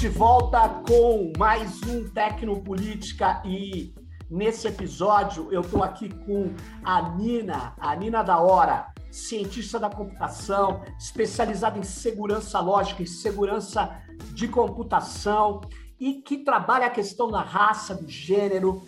de 0.00 0.08
volta 0.08 0.66
com 0.88 1.30
mais 1.36 1.82
um 1.82 2.08
Tecnopolítica 2.08 3.42
e 3.44 3.94
nesse 4.30 4.66
episódio 4.66 5.52
eu 5.52 5.60
estou 5.60 5.84
aqui 5.84 6.08
com 6.08 6.54
a 6.82 7.10
Nina, 7.10 7.74
a 7.78 7.94
Nina 7.94 8.22
da 8.22 8.38
Hora, 8.38 8.94
cientista 9.10 9.78
da 9.78 9.90
computação, 9.90 10.80
especializada 10.98 11.78
em 11.78 11.82
segurança 11.82 12.58
lógica 12.60 13.02
e 13.02 13.06
segurança 13.06 13.94
de 14.32 14.48
computação 14.48 15.60
e 16.00 16.14
que 16.14 16.38
trabalha 16.38 16.86
a 16.86 16.90
questão 16.90 17.30
da 17.30 17.42
raça, 17.42 17.94
do 17.94 18.08
gênero. 18.08 18.82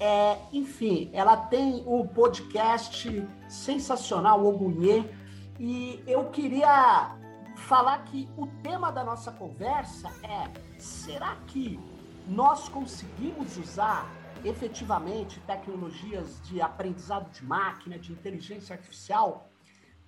É, 0.00 0.38
enfim, 0.50 1.10
ela 1.12 1.36
tem 1.36 1.84
um 1.86 2.06
podcast 2.06 3.22
sensacional, 3.50 4.42
o 4.42 4.48
Ogunhê, 4.48 5.04
e 5.60 6.02
eu 6.06 6.24
queria 6.30 7.18
falar 7.64 8.04
que 8.04 8.28
o 8.36 8.46
tema 8.62 8.92
da 8.92 9.02
nossa 9.02 9.32
conversa 9.32 10.08
é: 10.22 10.52
será 10.78 11.36
que 11.46 11.80
nós 12.26 12.68
conseguimos 12.68 13.56
usar 13.56 14.06
efetivamente 14.44 15.40
tecnologias 15.40 16.40
de 16.42 16.60
aprendizado 16.60 17.30
de 17.30 17.42
máquina, 17.44 17.98
de 17.98 18.12
inteligência 18.12 18.76
artificial, 18.76 19.48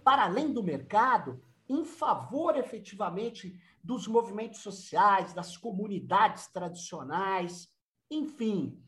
para 0.04 0.24
além 0.24 0.52
do 0.52 0.62
mercado, 0.62 1.42
em 1.68 1.84
favor 1.84 2.56
efetivamente 2.56 3.58
dos 3.82 4.06
movimentos 4.06 4.60
sociais, 4.60 5.32
das 5.32 5.56
comunidades 5.56 6.48
tradicionais, 6.48 7.68
enfim. 8.10 8.78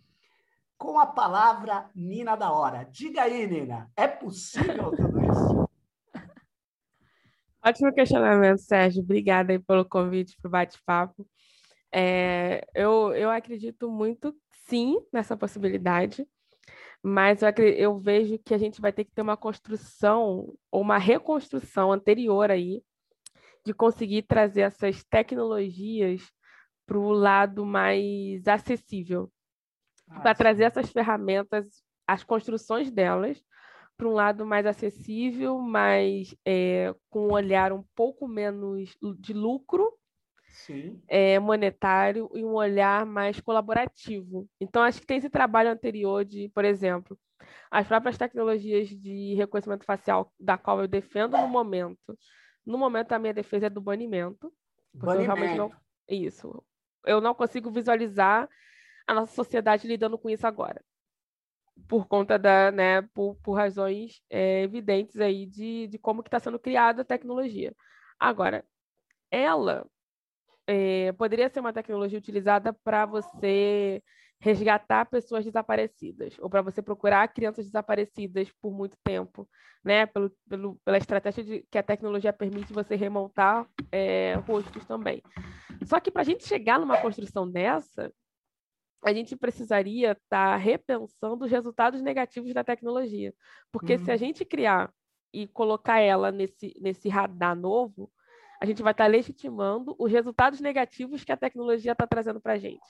Com 0.76 0.98
a 0.98 1.06
palavra 1.06 1.90
Nina 1.94 2.36
da 2.36 2.52
Hora. 2.52 2.84
Diga 2.84 3.22
aí, 3.22 3.46
Nina, 3.48 3.90
é 3.96 4.06
possível 4.06 4.92
tudo 4.94 5.24
isso? 5.24 5.67
Ótimo 7.68 7.92
questionamento, 7.92 8.60
Sérgio. 8.60 9.02
Obrigada 9.02 9.52
aí 9.52 9.58
pelo 9.58 9.84
convite 9.84 10.34
para 10.40 10.48
o 10.48 10.50
bate-papo. 10.50 11.28
É, 11.92 12.66
eu, 12.74 13.12
eu 13.12 13.30
acredito 13.30 13.90
muito, 13.90 14.34
sim, 14.66 14.96
nessa 15.12 15.36
possibilidade, 15.36 16.26
mas 17.02 17.42
eu, 17.42 17.50
eu 17.76 17.98
vejo 17.98 18.38
que 18.38 18.54
a 18.54 18.58
gente 18.58 18.80
vai 18.80 18.90
ter 18.90 19.04
que 19.04 19.12
ter 19.12 19.20
uma 19.20 19.36
construção 19.36 20.54
ou 20.70 20.80
uma 20.80 20.96
reconstrução 20.96 21.92
anterior 21.92 22.50
aí 22.50 22.82
de 23.66 23.74
conseguir 23.74 24.22
trazer 24.22 24.62
essas 24.62 25.04
tecnologias 25.04 26.22
para 26.86 26.98
o 26.98 27.12
lado 27.12 27.66
mais 27.66 28.48
acessível, 28.48 29.30
ah, 30.08 30.20
para 30.20 30.34
trazer 30.34 30.64
essas 30.64 30.90
ferramentas, 30.90 31.82
as 32.06 32.24
construções 32.24 32.90
delas, 32.90 33.38
para 33.98 34.08
um 34.08 34.12
lado 34.12 34.46
mais 34.46 34.64
acessível, 34.64 35.58
mais 35.58 36.34
é, 36.46 36.94
com 37.10 37.26
um 37.26 37.32
olhar 37.32 37.72
um 37.72 37.82
pouco 37.96 38.28
menos 38.28 38.96
de 39.18 39.32
lucro 39.32 39.92
é, 41.08 41.38
monetário 41.40 42.30
e 42.32 42.44
um 42.44 42.54
olhar 42.54 43.04
mais 43.04 43.40
colaborativo. 43.40 44.48
Então, 44.60 44.82
acho 44.82 45.00
que 45.00 45.06
tem 45.06 45.18
esse 45.18 45.28
trabalho 45.28 45.70
anterior 45.70 46.24
de, 46.24 46.48
por 46.50 46.64
exemplo, 46.64 47.18
as 47.70 47.88
próprias 47.88 48.16
tecnologias 48.16 48.88
de 48.88 49.34
reconhecimento 49.34 49.84
facial, 49.84 50.32
da 50.38 50.56
qual 50.56 50.80
eu 50.80 50.86
defendo 50.86 51.36
no 51.36 51.48
momento. 51.48 52.16
No 52.64 52.78
momento, 52.78 53.12
a 53.12 53.18
minha 53.18 53.34
defesa 53.34 53.66
é 53.66 53.70
do 53.70 53.80
banimento. 53.80 54.52
Porque 54.92 55.06
banimento. 55.06 55.30
eu 55.30 55.36
realmente 55.36 55.58
não. 55.58 55.72
Isso. 56.08 56.64
Eu 57.04 57.20
não 57.20 57.34
consigo 57.34 57.70
visualizar 57.70 58.48
a 59.06 59.14
nossa 59.14 59.34
sociedade 59.34 59.88
lidando 59.88 60.16
com 60.16 60.30
isso 60.30 60.46
agora 60.46 60.80
por 61.86 62.06
conta 62.06 62.38
da, 62.38 62.70
né, 62.70 63.02
por, 63.14 63.36
por 63.36 63.54
razões 63.54 64.22
é, 64.30 64.62
evidentes 64.62 65.20
aí 65.20 65.46
de, 65.46 65.86
de 65.86 65.98
como 65.98 66.22
que 66.22 66.28
está 66.28 66.40
sendo 66.40 66.58
criada 66.58 67.02
a 67.02 67.04
tecnologia. 67.04 67.74
Agora, 68.18 68.64
ela 69.30 69.86
é, 70.66 71.12
poderia 71.12 71.48
ser 71.48 71.60
uma 71.60 71.72
tecnologia 71.72 72.18
utilizada 72.18 72.72
para 72.72 73.06
você 73.06 74.02
resgatar 74.40 75.06
pessoas 75.06 75.44
desaparecidas 75.44 76.36
ou 76.38 76.48
para 76.48 76.62
você 76.62 76.80
procurar 76.80 77.26
crianças 77.28 77.64
desaparecidas 77.66 78.50
por 78.60 78.72
muito 78.72 78.96
tempo, 79.02 79.48
né? 79.82 80.06
Pelo, 80.06 80.30
pelo, 80.48 80.76
pela 80.84 80.98
estratégia 80.98 81.42
de, 81.42 81.66
que 81.70 81.78
a 81.78 81.82
tecnologia 81.82 82.32
permite 82.32 82.72
você 82.72 82.94
remontar 82.94 83.66
é, 83.90 84.34
rostos 84.46 84.84
também. 84.84 85.22
Só 85.84 85.98
que 85.98 86.10
para 86.10 86.22
a 86.22 86.24
gente 86.24 86.46
chegar 86.46 86.78
numa 86.78 87.00
construção 87.00 87.50
dessa, 87.50 88.12
a 89.04 89.12
gente 89.12 89.36
precisaria 89.36 90.12
estar 90.12 90.52
tá 90.52 90.56
repensando 90.56 91.44
os 91.44 91.50
resultados 91.50 92.02
negativos 92.02 92.52
da 92.52 92.64
tecnologia. 92.64 93.32
Porque 93.72 93.94
uhum. 93.94 94.04
se 94.04 94.10
a 94.10 94.14
uhum. 94.14 94.18
gente 94.18 94.44
criar 94.44 94.92
e 95.32 95.46
colocar 95.46 96.00
ela 96.00 96.32
nesse, 96.32 96.74
nesse 96.80 97.08
radar 97.08 97.54
novo, 97.54 98.10
a 98.60 98.66
gente 98.66 98.82
vai 98.82 98.92
estar 98.92 99.04
tá 99.04 99.10
legitimando 99.10 99.94
os 99.98 100.10
resultados 100.10 100.60
negativos 100.60 101.22
que 101.22 101.32
a 101.32 101.36
tecnologia 101.36 101.92
está 101.92 102.06
trazendo 102.06 102.40
para 102.40 102.54
a 102.54 102.58
gente. 102.58 102.86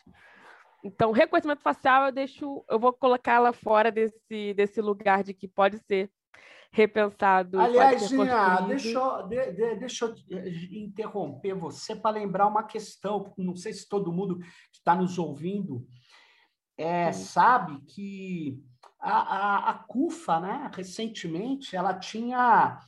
Então, 0.83 1.11
reconhecimento 1.11 1.61
facial, 1.61 2.07
eu 2.07 2.13
deixo, 2.13 2.65
eu 2.69 2.79
vou 2.79 2.93
colocá-la 2.93 3.53
fora 3.53 3.91
desse, 3.91 4.55
desse 4.55 4.81
lugar 4.81 5.25
de 5.25 5.35
que 5.35 5.49
pode 5.49 5.79
ser 5.79 6.11
repensado. 6.71 7.59
Aliás, 7.59 8.09
Gina, 8.09 8.61
deixa, 8.61 9.23
de, 9.23 9.53
de, 9.53 9.75
deixa 9.77 10.05
eu 10.05 10.15
interromper 10.71 11.55
você 11.55 11.97
para 11.97 12.17
lembrar 12.17 12.47
uma 12.47 12.63
questão, 12.63 13.33
não 13.37 13.57
sei 13.57 13.73
se 13.73 13.89
todo 13.89 14.13
mundo 14.13 14.39
que 14.39 14.79
está 14.79 14.95
nos 14.95 15.19
ouvindo 15.19 15.87
é, 16.79 17.11
sabe 17.11 17.81
que 17.81 18.63
a, 19.01 19.11
a, 19.11 19.71
a 19.71 19.75
CUFA, 19.75 20.41
né, 20.41 20.71
recentemente, 20.73 21.75
ela 21.75 21.93
tinha 21.93 22.79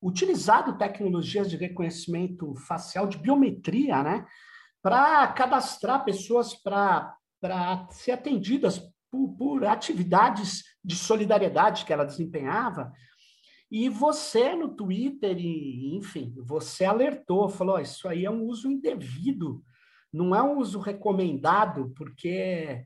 utilizado 0.00 0.78
tecnologias 0.78 1.50
de 1.50 1.56
reconhecimento 1.56 2.54
facial, 2.54 3.06
de 3.06 3.18
biometria, 3.18 4.02
né, 4.02 4.26
para 4.80 5.26
cadastrar 5.28 6.04
pessoas 6.04 6.54
para 6.54 7.16
ser 7.90 8.12
atendidas 8.12 8.80
por, 9.10 9.36
por 9.36 9.64
atividades 9.64 10.64
de 10.84 10.96
solidariedade 10.96 11.84
que 11.84 11.92
ela 11.92 12.04
desempenhava. 12.04 12.92
E 13.70 13.88
você 13.88 14.54
no 14.54 14.74
Twitter, 14.74 15.36
e, 15.38 15.96
enfim, 15.96 16.34
você 16.44 16.84
alertou, 16.84 17.48
falou: 17.48 17.78
isso 17.78 18.08
aí 18.08 18.24
é 18.24 18.30
um 18.30 18.44
uso 18.44 18.70
indevido, 18.70 19.62
não 20.12 20.34
é 20.34 20.42
um 20.42 20.58
uso 20.58 20.78
recomendado, 20.78 21.92
porque 21.96 22.84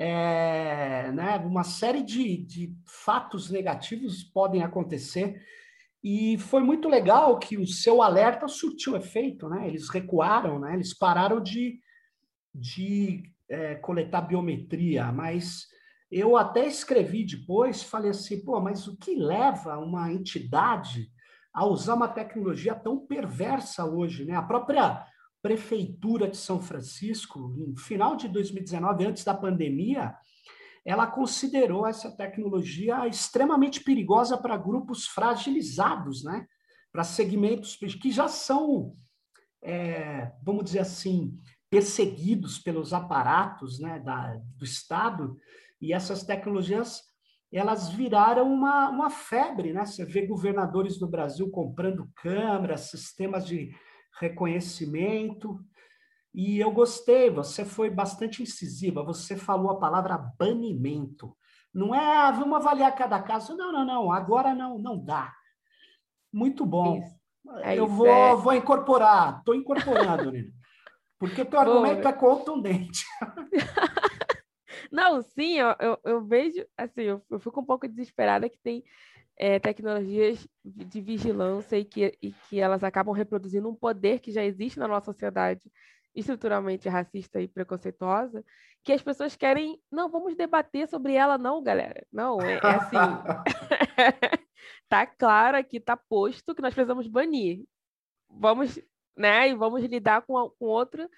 é, 0.00 1.10
né, 1.10 1.38
uma 1.38 1.64
série 1.64 2.04
de, 2.04 2.36
de 2.36 2.72
fatos 2.86 3.50
negativos 3.50 4.22
podem 4.22 4.62
acontecer. 4.62 5.42
E 6.02 6.38
foi 6.38 6.62
muito 6.62 6.88
legal 6.88 7.36
que 7.36 7.58
o 7.58 7.66
seu 7.66 8.00
alerta 8.00 8.46
surtiu 8.46 8.96
efeito, 8.96 9.48
né? 9.48 9.66
Eles 9.66 9.88
recuaram, 9.88 10.60
né? 10.60 10.74
Eles 10.74 10.96
pararam 10.96 11.42
de, 11.42 11.80
de 12.54 13.24
é, 13.50 13.74
coletar 13.74 14.20
biometria, 14.20 15.10
mas 15.10 15.66
eu 16.08 16.36
até 16.36 16.64
escrevi 16.68 17.26
depois, 17.26 17.82
falei 17.82 18.12
assim, 18.12 18.44
pô, 18.44 18.60
mas 18.60 18.86
o 18.86 18.96
que 18.96 19.16
leva 19.16 19.78
uma 19.78 20.12
entidade 20.12 21.10
a 21.52 21.66
usar 21.66 21.94
uma 21.94 22.06
tecnologia 22.06 22.76
tão 22.76 23.04
perversa 23.04 23.84
hoje, 23.84 24.24
né? 24.24 24.36
A 24.36 24.42
própria 24.42 25.04
prefeitura 25.42 26.28
de 26.28 26.36
São 26.36 26.60
Francisco, 26.60 27.38
no 27.38 27.76
final 27.76 28.16
de 28.16 28.28
2019, 28.28 29.06
antes 29.06 29.24
da 29.24 29.34
pandemia, 29.34 30.14
ela 30.84 31.06
considerou 31.06 31.86
essa 31.86 32.10
tecnologia 32.10 33.06
extremamente 33.06 33.82
perigosa 33.82 34.38
para 34.38 34.56
grupos 34.56 35.06
fragilizados, 35.06 36.24
né? 36.24 36.46
Para 36.90 37.04
segmentos 37.04 37.76
que 37.76 38.10
já 38.10 38.26
são, 38.26 38.94
é, 39.62 40.32
vamos 40.42 40.64
dizer 40.64 40.80
assim, 40.80 41.38
perseguidos 41.70 42.58
pelos 42.58 42.94
aparatos 42.94 43.78
né, 43.78 43.98
da, 44.00 44.40
do 44.56 44.64
Estado 44.64 45.36
e 45.80 45.92
essas 45.92 46.24
tecnologias 46.24 47.02
elas 47.52 47.90
viraram 47.90 48.52
uma, 48.52 48.90
uma 48.90 49.10
febre, 49.10 49.72
né? 49.72 49.84
Você 49.84 50.04
vê 50.04 50.26
governadores 50.26 51.00
no 51.00 51.08
Brasil 51.08 51.50
comprando 51.50 52.10
câmeras, 52.16 52.90
sistemas 52.90 53.46
de 53.46 53.74
reconhecimento. 54.18 55.58
E 56.34 56.58
eu 56.58 56.70
gostei, 56.70 57.30
você 57.30 57.64
foi 57.64 57.90
bastante 57.90 58.42
incisiva, 58.42 59.02
você 59.02 59.36
falou 59.36 59.70
a 59.70 59.78
palavra 59.78 60.18
banimento. 60.38 61.36
Não 61.72 61.94
é, 61.94 62.18
ah, 62.18 62.30
vamos 62.30 62.56
avaliar 62.56 62.94
cada 62.94 63.20
caso. 63.22 63.56
Não, 63.56 63.72
não, 63.72 63.84
não, 63.84 64.12
agora 64.12 64.54
não, 64.54 64.78
não 64.78 64.98
dá. 64.98 65.34
Muito 66.32 66.64
bom. 66.66 67.02
É 67.62 67.78
eu 67.78 67.86
isso, 67.86 67.94
vou, 67.94 68.06
é. 68.06 68.36
vou 68.36 68.54
incorporar, 68.54 69.38
estou 69.38 69.54
incorporando, 69.54 70.30
Nina. 70.32 70.52
Porque 71.18 71.44
teu 71.44 71.58
argumento 71.58 72.06
é 72.06 72.12
contundente. 72.12 73.04
Não, 74.90 75.20
sim, 75.20 75.58
eu, 75.58 75.74
eu, 75.80 75.98
eu, 76.04 76.24
vejo, 76.24 76.64
assim, 76.76 77.02
eu, 77.02 77.22
eu 77.28 77.38
fico 77.38 77.60
um 77.60 77.64
pouco 77.64 77.88
desesperada 77.88 78.48
que 78.48 78.58
tem 78.58 78.82
é, 79.38 79.58
tecnologias 79.58 80.46
de 80.64 81.00
vigilância 81.00 81.76
e 81.76 81.84
que, 81.84 82.18
e 82.20 82.32
que 82.48 82.60
elas 82.60 82.82
acabam 82.82 83.14
reproduzindo 83.14 83.68
um 83.68 83.74
poder 83.74 84.18
que 84.18 84.32
já 84.32 84.42
existe 84.42 84.78
na 84.78 84.88
nossa 84.88 85.06
sociedade 85.06 85.70
estruturalmente 86.14 86.88
racista 86.88 87.40
e 87.40 87.46
preconceituosa, 87.46 88.44
que 88.82 88.92
as 88.92 89.02
pessoas 89.02 89.36
querem, 89.36 89.80
não, 89.90 90.10
vamos 90.10 90.34
debater 90.34 90.88
sobre 90.88 91.14
ela, 91.14 91.38
não, 91.38 91.62
galera. 91.62 92.04
Não, 92.12 92.40
é, 92.40 92.54
é 92.54 92.66
assim. 92.66 92.96
tá 94.88 95.06
claro 95.06 95.56
aqui, 95.56 95.78
tá 95.78 95.96
posto 95.96 96.54
que 96.54 96.62
nós 96.62 96.74
precisamos 96.74 97.06
banir. 97.06 97.64
Vamos, 98.28 98.80
né, 99.16 99.48
e 99.48 99.54
vamos 99.54 99.82
lidar 99.84 100.22
com, 100.22 100.50
com 100.58 100.66
outro 100.66 101.08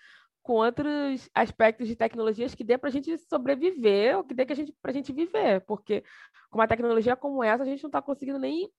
com 0.43 0.55
outros 0.55 1.29
aspectos 1.35 1.87
de 1.87 1.97
tecnologias 1.97 2.55
que 2.55 2.65
dê 2.65 2.79
para 2.79 2.89
a 2.89 2.93
gente 2.93 3.17
sobreviver, 3.19 4.17
ou 4.17 4.25
que 4.25 4.35
dê 4.35 4.45
para 4.45 4.91
a 4.91 4.93
gente 4.93 5.13
viver, 5.13 5.61
porque 5.67 6.03
com 6.51 6.59
uma 6.59 6.69
tecnologia 6.69 7.15
como 7.15 7.45
essa, 7.45 7.63
a 7.63 7.67
gente 7.67 7.83
não 7.83 7.89
está 7.89 8.03
conseguindo 8.03 8.39
nem 8.39 8.71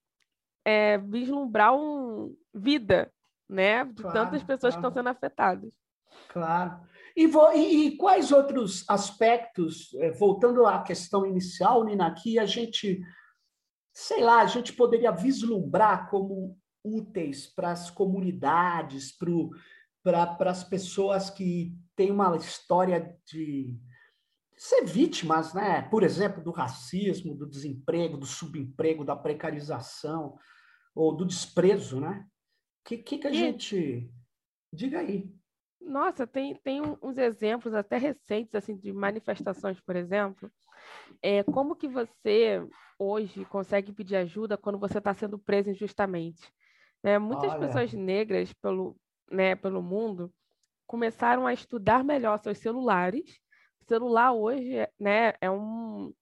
é, 0.66 0.98
vislumbrar 0.98 1.76
um 1.76 2.36
vida, 2.54 3.12
né, 3.50 3.86
de 3.86 4.02
claro, 4.02 4.14
tantas 4.14 4.44
pessoas 4.44 4.74
claro. 4.74 4.82
que 4.82 4.88
estão 4.88 4.92
sendo 4.92 5.10
afetadas. 5.10 5.72
Claro. 6.30 6.82
E, 7.16 7.28
vou, 7.28 7.54
e, 7.54 7.88
e 7.88 7.98
quais 7.98 8.32
outros 8.32 8.86
aspectos, 8.90 9.94
é, 9.96 10.12
voltando 10.12 10.66
à 10.66 10.82
questão 10.82 11.26
inicial, 11.26 11.84
Nina, 11.84 12.14
que 12.14 12.40
a 12.40 12.46
gente, 12.46 13.02
sei 13.94 14.22
lá, 14.24 14.42
a 14.42 14.46
gente 14.46 14.74
poderia 14.74 15.12
vislumbrar 15.12 16.10
como 16.10 16.58
úteis 16.84 17.48
para 17.48 17.72
as 17.72 17.92
comunidades, 17.92 19.16
para 19.16 19.30
as 20.04 20.64
pessoas 20.64 21.30
que 21.30 21.76
têm 21.96 22.12
uma 22.12 22.36
história 22.36 23.16
de 23.26 23.78
ser 24.58 24.86
vítimas, 24.86 25.54
né? 25.54 25.82
Por 25.84 26.04
exemplo, 26.04 26.44
do 26.44 26.52
racismo, 26.52 27.36
do 27.36 27.48
desemprego, 27.48 28.18
do 28.18 28.26
subemprego, 28.26 29.04
da 29.04 29.16
precarização 29.16 30.38
ou 30.94 31.16
do 31.16 31.26
desprezo, 31.26 32.00
né? 32.00 32.26
O 32.82 32.90
que, 32.90 32.98
que, 32.98 33.18
que 33.18 33.28
a 33.28 33.32
e... 33.32 33.34
gente 33.34 34.12
diga 34.74 35.00
aí? 35.00 35.32
Nossa, 35.80 36.28
tem, 36.28 36.56
tem 36.56 36.82
uns 37.02 37.18
exemplos 37.18 37.74
até 37.74 37.98
recentes 37.98 38.54
assim 38.54 38.78
de 38.78 38.94
manifestações, 38.94 39.80
por 39.82 39.96
exemplo. 39.96 40.52
É, 41.22 41.44
como 41.44 41.76
que 41.76 41.88
você 41.88 42.64
hoje 43.00 43.46
consegue 43.46 43.92
pedir 43.92 44.16
ajuda 44.16 44.58
quando 44.58 44.78
você 44.78 45.00
está 45.00 45.14
sendo 45.14 45.40
preso 45.40 45.72
injustamente? 45.72 46.42
É, 47.04 47.18
muitas 47.18 47.52
Olha. 47.52 47.60
pessoas 47.62 47.94
negras 47.94 48.54
pelo, 48.54 48.96
né, 49.32 49.56
pelo 49.56 49.82
mundo 49.82 50.32
começaram 50.86 51.48
a 51.48 51.54
estudar 51.54 52.04
melhor 52.04 52.38
seus 52.40 52.58
celulares. 52.58 53.40
O 53.82 53.86
celular 53.86 54.34
hoje 54.34 54.88
né, 55.00 55.34
é, 55.40 55.50
um, 55.50 56.14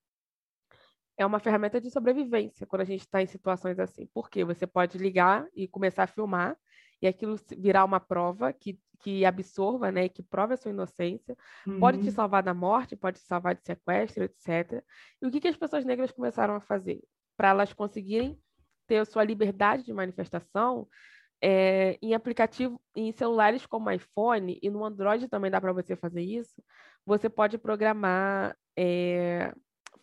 é 1.18 1.26
uma 1.26 1.40
ferramenta 1.40 1.82
de 1.82 1.90
sobrevivência 1.90 2.68
quando 2.68 2.84
a 2.84 2.86
gente 2.86 3.02
está 3.02 3.22
em 3.22 3.26
situações 3.26 3.80
assim. 3.80 4.08
Porque 4.14 4.46
você 4.46 4.68
pode 4.68 4.98
ligar 4.98 5.48
e 5.56 5.68
começar 5.68 6.04
a 6.04 6.08
filmar 6.08 6.56
e 7.02 7.08
aquilo 7.08 7.36
virar 7.58 7.84
uma 7.84 8.00
prova 8.00 8.54
que, 8.54 8.80
que 9.00 9.26
absorva, 9.26 9.92
né, 9.92 10.08
que 10.08 10.22
prove 10.22 10.54
a 10.54 10.58
sua 10.58 10.72
inocência, 10.72 11.36
uhum. 11.66 11.80
pode 11.80 12.00
te 12.00 12.06
uhum. 12.06 12.12
salvar 12.12 12.44
da 12.44 12.54
morte, 12.54 12.96
pode 12.96 13.20
te 13.20 13.26
salvar 13.26 13.56
de 13.56 13.64
sequestro, 13.66 14.24
etc. 14.24 14.84
E 15.22 15.26
o 15.26 15.32
que, 15.32 15.40
que 15.40 15.48
as 15.48 15.58
pessoas 15.58 15.84
negras 15.84 16.12
começaram 16.12 16.56
a 16.56 16.62
fazer? 16.62 17.02
Para 17.36 17.50
elas 17.50 17.74
conseguirem 17.74 18.40
ter 18.86 18.98
a 18.98 19.06
sua 19.06 19.24
liberdade 19.24 19.84
de 19.84 19.94
manifestação, 19.94 20.88
é, 21.42 21.98
em 22.02 22.14
aplicativo, 22.14 22.80
em 22.96 23.12
celulares 23.12 23.66
como 23.66 23.92
iPhone 23.92 24.60
e 24.62 24.70
no 24.70 24.84
Android 24.84 25.28
também 25.28 25.50
dá 25.50 25.62
para 25.62 25.74
você 25.74 25.96
fazer 25.96 26.22
isso. 26.22 26.62
Você 27.06 27.30
pode 27.30 27.58
programar 27.58 28.56
é, 28.78 29.54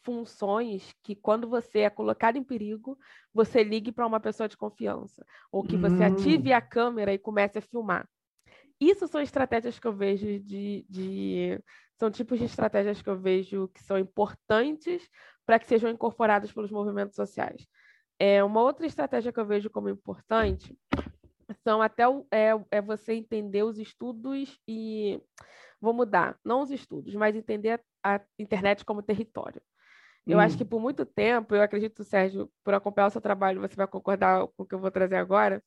funções 0.03 0.95
que, 1.03 1.15
quando 1.15 1.49
você 1.49 1.81
é 1.81 1.91
colocado 1.91 2.37
em 2.37 2.45
perigo, 2.45 2.99
você 3.35 3.63
ligue 3.63 3.93
para 3.93 4.07
uma 4.07 4.21
pessoa 4.21 4.49
de 4.49 4.57
confiança, 4.57 5.25
ou 5.51 5.63
que 5.63 5.77
você 5.77 6.05
hum. 6.05 6.07
ative 6.07 6.53
a 6.53 6.61
câmera 6.61 7.13
e 7.13 7.19
comece 7.19 7.59
a 7.59 7.63
filmar. 7.63 8.09
Isso 8.81 9.09
são 9.09 9.21
estratégias 9.21 9.79
que 9.79 9.87
eu 9.87 9.93
vejo 9.93 10.39
de, 10.41 10.87
de 10.89 11.61
são 11.99 12.11
tipos 12.11 12.39
de 12.39 12.45
estratégias 12.45 13.01
que 13.01 13.09
eu 13.09 13.19
vejo 13.19 13.69
que 13.69 13.83
são 13.83 13.99
importantes 13.99 15.09
para 15.47 15.59
que 15.59 15.67
sejam 15.67 15.91
incorporadas 15.91 16.53
pelos 16.53 16.71
movimentos 16.71 17.17
sociais. 17.17 17.67
É, 18.19 18.45
uma 18.45 18.61
outra 18.63 18.87
estratégia 18.87 19.33
que 19.33 19.41
eu 19.41 19.47
vejo 19.47 19.71
como 19.71 19.89
importante 19.89 20.77
são 21.67 21.83
até 21.83 22.07
o, 22.07 22.25
é, 22.31 22.51
é 22.71 22.81
você 22.81 23.15
entender 23.15 23.65
os 23.65 23.77
estudos 23.77 24.57
e 24.69 25.21
vou 25.81 25.93
mudar, 25.93 26.39
não 26.45 26.63
os 26.63 26.71
estudos, 26.71 27.13
mas 27.17 27.35
entender 27.35 27.81
a, 28.05 28.15
a 28.15 28.21
internet 28.39 28.85
como 28.85 29.03
território. 29.03 29.61
Eu 30.25 30.39
hum. 30.39 30.41
acho 30.41 30.57
que 30.57 30.65
por 30.65 30.81
muito 30.81 31.05
tempo, 31.05 31.57
eu 31.57 31.63
acredito, 31.63 32.05
Sérgio, 32.05 32.49
por 32.63 32.73
acompanhar 32.73 33.09
o 33.09 33.11
seu 33.11 33.21
trabalho, 33.21 33.61
você 33.61 33.75
vai 33.75 33.89
concordar 33.89 34.47
com 34.57 34.63
o 34.63 34.67
que 34.67 34.77
eu 34.77 34.79
vou 34.79 34.93
trazer 34.93 35.17
agora. 35.17 35.61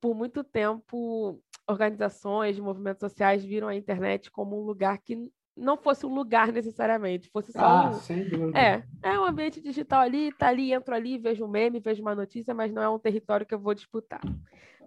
Por 0.00 0.16
muito 0.16 0.42
tempo, 0.42 1.40
organizações, 1.68 2.58
movimentos 2.58 3.00
sociais 3.00 3.44
viram 3.44 3.68
a 3.68 3.76
internet 3.76 4.32
como 4.32 4.60
um 4.60 4.64
lugar 4.64 4.98
que 4.98 5.30
não 5.56 5.76
fosse 5.76 6.04
um 6.04 6.12
lugar 6.12 6.52
necessariamente, 6.52 7.30
fosse 7.30 7.52
só 7.52 7.60
ah, 7.60 7.90
um... 7.90 7.92
sem 7.94 8.28
dúvida. 8.28 8.58
É, 8.58 8.82
é 9.00 9.20
um 9.20 9.24
ambiente 9.24 9.60
digital 9.60 10.00
ali, 10.00 10.32
tá 10.32 10.48
ali, 10.48 10.72
entro 10.72 10.92
ali, 10.92 11.18
vejo 11.18 11.44
um 11.44 11.48
meme, 11.48 11.78
vejo 11.78 12.02
uma 12.02 12.16
notícia, 12.16 12.52
mas 12.52 12.72
não 12.72 12.82
é 12.82 12.88
um 12.88 12.98
território 12.98 13.46
que 13.46 13.54
eu 13.54 13.60
vou 13.60 13.74
disputar. 13.74 14.20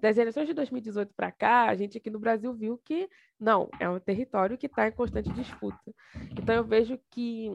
Das 0.02 0.18
eleições 0.18 0.48
de 0.48 0.54
2018 0.54 1.14
para 1.14 1.32
cá, 1.32 1.70
a 1.70 1.76
gente 1.76 1.98
aqui 1.98 2.10
no 2.10 2.20
Brasil 2.20 2.54
viu 2.54 2.78
que 2.78 3.10
não, 3.40 3.70
é 3.80 3.90
um 3.90 4.00
território 4.00 4.58
que 4.58 4.68
está 4.68 4.88
em 4.88 4.92
constante 4.92 5.32
disputa. 5.32 5.94
Então 6.32 6.56
eu 6.56 6.64
vejo 6.64 7.00
que 7.10 7.52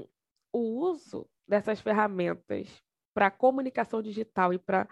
o 0.52 0.58
uso 0.58 1.28
dessas 1.48 1.80
ferramentas 1.80 2.82
para 3.14 3.30
comunicação 3.30 4.02
digital 4.02 4.52
e 4.52 4.58
para 4.58 4.88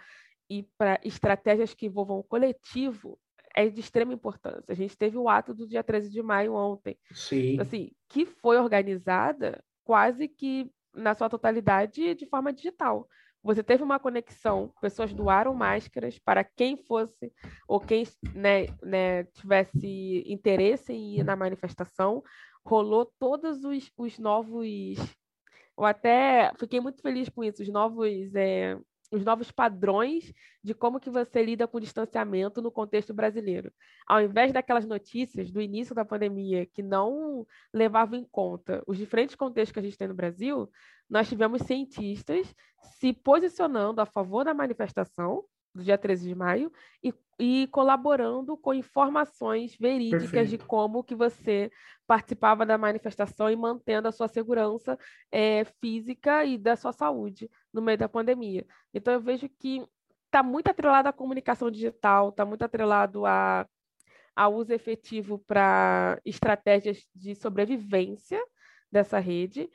e 0.50 0.64
para 0.76 1.00
estratégias 1.02 1.72
que 1.72 1.86
envolvam 1.86 2.18
o 2.18 2.24
coletivo 2.24 3.18
é 3.54 3.68
de 3.68 3.80
extrema 3.80 4.12
importância. 4.12 4.64
A 4.68 4.74
gente 4.74 4.96
teve 4.96 5.16
o 5.16 5.28
ato 5.28 5.54
do 5.54 5.66
dia 5.66 5.82
13 5.82 6.10
de 6.10 6.22
maio 6.22 6.54
ontem. 6.54 6.98
Sim. 7.10 7.58
Assim, 7.58 7.90
que 8.08 8.26
foi 8.26 8.58
organizada 8.58 9.64
quase 9.84 10.28
que 10.28 10.70
na 10.94 11.14
sua 11.14 11.28
totalidade 11.28 12.14
de 12.14 12.26
forma 12.26 12.52
digital. 12.52 13.08
Você 13.42 13.62
teve 13.62 13.82
uma 13.82 13.98
conexão, 13.98 14.72
pessoas 14.80 15.12
doaram 15.12 15.54
máscaras 15.54 16.18
para 16.18 16.44
quem 16.44 16.76
fosse 16.76 17.32
ou 17.66 17.80
quem 17.80 18.04
né, 18.34 18.66
né, 18.82 19.24
tivesse 19.24 20.24
interesse 20.26 20.92
em 20.92 21.18
ir 21.18 21.24
na 21.24 21.34
manifestação. 21.34 22.22
Rolou 22.64 23.10
todos 23.18 23.64
os, 23.64 23.90
os 23.96 24.18
novos 24.18 24.98
eu 25.76 25.84
até 25.84 26.52
fiquei 26.58 26.80
muito 26.80 27.00
feliz 27.00 27.28
com 27.28 27.42
isso, 27.42 27.62
os 27.62 27.68
novos, 27.68 28.34
é, 28.34 28.78
os 29.12 29.22
novos 29.24 29.52
padrões 29.52 30.32
de 30.64 30.74
como 30.74 30.98
que 30.98 31.10
você 31.10 31.42
lida 31.42 31.68
com 31.68 31.76
o 31.76 31.80
distanciamento 31.80 32.62
no 32.62 32.72
contexto 32.72 33.12
brasileiro. 33.12 33.70
Ao 34.06 34.20
invés 34.20 34.52
daquelas 34.52 34.86
notícias 34.86 35.50
do 35.50 35.60
início 35.60 35.94
da 35.94 36.04
pandemia 36.04 36.64
que 36.64 36.82
não 36.82 37.46
levavam 37.72 38.18
em 38.18 38.24
conta 38.24 38.82
os 38.86 38.96
diferentes 38.96 39.36
contextos 39.36 39.72
que 39.72 39.78
a 39.78 39.82
gente 39.82 39.98
tem 39.98 40.08
no 40.08 40.14
Brasil, 40.14 40.68
nós 41.08 41.28
tivemos 41.28 41.62
cientistas 41.62 42.54
se 42.98 43.12
posicionando 43.12 44.00
a 44.00 44.06
favor 44.06 44.44
da 44.44 44.54
manifestação 44.54 45.44
do 45.74 45.82
dia 45.82 45.96
13 45.96 46.28
de 46.28 46.34
maio 46.34 46.72
e 47.02 47.12
e 47.38 47.66
colaborando 47.72 48.56
com 48.56 48.72
informações 48.72 49.74
verídicas 49.74 50.30
Perfeito. 50.30 50.50
de 50.50 50.58
como 50.58 51.02
que 51.02 51.12
você 51.12 51.72
participava 52.06 52.64
da 52.64 52.78
manifestação 52.78 53.50
e 53.50 53.56
mantendo 53.56 54.06
a 54.06 54.12
sua 54.12 54.28
segurança 54.28 54.96
é, 55.28 55.64
física 55.80 56.44
e 56.44 56.56
da 56.56 56.76
sua 56.76 56.92
saúde 56.92 57.50
no 57.72 57.82
meio 57.82 57.98
da 57.98 58.08
pandemia. 58.08 58.64
Então 58.94 59.12
eu 59.12 59.20
vejo 59.20 59.48
que 59.48 59.84
está 60.26 60.40
muito 60.40 60.68
atrelado 60.68 61.08
à 61.08 61.12
comunicação 61.12 61.68
digital, 61.68 62.28
está 62.28 62.44
muito 62.44 62.62
atrelado 62.62 63.26
a, 63.26 63.66
a 64.36 64.48
uso 64.48 64.72
efetivo 64.72 65.40
para 65.40 66.20
estratégias 66.24 67.04
de 67.12 67.34
sobrevivência 67.34 68.40
dessa 68.90 69.18
rede. 69.18 69.68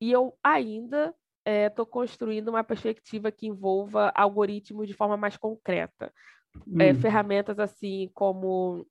E 0.00 0.10
eu 0.10 0.36
ainda 0.42 1.14
estou 1.44 1.84
é, 1.84 1.90
construindo 1.90 2.48
uma 2.48 2.62
perspectiva 2.62 3.32
que 3.32 3.46
envolva 3.46 4.12
algoritmos 4.14 4.86
de 4.86 4.94
forma 4.94 5.16
mais 5.16 5.36
concreta 5.36 6.12
é, 6.78 6.92
hum. 6.92 6.94
ferramentas 7.00 7.58
assim 7.58 8.10
como 8.14 8.86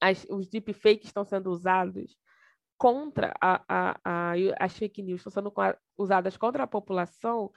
as, 0.00 0.26
os 0.30 0.48
deepfakes 0.48 1.06
estão 1.06 1.24
sendo 1.24 1.50
usados 1.50 2.16
contra 2.76 3.32
a, 3.40 3.62
a, 3.68 4.00
a, 4.04 4.32
as 4.58 4.76
fake 4.76 5.02
news, 5.02 5.20
estão 5.20 5.32
sendo 5.32 5.52
usadas 5.96 6.36
contra 6.36 6.64
a 6.64 6.66
população, 6.66 7.50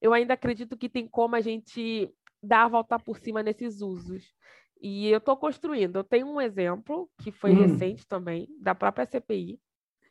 eu 0.00 0.12
ainda 0.14 0.34
acredito 0.34 0.76
que 0.76 0.88
tem 0.88 1.06
como 1.06 1.36
a 1.36 1.40
gente 1.40 2.12
dar 2.42 2.64
a 2.64 2.68
volta 2.68 2.98
por 2.98 3.18
cima 3.18 3.42
nesses 3.42 3.82
usos. 3.82 4.32
E 4.80 5.08
eu 5.08 5.18
estou 5.18 5.36
construindo. 5.36 5.96
Eu 5.96 6.04
tenho 6.04 6.26
um 6.26 6.40
exemplo 6.40 7.10
que 7.20 7.30
foi 7.30 7.52
hum. 7.52 7.66
recente 7.66 8.06
também, 8.06 8.48
da 8.58 8.74
própria 8.74 9.04
CPI, 9.04 9.60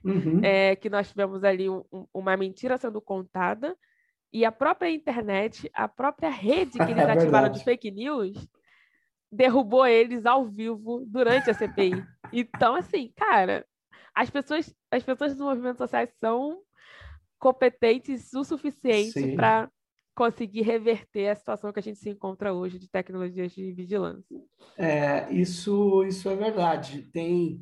uhum. 0.03 0.41
é, 0.43 0.75
que 0.75 0.89
nós 0.89 1.09
tivemos 1.09 1.43
ali 1.43 1.69
um, 1.69 1.83
uma 2.13 2.35
mentira 2.37 2.77
sendo 2.77 3.01
contada, 3.01 3.75
e 4.31 4.45
a 4.45 4.51
própria 4.51 4.89
internet, 4.89 5.69
a 5.73 5.87
própria 5.87 6.29
rede 6.29 6.77
que 6.77 6.83
eles 6.91 7.03
é 7.03 7.11
ativaram 7.11 7.49
de 7.51 7.63
fake 7.63 7.91
news, 7.91 8.47
derrubou 9.31 9.85
eles 9.85 10.25
ao 10.25 10.47
vivo 10.47 11.05
durante 11.07 11.49
a 11.49 11.53
CPI. 11.53 12.03
Então, 12.31 12.75
assim, 12.75 13.11
cara, 13.15 13.65
as 14.13 14.29
pessoas, 14.29 14.73
as 14.91 15.03
pessoas 15.03 15.33
dos 15.33 15.41
movimentos 15.41 15.77
sociais 15.77 16.09
são 16.19 16.61
competentes 17.39 18.33
o 18.33 18.43
suficiente 18.43 19.35
para 19.35 19.69
conseguir 20.15 20.61
reverter 20.63 21.29
a 21.29 21.35
situação 21.35 21.71
que 21.71 21.79
a 21.79 21.81
gente 21.81 21.97
se 21.97 22.09
encontra 22.09 22.53
hoje 22.53 22.77
de 22.77 22.89
tecnologias 22.89 23.53
de 23.53 23.71
vigilância. 23.71 24.37
É, 24.77 25.31
isso, 25.31 26.03
isso 26.03 26.27
é 26.27 26.35
verdade. 26.35 27.03
Tem, 27.03 27.61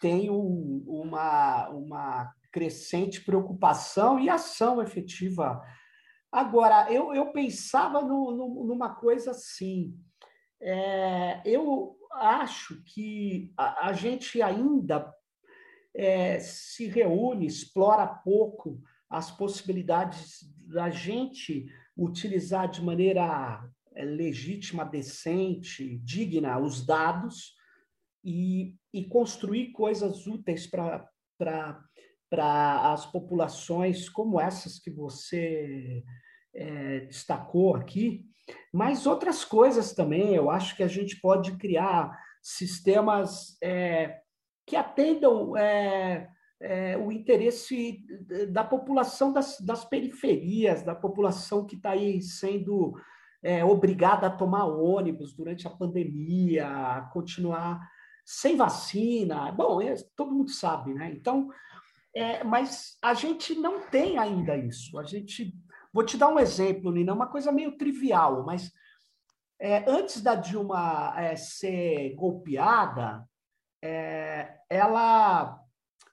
tem 0.00 0.30
um, 0.30 0.84
uma, 0.86 1.68
uma 1.70 2.32
crescente 2.50 3.20
preocupação 3.24 4.18
e 4.18 4.28
ação 4.28 4.82
efetiva. 4.82 5.62
Agora, 6.30 6.92
eu, 6.92 7.14
eu 7.14 7.32
pensava 7.32 8.02
no, 8.02 8.32
no, 8.32 8.64
numa 8.66 8.94
coisa 8.94 9.30
assim, 9.30 9.94
é, 10.60 11.40
eu 11.44 11.96
acho 12.12 12.82
que 12.84 13.52
a, 13.56 13.88
a 13.88 13.92
gente 13.92 14.42
ainda 14.42 15.12
é, 15.94 16.38
se 16.38 16.86
reúne, 16.86 17.46
explora 17.46 18.06
pouco 18.06 18.80
as 19.08 19.30
possibilidades 19.30 20.40
da 20.66 20.90
gente 20.90 21.66
utilizar 21.96 22.70
de 22.70 22.82
maneira 22.82 23.62
é, 23.94 24.04
legítima, 24.04 24.84
decente, 24.84 25.98
digna 25.98 26.58
os 26.58 26.84
dados 26.84 27.54
e, 28.24 28.76
e 28.98 29.08
construir 29.08 29.70
coisas 29.70 30.26
úteis 30.26 30.66
para 30.66 31.08
as 32.92 33.06
populações 33.06 34.08
como 34.08 34.40
essas 34.40 34.80
que 34.80 34.90
você 34.90 36.02
é, 36.52 37.00
destacou 37.00 37.76
aqui, 37.76 38.24
mas 38.72 39.06
outras 39.06 39.44
coisas 39.44 39.92
também. 39.92 40.34
Eu 40.34 40.50
acho 40.50 40.74
que 40.76 40.82
a 40.82 40.88
gente 40.88 41.20
pode 41.20 41.56
criar 41.58 42.10
sistemas 42.42 43.56
é, 43.62 44.18
que 44.66 44.74
atendam 44.74 45.56
é, 45.56 46.28
é, 46.60 46.96
o 46.96 47.12
interesse 47.12 48.04
da 48.50 48.64
população 48.64 49.32
das, 49.32 49.60
das, 49.60 49.84
periferias, 49.84 50.82
da 50.82 50.94
população 50.94 51.64
que 51.64 51.76
está 51.76 51.90
aí 51.90 52.20
sendo 52.20 52.94
é, 53.44 53.64
obrigada 53.64 54.26
a 54.26 54.36
tomar 54.36 54.64
ônibus 54.64 55.32
durante 55.32 55.68
a 55.68 55.70
pandemia, 55.70 56.66
a 56.66 57.02
continuar 57.12 57.80
sem 58.28 58.56
vacina. 58.56 59.50
Bom, 59.52 59.80
é, 59.80 59.94
todo 60.14 60.34
mundo 60.34 60.50
sabe, 60.50 60.92
né? 60.92 61.10
Então, 61.10 61.48
é, 62.14 62.44
mas 62.44 62.98
a 63.00 63.14
gente 63.14 63.54
não 63.54 63.88
tem 63.88 64.18
ainda 64.18 64.54
isso. 64.54 64.98
A 64.98 65.04
gente, 65.04 65.54
vou 65.90 66.04
te 66.04 66.18
dar 66.18 66.28
um 66.28 66.38
exemplo, 66.38 66.92
Nina, 66.92 67.14
uma 67.14 67.28
coisa 67.28 67.50
meio 67.50 67.78
trivial, 67.78 68.44
mas 68.44 68.70
é, 69.58 69.90
antes 69.90 70.20
da 70.20 70.34
Dilma 70.34 71.14
é, 71.16 71.36
ser 71.36 72.14
golpeada, 72.16 73.26
é, 73.82 74.58
ela 74.68 75.58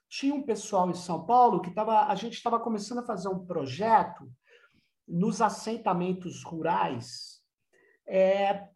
tinha 0.08 0.34
um 0.34 0.44
pessoal 0.44 0.90
em 0.90 0.96
São 0.96 1.26
Paulo 1.26 1.62
que 1.62 1.74
tava, 1.74 2.06
a 2.06 2.16
gente 2.16 2.36
estava 2.36 2.62
começando 2.62 3.00
a 3.00 3.06
fazer 3.06 3.28
um 3.28 3.46
projeto 3.46 4.32
nos 5.06 5.42
assentamentos 5.42 6.46
rurais 6.46 7.42
é, 8.08 8.70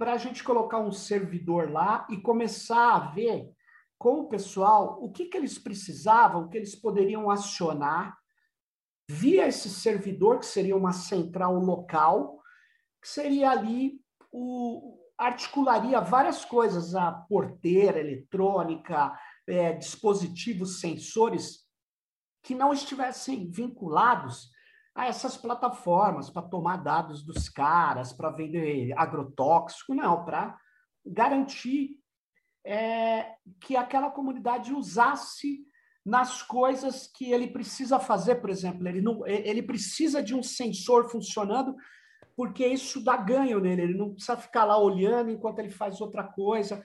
para 0.00 0.14
a 0.14 0.16
gente 0.16 0.42
colocar 0.42 0.78
um 0.78 0.90
servidor 0.90 1.70
lá 1.70 2.06
e 2.08 2.16
começar 2.16 2.94
a 2.94 3.10
ver 3.10 3.52
com 3.98 4.20
o 4.20 4.28
pessoal 4.30 4.96
o 4.98 5.12
que, 5.12 5.26
que 5.26 5.36
eles 5.36 5.58
precisavam, 5.58 6.44
o 6.44 6.48
que 6.48 6.56
eles 6.56 6.74
poderiam 6.74 7.30
acionar 7.30 8.16
via 9.06 9.46
esse 9.46 9.68
servidor, 9.68 10.38
que 10.38 10.46
seria 10.46 10.74
uma 10.74 10.94
central 10.94 11.54
local, 11.56 12.40
que 13.02 13.08
seria 13.10 13.50
ali 13.50 14.00
o, 14.32 14.98
articularia 15.18 16.00
várias 16.00 16.46
coisas, 16.46 16.94
a 16.94 17.12
porteira 17.12 18.00
eletrônica, 18.00 19.12
é, 19.46 19.74
dispositivos, 19.74 20.80
sensores, 20.80 21.66
que 22.42 22.54
não 22.54 22.72
estivessem 22.72 23.50
vinculados 23.50 24.48
a 25.00 25.06
essas 25.06 25.36
plataformas 25.36 26.28
para 26.28 26.42
tomar 26.42 26.76
dados 26.76 27.22
dos 27.22 27.48
caras, 27.48 28.12
para 28.12 28.30
vender 28.30 28.92
agrotóxico, 28.96 29.94
não, 29.94 30.24
para 30.24 30.58
garantir 31.04 31.98
é, 32.64 33.34
que 33.60 33.76
aquela 33.76 34.10
comunidade 34.10 34.72
usasse 34.74 35.64
nas 36.04 36.42
coisas 36.42 37.06
que 37.06 37.32
ele 37.32 37.48
precisa 37.48 37.98
fazer, 37.98 38.36
por 38.36 38.50
exemplo, 38.50 38.86
ele, 38.86 39.00
não, 39.00 39.26
ele 39.26 39.62
precisa 39.62 40.22
de 40.22 40.34
um 40.34 40.42
sensor 40.42 41.10
funcionando 41.10 41.74
porque 42.36 42.66
isso 42.66 43.02
dá 43.02 43.16
ganho 43.16 43.60
nele, 43.60 43.82
ele 43.82 43.98
não 43.98 44.12
precisa 44.12 44.36
ficar 44.36 44.64
lá 44.64 44.78
olhando 44.78 45.30
enquanto 45.30 45.58
ele 45.58 45.70
faz 45.70 46.00
outra 46.00 46.24
coisa. 46.24 46.82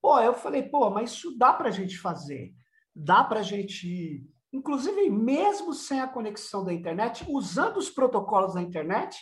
Pô, 0.00 0.18
eu 0.18 0.34
falei, 0.34 0.62
pô, 0.62 0.90
mas 0.90 1.12
isso 1.12 1.36
dá 1.36 1.52
para 1.52 1.68
a 1.68 1.72
gente 1.72 1.98
fazer, 1.98 2.54
dá 2.94 3.22
para 3.22 3.40
a 3.40 3.42
gente, 3.42 4.26
inclusive 4.52 5.08
mesmo 5.08 5.72
sem 5.72 6.00
a 6.00 6.08
conexão 6.08 6.64
da 6.64 6.72
internet, 6.72 7.24
usando 7.28 7.78
os 7.78 7.88
protocolos 7.88 8.54
da 8.54 8.60
internet, 8.60 9.18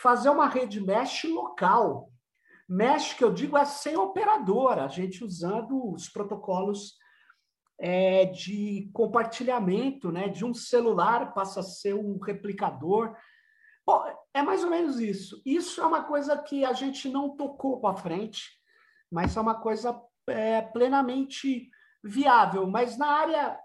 fazer 0.00 0.30
uma 0.30 0.48
rede 0.48 0.80
mesh 0.80 1.24
local. 1.24 2.10
Mesh, 2.68 3.12
que 3.14 3.22
eu 3.22 3.32
digo, 3.32 3.56
é 3.58 3.64
sem 3.64 3.96
operadora, 3.96 4.84
a 4.84 4.88
gente 4.88 5.22
usando 5.22 5.92
os 5.92 6.08
protocolos 6.08 6.94
é, 7.78 8.26
de 8.26 8.88
compartilhamento, 8.92 10.10
né? 10.10 10.28
De 10.28 10.44
um 10.44 10.54
celular 10.54 11.34
passa 11.34 11.60
a 11.60 11.64
ser 11.64 11.94
um 11.94 12.18
replicador. 12.18 13.14
Bom, 13.84 14.04
é 14.32 14.40
mais 14.40 14.62
ou 14.62 14.70
menos 14.70 15.00
isso. 15.00 15.42
Isso 15.44 15.80
é 15.80 15.86
uma 15.86 16.04
coisa 16.04 16.38
que 16.38 16.64
a 16.64 16.72
gente 16.72 17.08
não 17.08 17.36
tocou 17.36 17.80
para 17.80 17.96
frente, 17.96 18.48
mas 19.10 19.36
é 19.36 19.40
uma 19.40 19.56
coisa 19.60 20.00
é, 20.28 20.62
plenamente 20.62 21.68
viável, 22.02 22.66
mas 22.66 22.96
na 22.96 23.08
área 23.08 23.58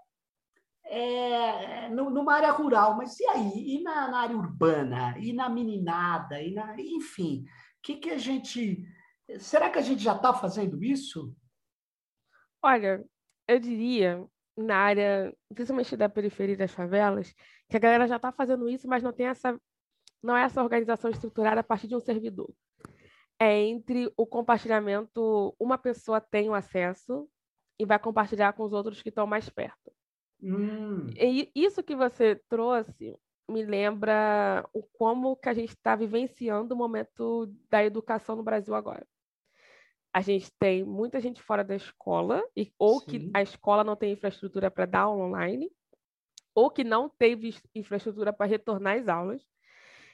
é, 0.88 1.88
numa 1.90 2.34
área 2.34 2.50
rural, 2.50 2.96
mas 2.96 3.18
e 3.20 3.26
aí? 3.26 3.76
E 3.76 3.82
na, 3.82 4.08
na, 4.10 4.20
área 4.20 4.36
urbana? 4.36 5.16
E 5.18 5.32
na 5.32 5.48
meninada? 5.48 6.40
E 6.40 6.52
na, 6.52 6.74
enfim, 6.80 7.44
o 7.44 7.82
que, 7.82 7.96
que 7.96 8.10
a 8.10 8.18
gente. 8.18 8.84
Será 9.38 9.70
que 9.70 9.78
a 9.78 9.82
gente 9.82 10.02
já 10.02 10.16
está 10.16 10.32
fazendo 10.32 10.82
isso? 10.82 11.34
Olha, 12.62 13.04
eu 13.46 13.60
diria, 13.60 14.24
na 14.56 14.76
área, 14.76 15.34
principalmente 15.54 15.96
da 15.96 16.08
periferia 16.08 16.56
das 16.56 16.72
favelas, 16.72 17.34
que 17.68 17.76
a 17.76 17.80
galera 17.80 18.08
já 18.08 18.16
está 18.16 18.32
fazendo 18.32 18.68
isso, 18.68 18.88
mas 18.88 19.02
não 19.02 19.12
tem 19.12 19.26
essa. 19.26 19.58
Não 20.22 20.36
é 20.36 20.42
essa 20.42 20.62
organização 20.62 21.10
estruturada 21.10 21.60
a 21.60 21.64
partir 21.64 21.86
de 21.86 21.94
um 21.94 22.00
servidor 22.00 22.52
é 23.38 23.56
entre 23.62 24.12
o 24.16 24.26
compartilhamento, 24.26 25.54
uma 25.60 25.78
pessoa 25.78 26.20
tem 26.20 26.48
o 26.48 26.54
acesso 26.54 27.28
e 27.78 27.86
vai 27.86 27.98
compartilhar 27.98 28.52
com 28.52 28.64
os 28.64 28.72
outros 28.72 29.00
que 29.00 29.10
estão 29.10 29.26
mais 29.26 29.48
perto. 29.48 29.92
Hum. 30.42 31.06
E 31.16 31.50
isso 31.54 31.82
que 31.82 31.96
você 31.96 32.36
trouxe 32.48 33.16
me 33.48 33.64
lembra 33.64 34.68
o 34.72 34.82
como 34.82 35.34
que 35.36 35.48
a 35.48 35.54
gente 35.54 35.70
está 35.70 35.96
vivenciando 35.96 36.74
o 36.74 36.78
momento 36.78 37.46
da 37.70 37.82
educação 37.82 38.36
no 38.36 38.42
Brasil 38.42 38.74
agora. 38.74 39.06
A 40.12 40.20
gente 40.20 40.50
tem 40.58 40.84
muita 40.84 41.20
gente 41.20 41.42
fora 41.42 41.64
da 41.64 41.74
escola, 41.74 42.42
e, 42.56 42.72
ou 42.78 43.00
Sim. 43.00 43.06
que 43.06 43.30
a 43.32 43.42
escola 43.42 43.82
não 43.84 43.96
tem 43.96 44.12
infraestrutura 44.12 44.70
para 44.70 44.86
dar 44.86 45.00
aula 45.00 45.24
online, 45.24 45.70
ou 46.54 46.70
que 46.70 46.84
não 46.84 47.08
teve 47.08 47.54
infraestrutura 47.74 48.32
para 48.32 48.46
retornar 48.46 48.98
às 48.98 49.08
aulas. 49.08 49.42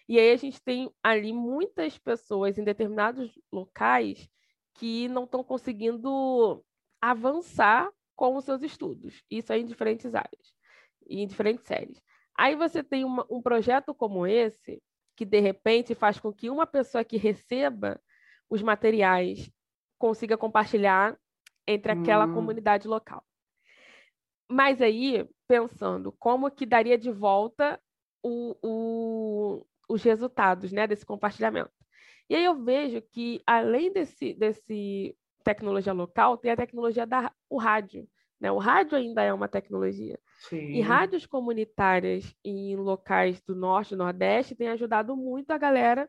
E 0.08 0.18
aí 0.18 0.30
a 0.32 0.36
gente 0.36 0.60
tem 0.62 0.92
ali 1.02 1.32
muitas 1.32 1.98
pessoas 1.98 2.58
em 2.58 2.64
determinados 2.64 3.32
locais 3.50 4.28
que 4.74 5.08
não 5.08 5.24
estão 5.24 5.42
conseguindo 5.42 6.62
avançar 7.00 7.90
com 8.14 8.36
os 8.36 8.44
seus 8.44 8.62
estudos. 8.62 9.22
Isso 9.30 9.52
é 9.52 9.58
em 9.58 9.66
diferentes 9.66 10.14
áreas, 10.14 10.54
em 11.08 11.26
diferentes 11.26 11.66
séries. 11.66 12.00
Aí 12.36 12.56
você 12.56 12.82
tem 12.82 13.04
uma, 13.04 13.26
um 13.30 13.40
projeto 13.40 13.94
como 13.94 14.26
esse, 14.26 14.82
que 15.16 15.24
de 15.24 15.40
repente 15.40 15.94
faz 15.94 16.18
com 16.18 16.32
que 16.32 16.50
uma 16.50 16.66
pessoa 16.66 17.04
que 17.04 17.16
receba 17.16 18.00
os 18.50 18.62
materiais 18.62 19.50
consiga 19.98 20.36
compartilhar 20.36 21.18
entre 21.66 21.92
aquela 21.92 22.26
hum. 22.26 22.34
comunidade 22.34 22.86
local. 22.86 23.24
Mas 24.50 24.82
aí, 24.82 25.26
pensando 25.48 26.12
como 26.12 26.50
que 26.50 26.66
daria 26.66 26.98
de 26.98 27.10
volta 27.10 27.80
o, 28.22 28.56
o, 28.62 29.66
os 29.88 30.02
resultados 30.02 30.72
né, 30.72 30.86
desse 30.86 31.06
compartilhamento. 31.06 31.72
E 32.28 32.34
aí 32.34 32.44
eu 32.44 32.62
vejo 32.62 33.02
que, 33.02 33.42
além 33.46 33.92
desse, 33.92 34.34
desse 34.34 35.16
tecnologia 35.44 35.92
local, 35.92 36.36
tem 36.36 36.50
a 36.50 36.56
tecnologia 36.56 37.06
da 37.06 37.30
o 37.48 37.58
rádio. 37.58 38.08
Né? 38.40 38.50
O 38.50 38.58
rádio 38.58 38.96
ainda 38.96 39.22
é 39.22 39.32
uma 39.32 39.48
tecnologia. 39.48 40.18
Sim. 40.48 40.72
E 40.72 40.80
rádios 40.80 41.26
comunitárias 41.26 42.34
em 42.44 42.74
locais 42.76 43.40
do 43.42 43.54
norte 43.54 43.94
e 43.94 43.96
nordeste 43.96 44.54
têm 44.54 44.68
ajudado 44.68 45.16
muito 45.16 45.50
a 45.50 45.58
galera 45.58 46.08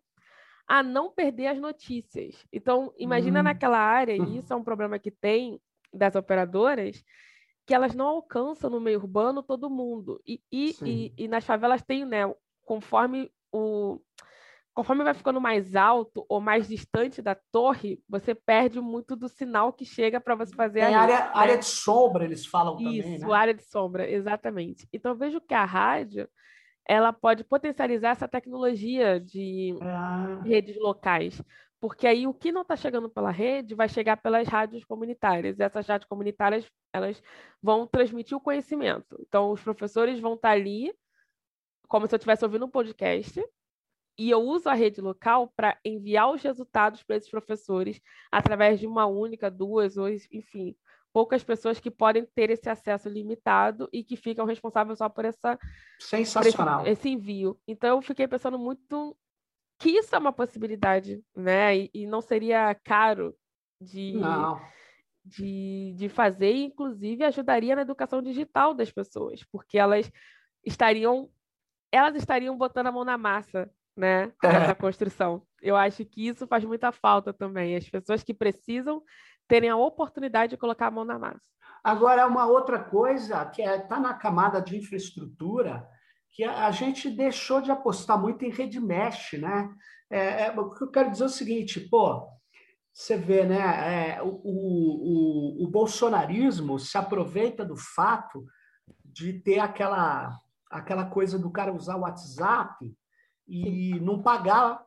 a 0.67 0.81
não 0.81 1.11
perder 1.11 1.47
as 1.47 1.59
notícias. 1.59 2.45
Então, 2.51 2.91
imagina 2.97 3.41
hum. 3.41 3.43
naquela 3.43 3.77
área, 3.77 4.13
e 4.13 4.37
isso 4.37 4.51
é 4.51 4.55
um 4.55 4.63
problema 4.63 4.97
que 4.97 5.11
tem 5.11 5.61
das 5.93 6.15
operadoras, 6.15 7.03
que 7.65 7.73
elas 7.73 7.93
não 7.93 8.07
alcançam 8.07 8.69
no 8.69 8.81
meio 8.81 8.99
urbano 8.99 9.43
todo 9.43 9.69
mundo. 9.69 10.19
E, 10.25 10.41
e, 10.51 10.75
e, 10.83 11.13
e, 11.17 11.27
nas 11.27 11.45
favelas 11.45 11.83
tem, 11.83 12.03
né, 12.03 12.21
conforme 12.63 13.31
o 13.51 13.99
conforme 14.75 15.05
vai 15.05 15.13
ficando 15.13 15.39
mais 15.39 15.73
alto 15.73 16.25
ou 16.27 16.41
mais 16.41 16.67
distante 16.67 17.21
da 17.21 17.33
torre, 17.33 17.97
você 18.07 18.35
perde 18.35 18.81
muito 18.81 19.15
do 19.15 19.29
sinal 19.29 19.71
que 19.71 19.85
chega 19.85 20.19
para 20.19 20.35
você 20.35 20.53
fazer 20.53 20.81
a 20.81 20.99
área, 20.99 21.15
né? 21.15 21.31
área 21.33 21.57
de 21.57 21.65
sombra, 21.65 22.25
eles 22.25 22.45
falam 22.45 22.75
Isso, 22.75 22.83
também, 22.83 23.15
Isso, 23.15 23.27
né? 23.27 23.33
área 23.33 23.53
de 23.53 23.63
sombra, 23.63 24.09
exatamente. 24.09 24.85
Então 24.91 25.13
eu 25.13 25.17
vejo 25.17 25.39
que 25.39 25.53
a 25.53 25.63
rádio 25.63 26.29
ela 26.87 27.13
pode 27.13 27.43
potencializar 27.45 28.09
essa 28.09 28.27
tecnologia 28.27 29.19
de 29.19 29.75
ah. 29.81 30.41
redes 30.43 30.77
locais. 30.77 31.41
Porque 31.79 32.05
aí 32.05 32.27
o 32.27 32.33
que 32.33 32.51
não 32.51 32.61
está 32.61 32.75
chegando 32.75 33.09
pela 33.09 33.31
rede 33.31 33.75
vai 33.75 33.87
chegar 33.87 34.17
pelas 34.17 34.47
rádios 34.47 34.83
comunitárias. 34.83 35.57
E 35.57 35.63
essas 35.63 35.87
rádios 35.87 36.07
comunitárias 36.07 36.69
elas 36.93 37.21
vão 37.61 37.87
transmitir 37.87 38.37
o 38.37 38.41
conhecimento. 38.41 39.17
Então, 39.27 39.51
os 39.51 39.61
professores 39.61 40.19
vão 40.19 40.33
estar 40.33 40.49
tá 40.49 40.53
ali 40.53 40.93
como 41.87 42.07
se 42.07 42.15
eu 42.15 42.17
estivesse 42.17 42.43
ouvindo 42.43 42.65
um 42.65 42.69
podcast, 42.69 43.41
e 44.17 44.29
eu 44.29 44.41
uso 44.41 44.69
a 44.69 44.73
rede 44.73 45.01
local 45.01 45.51
para 45.55 45.77
enviar 45.83 46.31
os 46.31 46.41
resultados 46.41 47.03
para 47.03 47.17
esses 47.17 47.29
professores 47.29 47.99
através 48.31 48.79
de 48.79 48.87
uma 48.87 49.05
única, 49.05 49.51
duas, 49.51 49.97
ou 49.97 50.09
enfim, 50.09 50.75
poucas 51.11 51.43
pessoas 51.43 51.79
que 51.79 51.91
podem 51.91 52.25
ter 52.25 52.49
esse 52.49 52.69
acesso 52.69 53.09
limitado 53.09 53.89
e 53.91 54.03
que 54.03 54.15
ficam 54.15 54.45
responsáveis 54.45 54.97
só 54.97 55.09
por 55.09 55.25
essa 55.25 55.57
sensacional 55.99 56.79
por 56.79 56.87
esse, 56.87 56.99
esse, 56.99 57.09
envio. 57.09 57.59
Então 57.67 57.97
eu 57.97 58.01
fiquei 58.01 58.27
pensando 58.27 58.59
muito 58.59 59.17
que 59.79 59.89
isso 59.89 60.15
é 60.15 60.17
uma 60.17 60.33
possibilidade, 60.33 61.21
né? 61.35 61.77
E, 61.77 61.91
e 61.93 62.07
não 62.07 62.21
seria 62.21 62.73
caro 62.83 63.35
de, 63.81 64.13
não. 64.13 64.61
de, 65.23 65.93
de 65.97 66.09
fazer, 66.09 66.53
e 66.53 66.65
inclusive 66.65 67.23
ajudaria 67.23 67.75
na 67.75 67.81
educação 67.81 68.21
digital 68.21 68.73
das 68.73 68.91
pessoas, 68.91 69.43
porque 69.51 69.77
elas 69.77 70.11
estariam 70.65 71.29
elas 71.91 72.15
estariam 72.15 72.57
botando 72.57 72.87
a 72.87 72.91
mão 72.91 73.05
na 73.05 73.17
massa, 73.17 73.71
né, 73.95 74.31
nessa 74.43 74.71
é. 74.71 74.75
construção. 74.75 75.41
Eu 75.61 75.75
acho 75.75 76.05
que 76.05 76.27
isso 76.27 76.45
faz 76.47 76.63
muita 76.65 76.91
falta 76.91 77.33
também, 77.33 77.75
as 77.75 77.89
pessoas 77.89 78.23
que 78.23 78.33
precisam 78.33 79.01
terem 79.47 79.69
a 79.69 79.77
oportunidade 79.77 80.51
de 80.51 80.57
colocar 80.57 80.87
a 80.87 80.91
mão 80.91 81.05
na 81.05 81.17
massa. 81.17 81.45
Agora, 81.83 82.27
uma 82.27 82.47
outra 82.47 82.79
coisa 82.79 83.45
que 83.45 83.61
está 83.61 83.73
é, 83.73 83.79
tá 83.79 83.99
na 83.99 84.13
camada 84.13 84.59
de 84.59 84.75
infraestrutura, 84.77 85.87
que 86.31 86.43
a, 86.43 86.65
a, 86.65 86.71
gente 86.71 87.09
deixou 87.09 87.61
de 87.61 87.71
apostar 87.71 88.19
muito 88.19 88.43
em 88.43 88.49
rede 88.49 88.79
mesh, 88.79 89.33
né? 89.33 89.69
É, 90.09 90.47
é, 90.47 90.51
o 90.59 90.73
que 90.73 90.83
eu 90.83 90.91
quero 90.91 91.11
dizer 91.11 91.23
é 91.23 91.27
o 91.27 91.29
seguinte, 91.29 91.79
pô, 91.79 92.27
você 92.91 93.15
vê, 93.15 93.45
né? 93.45 94.17
É, 94.17 94.23
o, 94.23 94.41
o, 94.43 95.63
o, 95.63 95.67
bolsonarismo 95.69 96.79
se 96.79 96.97
aproveita 96.97 97.63
do 97.63 97.77
fato 97.77 98.43
de 99.03 99.33
ter 99.33 99.59
aquela, 99.59 100.35
aquela 100.69 101.05
coisa 101.05 101.37
do 101.37 101.51
cara 101.51 101.73
usar 101.73 101.97
o 101.97 102.01
WhatsApp 102.01 102.75
e 103.47 103.99
não 103.99 104.21
pagar 104.21 104.83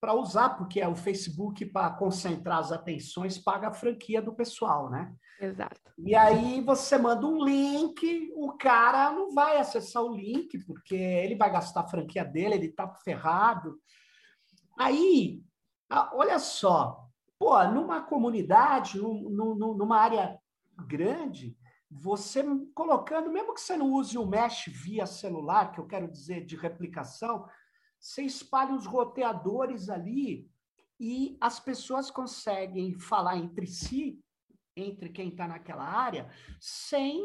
para 0.00 0.14
usar, 0.14 0.50
porque 0.50 0.80
é 0.80 0.88
o 0.88 0.96
Facebook, 0.96 1.66
para 1.66 1.90
concentrar 1.90 2.58
as 2.58 2.72
atenções, 2.72 3.38
paga 3.38 3.68
a 3.68 3.72
franquia 3.72 4.22
do 4.22 4.32
pessoal, 4.32 4.88
né? 4.88 5.14
Exato. 5.38 5.78
E 5.98 6.14
aí 6.14 6.60
você 6.62 6.96
manda 6.96 7.26
um 7.26 7.44
link, 7.44 8.30
o 8.34 8.52
cara 8.52 9.10
não 9.10 9.34
vai 9.34 9.58
acessar 9.58 10.02
o 10.02 10.14
link, 10.14 10.58
porque 10.64 10.94
ele 10.94 11.34
vai 11.34 11.52
gastar 11.52 11.80
a 11.80 11.88
franquia 11.88 12.24
dele, 12.24 12.54
ele 12.54 12.66
está 12.66 12.88
ferrado. 13.04 13.78
Aí, 14.78 15.42
olha 16.12 16.38
só, 16.38 17.06
pô, 17.38 17.62
numa 17.64 18.00
comunidade, 18.02 18.98
numa 18.98 19.98
área 19.98 20.38
grande, 20.86 21.56
você 21.90 22.42
colocando, 22.74 23.30
mesmo 23.30 23.52
que 23.52 23.60
você 23.60 23.76
não 23.76 23.92
use 23.92 24.16
o 24.16 24.26
mesh 24.26 24.66
via 24.68 25.04
celular, 25.04 25.72
que 25.72 25.80
eu 25.80 25.86
quero 25.86 26.08
dizer 26.08 26.46
de 26.46 26.56
replicação, 26.56 27.44
você 28.00 28.22
espalha 28.22 28.74
os 28.74 28.86
roteadores 28.86 29.90
ali 29.90 30.48
e 30.98 31.36
as 31.40 31.60
pessoas 31.60 32.10
conseguem 32.10 32.98
falar 32.98 33.36
entre 33.36 33.66
si, 33.66 34.18
entre 34.74 35.10
quem 35.10 35.28
está 35.28 35.46
naquela 35.46 35.84
área, 35.84 36.30
sem 36.58 37.22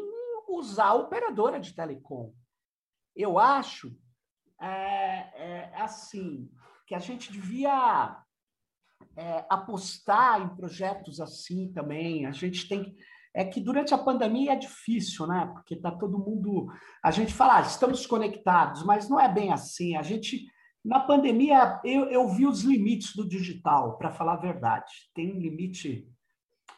usar 0.48 0.88
a 0.88 0.94
operadora 0.94 1.58
de 1.58 1.74
telecom. 1.74 2.34
Eu 3.14 3.38
acho 3.38 3.98
é, 4.60 4.68
é, 4.68 5.72
assim 5.76 6.50
que 6.86 6.94
a 6.94 6.98
gente 6.98 7.32
devia 7.32 8.22
é, 9.16 9.46
apostar 9.48 10.42
em 10.42 10.54
projetos 10.54 11.20
assim 11.20 11.72
também. 11.72 12.26
A 12.26 12.32
gente 12.32 12.68
tem 12.68 12.94
é 13.34 13.44
que 13.44 13.60
durante 13.60 13.92
a 13.92 13.98
pandemia 13.98 14.54
é 14.54 14.56
difícil, 14.56 15.26
né? 15.26 15.50
Porque 15.52 15.74
está 15.74 15.90
todo 15.90 16.18
mundo. 16.18 16.72
A 17.02 17.10
gente 17.10 17.34
fala, 17.34 17.58
ah, 17.58 17.60
estamos 17.60 18.06
conectados, 18.06 18.82
mas 18.82 19.10
não 19.10 19.20
é 19.20 19.30
bem 19.30 19.52
assim. 19.52 19.94
A 19.94 20.00
gente 20.00 20.46
na 20.86 21.00
pandemia, 21.00 21.80
eu, 21.84 22.04
eu 22.04 22.28
vi 22.28 22.46
os 22.46 22.62
limites 22.62 23.14
do 23.16 23.28
digital, 23.28 23.98
para 23.98 24.12
falar 24.12 24.34
a 24.34 24.40
verdade. 24.40 25.10
Tem 25.12 25.34
um 25.34 25.40
limite, 25.40 26.08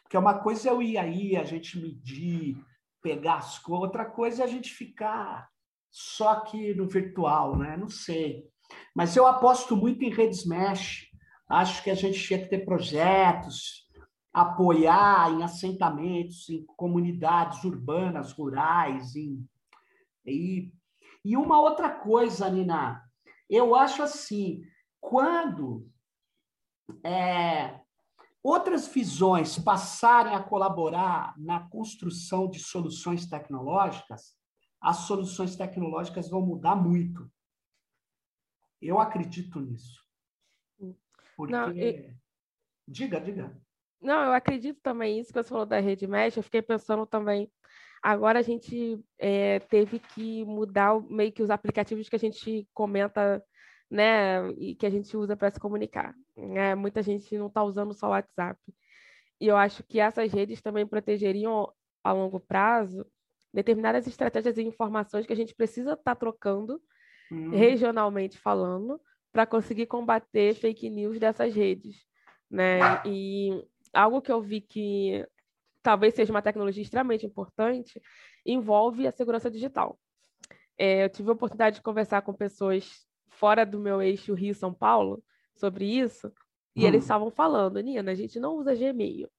que 0.09 0.17
é 0.17 0.19
uma 0.19 0.39
coisa 0.39 0.67
é 0.67 0.71
eu 0.71 0.81
ir 0.81 0.97
aí, 0.97 1.37
a 1.37 1.43
gente 1.43 1.79
medir, 1.79 2.57
pegar 3.03 3.35
as 3.35 3.59
coisas, 3.59 3.83
outra 3.83 4.05
coisa 4.05 4.41
é 4.41 4.45
a 4.45 4.49
gente 4.49 4.73
ficar 4.73 5.47
só 5.91 6.29
aqui 6.29 6.73
no 6.73 6.87
virtual, 6.89 7.55
né? 7.55 7.77
Não 7.77 7.87
sei. 7.87 8.45
Mas 8.95 9.15
eu 9.15 9.27
aposto 9.27 9.77
muito 9.77 10.03
em 10.03 10.09
redes 10.09 10.43
mesh. 10.43 11.07
Acho 11.47 11.83
que 11.83 11.91
a 11.91 11.95
gente 11.95 12.19
tinha 12.19 12.41
que 12.41 12.49
ter 12.49 12.65
projetos, 12.65 13.87
apoiar 14.33 15.31
em 15.31 15.43
assentamentos, 15.43 16.49
em 16.49 16.65
comunidades 16.65 17.63
urbanas, 17.63 18.31
rurais, 18.31 19.15
em, 19.15 19.47
e, 20.25 20.71
e 21.23 21.37
uma 21.37 21.59
outra 21.61 21.89
coisa, 21.91 22.49
Nina, 22.49 23.03
eu 23.49 23.75
acho 23.75 24.03
assim, 24.03 24.63
quando 24.99 25.89
é, 27.03 27.79
outras 28.43 28.87
visões 28.87 29.57
passarem 29.57 30.35
a 30.35 30.43
colaborar 30.43 31.33
na 31.37 31.67
construção 31.69 32.49
de 32.49 32.59
soluções 32.59 33.25
tecnológicas, 33.27 34.37
as 34.81 34.97
soluções 34.97 35.55
tecnológicas 35.55 36.29
vão 36.29 36.41
mudar 36.41 36.75
muito. 36.75 37.29
Eu 38.81 38.99
acredito 38.99 39.59
nisso. 39.59 40.05
Porque... 41.35 41.51
Não, 41.51 41.71
eu... 41.71 42.13
Diga, 42.87 43.19
diga. 43.19 43.61
Não, 44.01 44.23
eu 44.23 44.31
acredito 44.31 44.79
também 44.81 45.19
isso 45.19 45.33
que 45.33 45.43
você 45.43 45.49
falou 45.49 45.65
da 45.65 45.79
rede 45.79 46.07
mesh. 46.07 46.37
Eu 46.37 46.43
fiquei 46.43 46.61
pensando 46.61 47.05
também. 47.05 47.51
Agora 48.01 48.39
a 48.39 48.41
gente 48.41 48.99
é, 49.17 49.59
teve 49.59 49.99
que 49.99 50.43
mudar 50.45 50.99
meio 51.09 51.31
que 51.31 51.43
os 51.43 51.49
aplicativos 51.49 52.07
que 52.07 52.15
a 52.15 52.19
gente 52.19 52.67
comenta, 52.73 53.43
né, 53.89 54.49
e 54.51 54.75
que 54.75 54.85
a 54.85 54.89
gente 54.89 55.15
usa 55.17 55.35
para 55.35 55.51
se 55.51 55.59
comunicar. 55.59 56.13
É, 56.37 56.75
muita 56.75 57.01
gente 57.01 57.37
não 57.37 57.47
está 57.47 57.63
usando 57.63 57.93
só 57.93 58.07
o 58.07 58.11
WhatsApp. 58.11 58.59
E 59.39 59.47
eu 59.47 59.57
acho 59.57 59.83
que 59.83 59.99
essas 59.99 60.31
redes 60.31 60.61
também 60.61 60.85
protegeriam 60.85 61.71
a 62.03 62.11
longo 62.11 62.39
prazo 62.39 63.05
determinadas 63.53 64.05
estratégias 64.07 64.57
e 64.57 64.63
informações 64.63 65.25
que 65.25 65.33
a 65.33 65.35
gente 65.35 65.55
precisa 65.55 65.93
estar 65.93 66.03
tá 66.03 66.15
trocando, 66.15 66.81
hum. 67.31 67.49
regionalmente 67.49 68.37
falando, 68.37 69.01
para 69.31 69.45
conseguir 69.45 69.87
combater 69.87 70.53
fake 70.55 70.89
news 70.89 71.19
dessas 71.19 71.53
redes. 71.53 72.05
Né? 72.49 72.79
E 73.05 73.63
algo 73.93 74.21
que 74.21 74.31
eu 74.31 74.41
vi 74.41 74.61
que 74.61 75.25
talvez 75.81 76.13
seja 76.13 76.31
uma 76.31 76.41
tecnologia 76.41 76.83
extremamente 76.83 77.25
importante 77.25 78.01
envolve 78.45 79.07
a 79.07 79.11
segurança 79.11 79.49
digital. 79.49 79.99
É, 80.77 81.03
eu 81.05 81.09
tive 81.09 81.29
a 81.29 81.33
oportunidade 81.33 81.77
de 81.77 81.81
conversar 81.81 82.21
com 82.21 82.33
pessoas 82.33 83.05
fora 83.27 83.65
do 83.65 83.79
meu 83.79 84.01
eixo 84.01 84.33
Rio-São 84.33 84.73
Paulo 84.73 85.23
sobre 85.55 85.85
isso, 85.85 86.31
e 86.75 86.83
hum. 86.83 86.87
eles 86.87 87.03
estavam 87.03 87.29
falando, 87.29 87.79
Nina, 87.81 88.11
a 88.11 88.15
gente 88.15 88.39
não 88.39 88.55
usa 88.55 88.75
Gmail, 88.75 89.29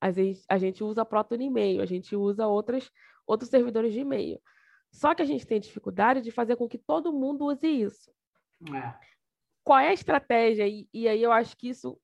a 0.00 0.10
gente, 0.10 0.42
a 0.48 0.58
gente 0.58 0.84
usa 0.84 1.04
Proton 1.04 1.36
e-mail, 1.36 1.82
a 1.82 1.86
gente 1.86 2.16
usa 2.16 2.46
outras, 2.46 2.90
outros 3.26 3.50
servidores 3.50 3.92
de 3.92 4.00
e-mail. 4.00 4.40
Só 4.90 5.14
que 5.14 5.22
a 5.22 5.24
gente 5.24 5.46
tem 5.46 5.60
dificuldade 5.60 6.20
de 6.20 6.30
fazer 6.30 6.56
com 6.56 6.68
que 6.68 6.78
todo 6.78 7.12
mundo 7.12 7.46
use 7.46 7.66
isso. 7.66 8.10
É. 8.74 8.94
Qual 9.62 9.78
é 9.78 9.88
a 9.88 9.92
estratégia? 9.92 10.66
E, 10.66 10.88
e 10.92 11.06
aí 11.06 11.22
eu 11.22 11.30
acho 11.30 11.56
que 11.56 11.68
isso 11.68 11.98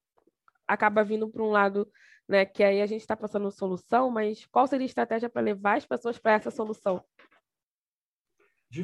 acaba 0.67 1.03
vindo 1.03 1.29
para 1.29 1.43
um 1.43 1.51
lado, 1.51 1.91
né? 2.29 2.45
Que 2.45 2.63
aí 2.63 2.83
a 2.83 2.87
gente 2.87 3.01
está 3.01 3.17
passando 3.17 3.51
solução, 3.51 4.11
mas 4.11 4.45
qual 4.47 4.67
seria 4.67 4.85
a 4.85 4.87
estratégia 4.87 5.29
para 5.29 5.43
levar 5.43 5.77
as 5.77 5.87
pessoas 5.87 6.19
para 6.19 6.33
essa 6.33 6.51
solução? 6.51 7.05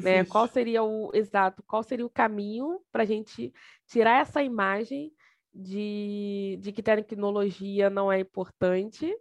Né? 0.01 0.23
Qual 0.25 0.47
seria 0.47 0.83
o 0.83 1.11
exato? 1.13 1.63
Qual 1.67 1.83
seria 1.83 2.05
o 2.05 2.09
caminho 2.09 2.79
para 2.91 3.03
a 3.03 3.05
gente 3.05 3.53
tirar 3.85 4.21
essa 4.21 4.41
imagem 4.41 5.13
de, 5.53 6.57
de 6.61 6.71
que 6.71 6.81
tecnologia 6.81 7.89
não 7.89 8.11
é 8.11 8.19
importante 8.19 9.13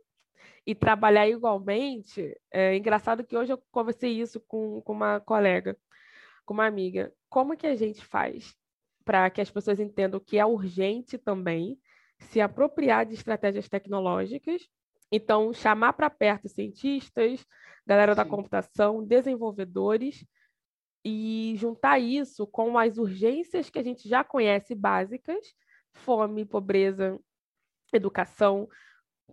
e 0.66 0.74
trabalhar 0.74 1.28
igualmente? 1.28 2.34
É 2.50 2.76
engraçado 2.76 3.24
que 3.24 3.36
hoje 3.36 3.52
eu 3.52 3.62
conversei 3.70 4.12
isso 4.12 4.40
com, 4.40 4.80
com 4.82 4.92
uma 4.92 5.20
colega, 5.20 5.76
com 6.44 6.54
uma 6.54 6.66
amiga. 6.66 7.12
Como 7.28 7.56
que 7.56 7.66
a 7.66 7.74
gente 7.74 8.04
faz 8.04 8.56
para 9.04 9.28
que 9.30 9.40
as 9.40 9.50
pessoas 9.50 9.80
entendam 9.80 10.20
que 10.20 10.38
é 10.38 10.46
urgente 10.46 11.18
também 11.18 11.76
se 12.30 12.40
apropriar 12.40 13.06
de 13.06 13.14
estratégias 13.14 13.68
tecnológicas. 13.68 14.62
Então, 15.10 15.52
chamar 15.52 15.92
para 15.92 16.08
perto 16.08 16.48
cientistas, 16.48 17.44
galera 17.86 18.12
Sim. 18.12 18.16
da 18.16 18.24
computação, 18.24 19.04
desenvolvedores, 19.04 20.24
e 21.04 21.54
juntar 21.56 21.98
isso 21.98 22.46
com 22.46 22.78
as 22.78 22.96
urgências 22.96 23.68
que 23.68 23.78
a 23.78 23.82
gente 23.82 24.08
já 24.08 24.22
conhece 24.22 24.74
básicas, 24.74 25.52
fome, 25.92 26.44
pobreza, 26.44 27.18
educação, 27.92 28.68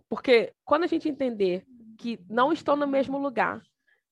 porque 0.08 0.52
quando 0.64 0.84
a 0.84 0.86
gente 0.86 1.08
entender 1.08 1.64
que 1.96 2.18
não 2.28 2.52
estão 2.52 2.76
no 2.76 2.86
mesmo 2.86 3.18
lugar, 3.18 3.62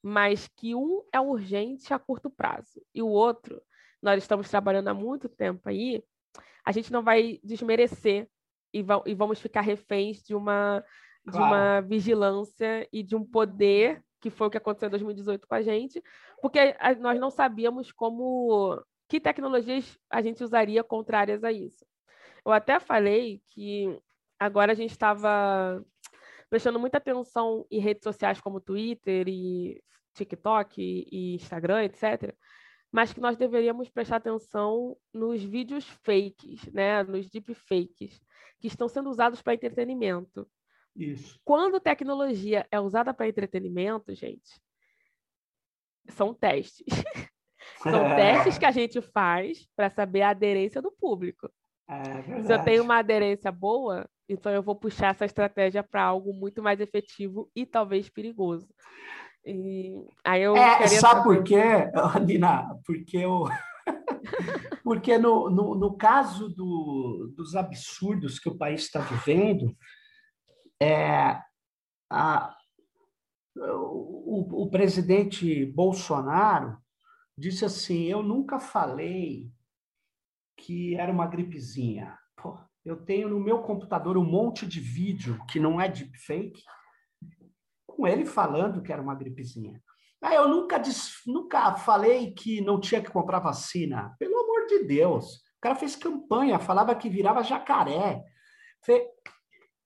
mas 0.03 0.49
que 0.49 0.75
um 0.75 1.03
é 1.13 1.21
urgente 1.21 1.93
a 1.93 1.99
curto 1.99 2.31
prazo 2.31 2.81
e 2.95 3.03
o 3.03 3.09
outro 3.09 3.61
nós 4.01 4.23
estamos 4.23 4.49
trabalhando 4.49 4.89
há 4.89 4.95
muito 4.95 5.29
tempo 5.29 5.69
aí, 5.69 6.03
a 6.65 6.71
gente 6.71 6.93
não 6.93 7.03
vai 7.03 7.41
desmerecer 7.43 8.29
e, 8.73 8.85
e 9.07 9.15
vamos 9.15 9.41
ficar 9.41 9.61
reféns 9.61 10.23
de 10.23 10.35
uma, 10.35 10.85
claro. 11.25 11.31
de 11.31 11.39
uma 11.39 11.81
vigilância 11.81 12.89
e 12.93 13.03
de 13.03 13.17
um 13.17 13.25
poder, 13.25 14.03
que 14.21 14.31
foi 14.31 14.47
o 14.47 14.51
que 14.51 14.59
aconteceu 14.59 14.89
em 14.89 14.91
2018 14.91 15.47
com 15.47 15.55
a 15.55 15.63
gente, 15.63 16.03
porque 16.41 16.75
a, 16.79 16.95
nós 16.95 17.19
não 17.19 17.31
sabíamos 17.31 17.93
como 17.93 18.83
que 19.09 19.21
tecnologias 19.21 19.99
a 20.11 20.21
gente 20.21 20.45
usaria 20.45 20.85
contrárias 20.85 21.43
a 21.43 21.51
isso. 21.51 21.85
Eu 22.45 22.53
até 22.53 22.79
falei 22.79 23.41
que 23.49 23.99
agora 24.39 24.73
a 24.73 24.75
gente 24.75 24.91
estava 24.91 25.83
prestando 26.51 26.79
muita 26.79 26.99
atenção 26.99 27.67
em 27.71 27.81
redes 27.81 28.03
sociais 28.03 28.41
como 28.41 28.61
Twitter 28.61 29.29
e 29.29 29.83
TikTok 30.15 30.81
e, 30.81 31.09
e 31.11 31.35
Instagram, 31.35 31.85
etc., 31.85 32.35
mas 32.91 33.13
que 33.13 33.21
nós 33.21 33.37
deveríamos 33.37 33.91
prestar 33.91 34.17
atenção 34.17 34.97
nos 35.13 35.43
vídeos 35.43 35.87
fakes, 36.03 36.65
né, 36.73 37.03
nos 37.03 37.29
deepfakes, 37.29 38.19
que 38.59 38.67
estão 38.67 38.89
sendo 38.89 39.11
usados 39.11 39.43
para 39.43 39.55
entretenimento. 39.55 40.49
Isso. 40.95 41.39
Quando 41.45 41.81
tecnologia 41.81 42.67
é 42.71 42.81
usada 42.81 43.15
para 43.15 43.29
entretenimento, 43.29 44.15
gente, 44.15 44.61
são 46.09 46.35
testes. 46.35 46.87
são 47.83 48.07
é. 48.07 48.17
testes 48.35 48.59
que 48.59 48.65
a 48.65 48.71
gente 48.71 49.01
faz 49.01 49.69
para 49.77 49.91
saber 49.91 50.23
a 50.23 50.31
aderência 50.31 50.83
do 50.83 50.91
público. 50.91 51.51
É 51.89 52.43
Se 52.43 52.53
eu 52.53 52.63
tenho 52.63 52.83
uma 52.83 52.99
aderência 52.99 53.51
boa, 53.51 54.09
então 54.29 54.53
eu 54.53 54.63
vou 54.63 54.75
puxar 54.75 55.11
essa 55.11 55.25
estratégia 55.25 55.83
para 55.83 56.03
algo 56.03 56.35
muito 56.35 56.63
mais 56.63 56.81
efetivo 56.81 57.51
e 57.57 57.65
talvez 57.65 58.11
perigoso. 58.11 58.69
E 59.45 59.95
aí 60.23 60.43
eu 60.43 60.55
é, 60.57 60.87
sabe 60.89 61.23
por 61.23 61.43
quê, 61.43 61.63
Nina? 62.27 62.69
Porque 62.85 63.17
eu 63.17 63.49
porque 64.83 65.19
no, 65.19 65.51
no, 65.51 65.75
no 65.75 65.97
caso 65.97 66.49
do, 66.49 67.33
dos 67.37 67.55
absurdos 67.55 68.39
que 68.39 68.49
o 68.49 68.57
país 68.57 68.83
está 68.83 69.01
vivendo, 69.01 69.77
é, 70.81 71.41
a, 72.11 72.57
o, 73.57 74.65
o 74.65 74.71
presidente 74.71 75.67
Bolsonaro 75.67 76.79
disse 77.37 77.65
assim: 77.65 78.05
Eu 78.05 78.23
nunca 78.23 78.59
falei 78.59 79.51
que 80.57 80.97
era 80.97 81.13
uma 81.13 81.27
gripezinha. 81.27 82.19
Pô, 82.37 82.59
eu 82.85 82.97
tenho 82.97 83.29
no 83.29 83.41
meu 83.41 83.63
computador 83.63 84.17
um 84.17 84.25
monte 84.25 84.67
de 84.67 84.81
vídeo 84.81 85.39
que 85.47 85.61
não 85.61 85.81
é 85.81 85.89
deepfake, 85.89 86.63
com 87.87 88.07
ele 88.07 88.25
falando 88.25 88.83
que 88.83 88.93
era 88.93 89.03
uma 89.03 89.15
gripezinha. 89.15 89.83
Ah, 90.23 90.35
eu 90.35 90.49
nunca, 90.49 90.81
nunca 91.27 91.77
falei 91.77 92.33
que 92.33 92.61
não 92.61 92.81
tinha 92.81 93.01
que 93.01 93.11
comprar 93.11 93.39
vacina. 93.39 94.15
Pelo 94.19 94.39
amor 94.39 94.67
de 94.67 94.85
Deus. 94.85 95.37
O 95.37 95.61
cara 95.61 95.75
fez 95.75 95.97
campanha, 95.97 96.59
falava 96.59 96.95
que 96.95 97.09
virava 97.09 97.43
jacaré. 97.43 98.23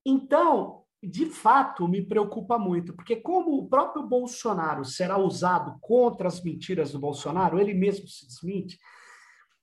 Então, 0.05 0.85
de 1.03 1.27
fato, 1.27 1.89
me 1.89 2.07
preocupa 2.07 2.59
muito, 2.59 2.95
porque 2.95 3.17
como 3.17 3.57
o 3.57 3.69
próprio 3.69 4.07
Bolsonaro 4.07 4.85
será 4.85 5.19
usado 5.19 5.79
contra 5.81 6.29
as 6.29 6.43
mentiras 6.43 6.93
do 6.93 6.99
Bolsonaro, 6.99 7.59
ele 7.59 7.75
mesmo 7.75 8.07
se 8.07 8.27
desmente, 8.27 8.79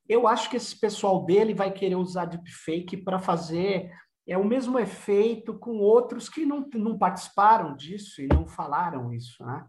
eu 0.08 0.26
acho 0.26 0.50
que 0.50 0.56
esse 0.56 0.78
pessoal 0.78 1.24
dele 1.24 1.54
vai 1.54 1.72
querer 1.72 1.94
usar 1.94 2.26
deepfake 2.26 2.96
para 2.96 3.18
fazer 3.18 3.90
é 4.26 4.36
o 4.36 4.44
mesmo 4.44 4.78
efeito 4.78 5.58
com 5.58 5.78
outros 5.78 6.28
que 6.28 6.46
não, 6.46 6.68
não 6.74 6.96
participaram 6.96 7.74
disso 7.74 8.20
e 8.20 8.28
não 8.28 8.46
falaram 8.46 9.12
isso, 9.12 9.44
né? 9.44 9.66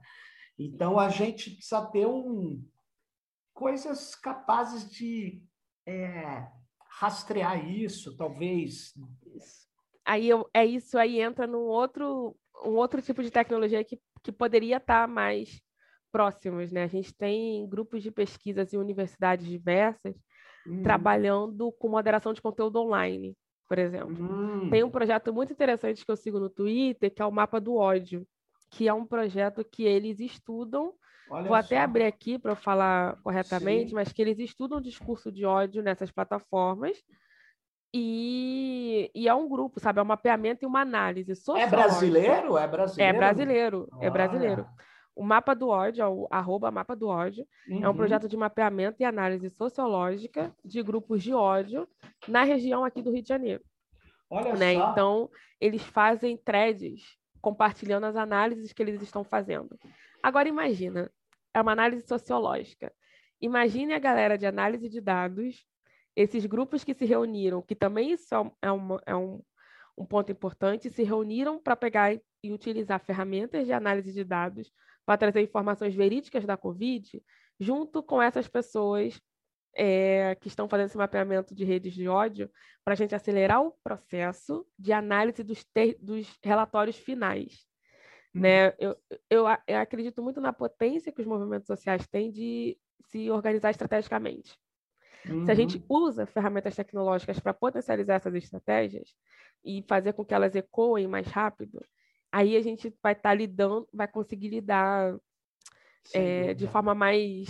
Então 0.68 1.00
a 1.00 1.10
gente 1.10 1.52
precisa 1.52 1.86
ter 1.88 2.06
um, 2.06 2.64
coisas 3.54 4.16
capazes 4.16 4.90
de 4.90 5.44
é, 5.88 6.48
rastrear 7.00 7.70
isso, 7.70 8.16
talvez. 8.18 8.94
Aí 10.06 10.28
eu, 10.28 10.50
é 10.54 10.66
isso 10.66 10.98
aí 10.98 11.20
entra 11.20 11.46
num 11.48 11.66
outro 11.66 12.36
um 12.64 12.76
outro 12.76 13.02
tipo 13.02 13.24
de 13.24 13.32
tecnologia 13.32 13.84
que, 13.84 14.00
que 14.24 14.32
poderia 14.32 14.78
estar 14.78 15.08
mais 15.08 15.62
próximos, 16.12 16.72
né? 16.72 16.84
A 16.84 16.88
gente 16.88 17.14
tem 17.14 17.68
grupos 17.68 18.04
de 18.04 18.12
pesquisas 18.12 18.74
em 18.74 18.78
universidades 18.78 19.48
diversas 19.48 20.16
uhum. 20.66 20.84
trabalhando 20.84 21.72
com 21.74 21.88
moderação 21.88 22.34
de 22.34 22.42
conteúdo 22.42 22.80
online, 22.80 23.36
por 23.68 23.80
exemplo. 23.80 24.16
Uhum. 24.16 24.70
Tem 24.70 24.84
um 24.84 24.92
projeto 24.92 25.34
muito 25.34 25.54
interessante 25.54 26.06
que 26.06 26.12
eu 26.12 26.18
sigo 26.18 26.40
no 26.40 26.50
Twitter, 26.50 27.14
que 27.14 27.22
é 27.22 27.26
o 27.26 27.32
Mapa 27.32 27.60
do 27.60 27.76
Ódio, 27.76 28.28
que 28.72 28.88
é 28.88 28.94
um 28.94 29.06
projeto 29.06 29.64
que 29.64 29.84
eles 29.84 30.20
estudam. 30.20 30.94
Olha 31.30 31.48
Vou 31.48 31.58
só. 31.58 31.66
até 31.66 31.80
abrir 31.80 32.06
aqui 32.06 32.40
para 32.40 32.54
eu 32.54 32.56
falar 32.56 33.18
corretamente, 33.22 33.90
Sim. 33.90 33.96
mas 33.96 34.12
que 34.12 34.22
eles 34.22 34.40
estudam 34.40 34.80
o 34.80 34.82
discurso 34.82 35.32
de 35.32 35.46
ódio 35.46 35.84
nessas 35.84 36.10
plataformas. 36.10 36.98
E, 37.94 39.12
e, 39.14 39.28
é 39.28 39.34
um 39.34 39.50
grupo, 39.50 39.80
sabe? 39.80 40.00
É 40.00 40.02
um 40.02 40.06
mapeamento 40.06 40.64
e 40.64 40.66
uma 40.66 40.80
análise. 40.80 41.34
É 41.58 41.68
brasileiro? 41.68 42.58
É 42.58 42.68
brasileiro? 42.68 42.98
É 42.98 43.14
brasileiro, 43.14 43.90
é 44.00 44.10
brasileiro. 44.10 44.66
O 45.14 45.24
Mapa 45.24 45.54
do 45.54 45.68
Ódio, 45.68 46.02
é 46.02 46.08
o 46.08 46.26
arroba 46.32 46.72
Mapa 46.72 46.96
do 46.96 47.10
Ódio, 47.10 47.46
uhum. 47.70 47.84
é 47.84 47.86
um 47.86 47.92
uhum. 47.92 47.98
projeto 47.98 48.30
de 48.30 48.38
mapeamento 48.38 49.02
e 49.02 49.06
análise 49.06 49.50
sociológica 49.50 50.56
de 50.64 50.82
grupos 50.82 51.22
de 51.22 51.34
ódio 51.34 51.86
na 52.30 52.44
região 52.44 52.86
aqui 52.86 53.02
do 53.02 53.12
Rio 53.12 53.22
de 53.22 53.28
Janeiro. 53.28 53.62
Olha 54.30 54.56
né? 54.56 54.76
só. 54.76 54.92
Então, 54.92 55.30
eles 55.60 55.84
fazem 55.84 56.38
threads 56.38 57.20
compartilhando 57.42 58.06
as 58.06 58.16
análises 58.16 58.72
que 58.72 58.82
eles 58.82 59.02
estão 59.02 59.24
fazendo. 59.24 59.78
Agora, 60.22 60.48
imagina, 60.48 61.12
é 61.54 61.62
uma 61.62 61.72
análise 61.72 62.06
sociológica. 62.08 62.94
Imagine 63.42 63.94
a 63.94 64.00
galera 64.00 64.38
de 64.38 64.46
análise 64.46 64.88
de 64.88 65.02
dados, 65.02 65.66
esses 66.16 66.46
grupos 66.46 66.84
que 66.84 66.94
se 66.94 67.06
reuniram, 67.06 67.62
que 67.62 67.76
também 67.76 68.12
isso 68.12 68.36
é, 68.62 68.72
uma, 68.72 69.02
é 69.06 69.16
um, 69.16 69.42
um 69.98 70.06
ponto 70.06 70.32
importante, 70.32 70.90
se 70.90 71.04
reuniram 71.04 71.60
para 71.60 71.76
pegar 71.76 72.14
e 72.44 72.54
utilizar 72.54 73.00
ferramentas 73.00 73.66
de 73.66 73.74
análise 73.74 74.14
de 74.14 74.24
dados 74.24 74.72
para 75.06 75.18
trazer 75.18 75.42
informações 75.42 75.96
verídicas 75.96 76.46
da 76.46 76.56
Covid, 76.56 77.22
junto 77.60 78.04
com 78.04 78.22
essas 78.22 78.48
pessoas 78.48 79.20
é, 79.76 80.36
que 80.36 80.48
estão 80.48 80.68
fazendo 80.68 80.88
esse 80.88 80.98
mapeamento 80.98 81.56
de 81.56 81.64
redes 81.64 81.94
de 81.94 82.08
ódio, 82.08 82.50
para 82.84 82.94
a 82.94 82.98
gente 82.98 83.16
acelerar 83.16 83.62
o 83.62 83.72
processo 83.84 84.66
de 84.78 84.92
análise 84.92 85.44
dos, 85.44 85.66
dos 86.00 86.40
relatórios 86.44 86.98
finais. 86.98 87.66
Uhum. 88.34 88.42
Né? 88.42 88.74
Eu, 88.80 88.98
eu, 89.30 89.46
eu, 89.68 89.78
acredito 89.78 90.22
muito 90.22 90.42
na 90.42 90.54
potência 90.54 91.12
que 91.12 91.22
os 91.22 91.28
movimentos 91.28 91.68
sociais 91.68 92.08
têm 92.08 92.32
de 92.32 92.78
se 93.08 93.30
organizar 93.30 93.72
estrategicamente. 93.72 94.58
Uhum. 95.30 95.46
Se 95.46 95.52
a 95.52 95.56
gente 95.56 95.78
uhum. 95.78 95.86
usa 95.90 96.26
ferramentas 96.26 96.76
tecnológicas 96.76 97.40
para 97.40 97.54
potencializar 97.54 98.16
essas 98.16 98.34
estratégias 98.36 99.16
e 99.64 99.84
fazer 99.88 100.14
com 100.14 100.26
que 100.26 100.34
elas 100.34 100.56
ecoem 100.56 101.08
mais 101.08 101.28
rápido, 101.28 101.84
aí 102.32 102.56
a 102.56 102.62
gente 102.62 102.94
vai 103.02 103.14
estar 103.14 103.30
tá 103.30 103.34
lidando, 103.34 103.88
vai 103.94 104.08
conseguir 104.08 104.50
lidar 104.50 105.16
é, 106.14 106.54
de 106.54 106.68
forma 106.68 106.96
mais 106.96 107.48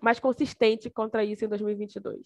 mais 0.00 0.18
consistente 0.20 0.88
contra 0.90 1.24
isso 1.24 1.44
em 1.44 1.48
2022. 1.48 2.20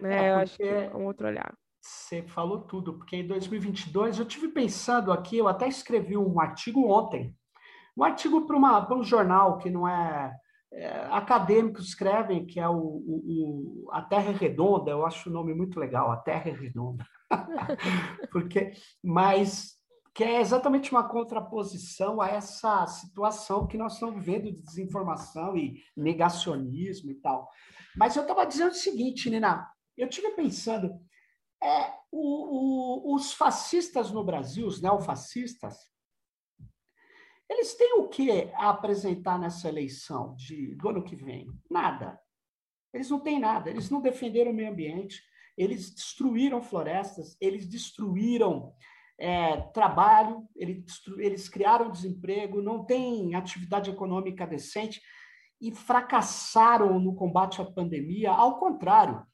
Né? 0.00 0.26
É, 0.26 0.30
eu 0.30 0.36
acho 0.36 0.56
que 0.56 0.62
é 0.62 0.90
um 0.94 1.04
outro 1.04 1.26
olhar. 1.26 1.52
Você 1.80 2.22
falou 2.22 2.60
tudo, 2.60 2.94
porque 2.94 3.16
em 3.16 3.26
2022 3.26 4.18
eu 4.18 4.24
tive 4.24 4.48
pensando 4.48 5.10
aqui, 5.10 5.36
eu 5.36 5.48
até 5.48 5.66
escrevi 5.66 6.16
um 6.16 6.40
artigo 6.40 6.88
ontem, 6.88 7.34
um 7.96 8.04
artigo 8.04 8.46
para 8.46 8.96
um 8.96 9.02
jornal 9.02 9.58
que 9.58 9.68
não 9.68 9.88
é, 9.88 10.32
é 10.72 11.08
acadêmicos 11.10 11.88
escrevem, 11.88 12.46
que 12.46 12.60
é 12.60 12.68
o, 12.68 12.76
o, 12.76 13.84
o, 13.86 13.90
A 13.90 14.00
Terra 14.00 14.30
é 14.30 14.32
Redonda, 14.32 14.92
eu 14.92 15.04
acho 15.04 15.28
o 15.28 15.32
nome 15.32 15.54
muito 15.54 15.80
legal, 15.80 16.12
A 16.12 16.16
Terra 16.18 16.50
é 16.50 16.52
Redonda. 16.52 17.04
porque, 18.30 18.72
mas 19.02 19.76
que 20.14 20.22
é 20.22 20.40
exatamente 20.40 20.90
uma 20.90 21.08
contraposição 21.08 22.20
a 22.20 22.28
essa 22.28 22.86
situação 22.86 23.66
que 23.66 23.78
nós 23.78 23.94
estamos 23.94 24.14
vivendo 24.14 24.52
de 24.52 24.62
desinformação 24.62 25.56
e 25.56 25.82
negacionismo 25.96 27.10
e 27.10 27.14
tal. 27.14 27.48
Mas 27.96 28.14
eu 28.14 28.22
estava 28.22 28.44
dizendo 28.44 28.72
o 28.72 28.74
seguinte, 28.74 29.30
Nina, 29.30 29.70
eu 29.96 30.08
tive 30.08 30.32
pensando, 30.32 31.00
é, 31.62 31.94
o, 32.10 33.12
o, 33.12 33.14
os 33.14 33.32
fascistas 33.32 34.10
no 34.10 34.22
Brasil, 34.24 34.66
os 34.66 34.82
neofascistas, 34.82 35.76
eles 37.48 37.74
têm 37.74 37.98
o 37.98 38.08
que 38.08 38.50
apresentar 38.54 39.38
nessa 39.38 39.68
eleição 39.68 40.34
de, 40.36 40.74
do 40.74 40.88
ano 40.88 41.04
que 41.04 41.14
vem? 41.14 41.46
Nada. 41.70 42.18
Eles 42.92 43.10
não 43.10 43.20
têm 43.20 43.38
nada. 43.38 43.70
Eles 43.70 43.90
não 43.90 44.00
defenderam 44.00 44.50
o 44.50 44.54
meio 44.54 44.70
ambiente, 44.70 45.22
eles 45.56 45.90
destruíram 45.94 46.62
florestas, 46.62 47.36
eles 47.40 47.66
destruíram 47.66 48.74
é, 49.18 49.60
trabalho, 49.72 50.48
eles, 50.56 51.00
eles 51.18 51.48
criaram 51.48 51.90
desemprego, 51.90 52.62
não 52.62 52.84
tem 52.84 53.34
atividade 53.34 53.90
econômica 53.90 54.46
decente 54.46 55.00
e 55.60 55.70
fracassaram 55.72 56.98
no 56.98 57.14
combate 57.14 57.60
à 57.60 57.64
pandemia. 57.64 58.30
Ao 58.32 58.58
contrário, 58.58 59.24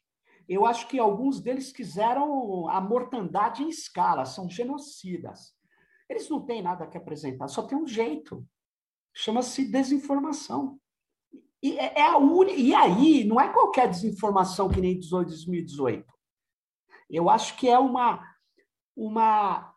eu 0.49 0.67
acho 0.67 0.88
que 0.88 0.99
alguns 0.99 1.41
deles 1.41 1.73
quiseram 1.73 2.69
a 2.69 2.81
mortandade 2.81 3.62
em 3.62 3.69
escala, 3.69 4.25
são 4.25 4.49
genocidas. 4.49 5.55
Eles 6.09 6.29
não 6.29 6.45
têm 6.45 6.62
nada 6.62 6.87
que 6.87 6.97
apresentar, 6.97 7.49
só 7.49 7.62
tem 7.62 7.77
um 7.77 7.87
jeito. 7.87 8.47
Chama-se 9.14 9.71
desinformação. 9.71 10.79
E, 11.62 11.79
é, 11.79 11.99
é 11.99 12.03
a 12.03 12.17
un... 12.17 12.45
e 12.45 12.75
aí, 12.75 13.25
não 13.25 13.41
é 13.41 13.53
qualquer 13.53 13.88
desinformação 13.88 14.69
que 14.69 14.81
nem 14.81 14.99
2018. 14.99 16.07
Eu 17.11 17.29
acho 17.29 17.57
que 17.57 17.69
é 17.69 17.79
uma, 17.79 18.23
uma 18.99 19.73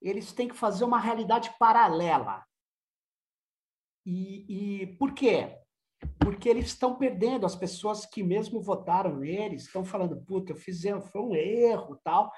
eles 0.00 0.32
têm 0.32 0.48
que 0.48 0.54
fazer 0.54 0.84
uma 0.84 1.00
realidade 1.00 1.52
paralela. 1.58 2.44
E, 4.06 4.82
e 4.82 4.86
por 4.98 5.14
quê? 5.14 5.58
Porque 6.18 6.46
eles 6.46 6.66
estão 6.66 6.94
perdendo 6.96 7.46
as 7.46 7.56
pessoas 7.56 8.04
que 8.04 8.22
mesmo 8.22 8.60
votaram 8.60 9.16
neles, 9.16 9.62
estão 9.64 9.82
falando, 9.82 10.22
puta, 10.22 10.52
eu 10.52 10.56
fiz 10.56 10.82
foi 11.10 11.22
um 11.22 11.34
erro, 11.34 11.98
tal. 12.04 12.30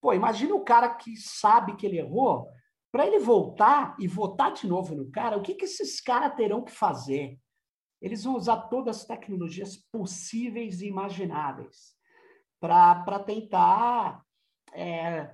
Pô, 0.00 0.12
imagina 0.12 0.54
o 0.54 0.64
cara 0.64 0.94
que 0.94 1.16
sabe 1.16 1.76
que 1.76 1.84
ele 1.84 1.98
errou, 1.98 2.48
Para 2.92 3.06
ele 3.06 3.18
voltar 3.18 3.96
e 3.98 4.06
votar 4.06 4.52
de 4.52 4.68
novo 4.68 4.94
no 4.94 5.10
cara, 5.10 5.36
o 5.36 5.42
que, 5.42 5.54
que 5.54 5.64
esses 5.64 6.00
caras 6.00 6.36
terão 6.36 6.62
que 6.62 6.70
fazer? 6.70 7.36
Eles 8.00 8.22
vão 8.22 8.36
usar 8.36 8.68
todas 8.68 8.98
as 8.98 9.04
tecnologias 9.04 9.76
possíveis 9.90 10.80
e 10.80 10.86
imagináveis 10.86 11.96
para 12.60 13.18
tentar 13.18 14.24
é, 14.72 15.30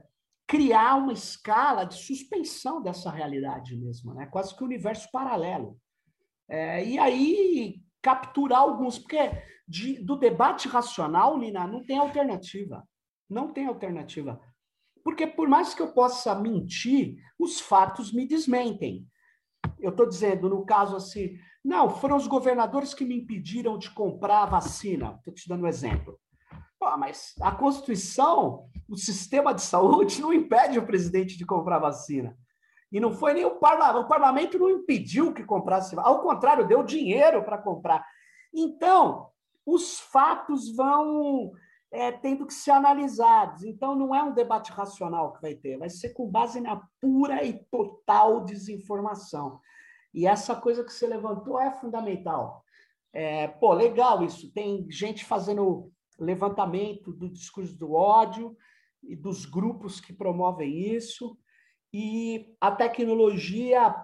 criar 0.47 0.97
uma 0.97 1.12
escala 1.12 1.85
de 1.85 1.95
suspensão 1.95 2.83
dessa 2.83 3.11
realidade 3.11 3.77
mesmo, 3.77 4.12
né? 4.14 4.27
quase 4.27 4.57
que 4.57 4.62
um 4.62 4.66
universo 4.66 5.09
paralelo. 5.12 5.79
É, 6.49 6.85
e 6.85 6.99
aí 6.99 7.81
capturar 8.03 8.61
alguns, 8.61 8.99
porque 8.99 9.31
de, 9.69 10.03
do 10.03 10.16
debate 10.16 10.66
racional, 10.66 11.38
Nina, 11.38 11.66
não 11.66 11.85
tem 11.85 11.99
alternativa. 11.99 12.85
Não 13.29 13.53
tem 13.53 13.66
alternativa. 13.66 14.40
Porque 15.05 15.27
por 15.27 15.49
mais 15.49 15.73
que 15.73 15.81
eu 15.81 15.93
possa 15.93 16.35
mentir, 16.35 17.16
os 17.38 17.61
fatos 17.61 18.12
me 18.12 18.27
desmentem. 18.27 19.07
Eu 19.79 19.90
estou 19.90 20.09
dizendo, 20.09 20.49
no 20.49 20.64
caso 20.64 20.97
assim, 20.97 21.38
não, 21.64 21.90
foram 21.90 22.16
os 22.16 22.27
governadores 22.27 22.93
que 22.93 23.05
me 23.05 23.16
impediram 23.16 23.79
de 23.79 23.90
comprar 23.90 24.43
a 24.43 24.47
vacina. 24.47 25.14
Estou 25.19 25.33
te 25.33 25.49
dando 25.49 25.64
um 25.64 25.69
exemplo. 25.69 26.19
Pô, 26.81 26.97
mas 26.97 27.35
a 27.43 27.53
Constituição, 27.53 28.66
o 28.88 28.97
sistema 28.97 29.53
de 29.53 29.61
saúde 29.61 30.23
não 30.23 30.33
impede 30.33 30.79
o 30.79 30.87
presidente 30.87 31.37
de 31.37 31.45
comprar 31.45 31.79
vacina. 31.79 32.35
E 32.90 32.99
não 32.99 33.12
foi 33.12 33.35
nem 33.35 33.45
o 33.45 33.57
parlamento. 33.57 34.07
O 34.07 34.09
parlamento 34.09 34.59
não 34.59 34.71
impediu 34.71 35.35
que 35.35 35.45
comprasse. 35.45 35.95
Ao 35.99 36.23
contrário, 36.23 36.66
deu 36.66 36.83
dinheiro 36.83 37.45
para 37.45 37.59
comprar. 37.59 38.03
Então, 38.53 39.29
os 39.66 40.01
fatos 40.01 40.75
vão 40.75 41.53
é, 41.93 42.11
tendo 42.12 42.47
que 42.47 42.55
ser 42.55 42.71
analisados. 42.71 43.62
Então, 43.62 43.95
não 43.95 44.14
é 44.14 44.23
um 44.23 44.33
debate 44.33 44.73
racional 44.73 45.35
que 45.35 45.43
vai 45.43 45.55
ter, 45.55 45.77
vai 45.77 45.90
ser 45.90 46.14
com 46.14 46.31
base 46.31 46.62
na 46.62 46.83
pura 46.99 47.45
e 47.45 47.62
total 47.71 48.43
desinformação. 48.43 49.61
E 50.14 50.27
essa 50.27 50.57
coisa 50.57 50.83
que 50.83 50.93
você 50.95 51.07
levantou 51.07 51.61
é 51.61 51.71
fundamental. 51.73 52.64
É, 53.12 53.49
pô, 53.49 53.75
legal 53.75 54.23
isso. 54.23 54.51
Tem 54.51 54.90
gente 54.90 55.27
fazendo 55.27 55.93
levantamento 56.20 57.12
do 57.12 57.28
discurso 57.28 57.76
do 57.76 57.94
ódio 57.94 58.56
e 59.02 59.16
dos 59.16 59.46
grupos 59.46 60.00
que 60.00 60.12
promovem 60.12 60.94
isso. 60.94 61.38
E 61.92 62.54
a 62.61 62.70
tecnologia 62.70 63.94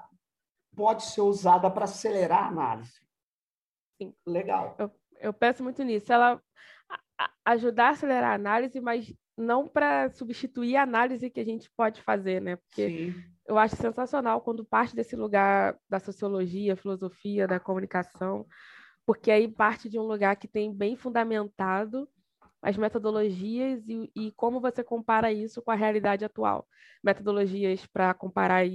pode 0.75 1.05
ser 1.05 1.21
usada 1.21 1.71
para 1.71 1.85
acelerar 1.85 2.45
a 2.45 2.49
análise. 2.49 3.07
Sim. 4.01 4.15
Legal. 4.27 4.75
Eu, 4.79 4.91
eu 5.21 5.33
penso 5.33 5.63
muito 5.63 5.83
nisso. 5.83 6.13
Ela 6.13 6.43
ajudar 7.45 7.89
a 7.89 7.91
acelerar 7.91 8.33
a 8.33 8.35
análise, 8.35 8.81
mas 8.81 9.15
não 9.37 9.69
para 9.69 10.11
substituir 10.11 10.77
a 10.77 10.83
análise 10.83 11.31
que 11.31 11.41
a 11.41 11.45
gente 11.45 11.71
pode 11.77 12.03
fazer, 12.03 12.41
né? 12.41 12.57
Porque 12.57 12.89
Sim. 12.89 13.25
eu 13.47 13.59
acho 13.59 13.77
sensacional 13.77 14.41
quando 14.41 14.65
parte 14.65 14.95
desse 14.97 15.15
lugar 15.15 15.79
da 15.89 15.99
sociologia, 15.99 16.77
filosofia, 16.77 17.47
da 17.47 17.61
comunicação, 17.61 18.47
porque 19.07 19.31
aí 19.31 19.47
parte 19.47 19.89
de 19.89 19.99
um 19.99 20.03
lugar 20.03 20.37
que 20.37 20.49
tem 20.49 20.75
bem 20.75 20.97
fundamentado 20.97 22.09
as 22.61 22.77
metodologias 22.77 23.89
e, 23.89 24.11
e 24.15 24.33
como 24.33 24.61
você 24.61 24.83
compara 24.83 25.33
isso 25.33 25.63
com 25.63 25.71
a 25.71 25.77
realidade 25.77 26.25
atual. 26.25 26.67
Metodologias 27.03 27.87
para 27.87 28.13
comparar 28.13 28.67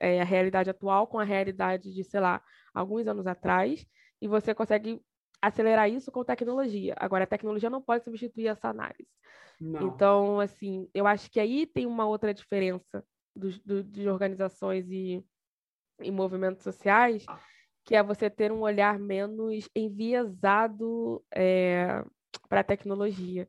é, 0.00 0.20
a 0.20 0.24
realidade 0.24 0.68
atual 0.68 1.06
com 1.06 1.20
a 1.20 1.24
realidade 1.24 1.94
de, 1.94 2.02
sei 2.02 2.18
lá, 2.18 2.42
alguns 2.74 3.06
anos 3.06 3.26
atrás, 3.26 3.86
e 4.20 4.26
você 4.26 4.52
consegue 4.52 5.00
acelerar 5.40 5.88
isso 5.88 6.10
com 6.10 6.24
tecnologia. 6.24 6.94
Agora, 6.98 7.22
a 7.22 7.26
tecnologia 7.26 7.70
não 7.70 7.80
pode 7.80 8.02
substituir 8.02 8.48
essa 8.48 8.68
análise. 8.68 9.08
Não. 9.60 9.86
Então, 9.86 10.40
assim, 10.40 10.88
eu 10.92 11.06
acho 11.06 11.30
que 11.30 11.38
aí 11.38 11.66
tem 11.66 11.86
uma 11.86 12.06
outra 12.06 12.34
diferença 12.34 13.04
do, 13.34 13.50
do, 13.60 13.84
de 13.84 14.08
organizações 14.08 14.90
e, 14.90 15.24
e 16.00 16.10
movimentos 16.10 16.64
sociais, 16.64 17.24
que 17.86 17.94
é 17.94 18.02
você 18.02 18.28
ter 18.28 18.50
um 18.50 18.62
olhar 18.62 18.98
menos 18.98 19.70
enviesado 19.74 21.24
é, 21.32 22.04
para 22.48 22.60
a 22.60 22.64
tecnologia 22.64 23.48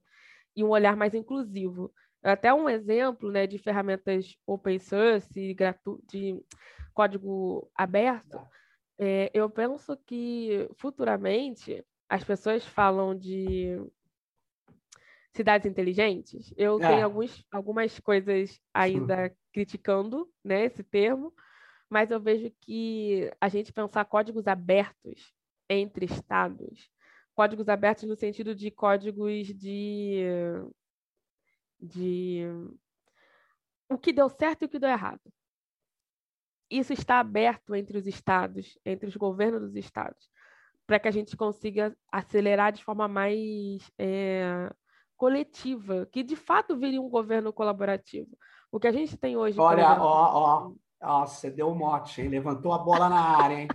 e 0.56 0.64
um 0.64 0.70
olhar 0.70 0.96
mais 0.96 1.16
inclusivo. 1.16 1.92
Até 2.22 2.54
um 2.54 2.70
exemplo 2.70 3.32
né, 3.32 3.48
de 3.48 3.58
ferramentas 3.58 4.38
open 4.46 4.78
source, 4.78 5.28
de 5.34 6.44
código 6.94 7.70
aberto, 7.76 8.40
é, 9.00 9.32
eu 9.34 9.50
penso 9.50 9.98
que 10.06 10.70
futuramente 10.78 11.84
as 12.08 12.24
pessoas 12.24 12.66
falam 12.66 13.18
de 13.18 13.80
cidades 15.36 15.66
inteligentes. 15.66 16.54
Eu 16.56 16.78
é. 16.82 16.88
tenho 16.88 17.04
alguns, 17.06 17.44
algumas 17.52 18.00
coisas 18.00 18.60
ainda 18.72 19.36
criticando 19.52 20.30
né, 20.44 20.66
esse 20.66 20.84
termo, 20.84 21.34
mas 21.90 22.12
eu 22.12 22.20
vejo 22.20 22.52
que 22.62 23.32
a 23.40 23.48
gente 23.50 23.72
pensar 23.74 24.06
códigos 24.06 24.48
abertos 24.48 25.34
entre 25.70 26.06
estados, 26.06 26.90
códigos 27.34 27.70
abertos 27.70 28.04
no 28.06 28.16
sentido 28.16 28.56
de 28.56 28.72
códigos 28.72 29.48
de, 29.48 30.24
de 31.80 32.44
o 33.90 33.98
que 33.98 34.12
deu 34.12 34.30
certo 34.30 34.64
e 34.64 34.66
o 34.66 34.70
que 34.70 34.80
deu 34.80 34.90
errado 34.90 35.22
isso 36.70 36.94
está 36.94 37.20
aberto 37.20 37.76
entre 37.76 37.98
os 37.98 38.08
estados, 38.08 38.78
entre 38.86 39.08
os 39.08 39.16
governos 39.16 39.62
dos 39.62 39.76
estados, 39.76 40.30
para 40.86 41.00
que 41.00 41.08
a 41.08 41.12
gente 41.12 41.36
consiga 41.36 41.96
acelerar 42.12 42.72
de 42.72 42.84
forma 42.84 43.08
mais 43.08 43.90
é, 43.98 44.70
coletiva, 45.16 46.08
que 46.12 46.24
de 46.24 46.36
fato 46.36 46.78
viria 46.78 47.02
um 47.02 47.10
governo 47.10 47.52
colaborativo. 47.54 48.38
O 48.72 48.80
que 48.80 48.88
a 48.88 48.92
gente 48.92 49.18
tem 49.18 49.38
hoje. 49.38 49.60
Olha, 49.60 50.02
ó, 50.02 50.68
ó, 50.68 50.74
ó, 51.02 51.26
você 51.26 51.50
deu 51.50 51.70
um 51.70 51.76
mote, 51.76 52.22
hein? 52.22 52.30
Levantou 52.30 52.74
a 52.74 52.80
bola 52.80 53.10
na 53.10 53.38
área, 53.44 53.56
hein? 53.62 53.68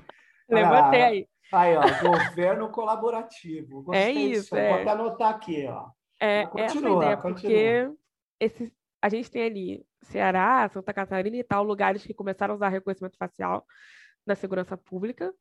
Levantei 0.48 1.02
aí. 1.02 1.28
Aí, 1.52 1.76
ó, 1.76 1.82
governo 2.02 2.70
colaborativo. 2.70 3.82
Gostei 3.82 4.02
é 4.02 4.10
isso. 4.10 4.42
Disso. 4.42 4.56
É... 4.56 4.68
Vou 4.70 4.80
até 4.80 4.90
anotar 4.90 5.30
aqui, 5.30 5.66
ó. 5.66 5.90
É, 6.20 6.46
continua, 6.46 6.64
essa 6.66 6.88
ideia, 6.88 7.16
continua. 7.16 7.32
porque 7.32 7.90
esse, 8.38 8.72
a 9.02 9.08
gente 9.08 9.30
tem 9.30 9.42
ali 9.42 9.86
Ceará, 10.02 10.68
Santa 10.72 10.94
Catarina 10.94 11.36
e 11.36 11.42
tal, 11.42 11.64
lugares 11.64 12.06
que 12.06 12.14
começaram 12.14 12.54
a 12.54 12.56
usar 12.56 12.68
reconhecimento 12.68 13.16
facial 13.16 13.66
na 14.24 14.36
segurança 14.36 14.76
pública. 14.76 15.34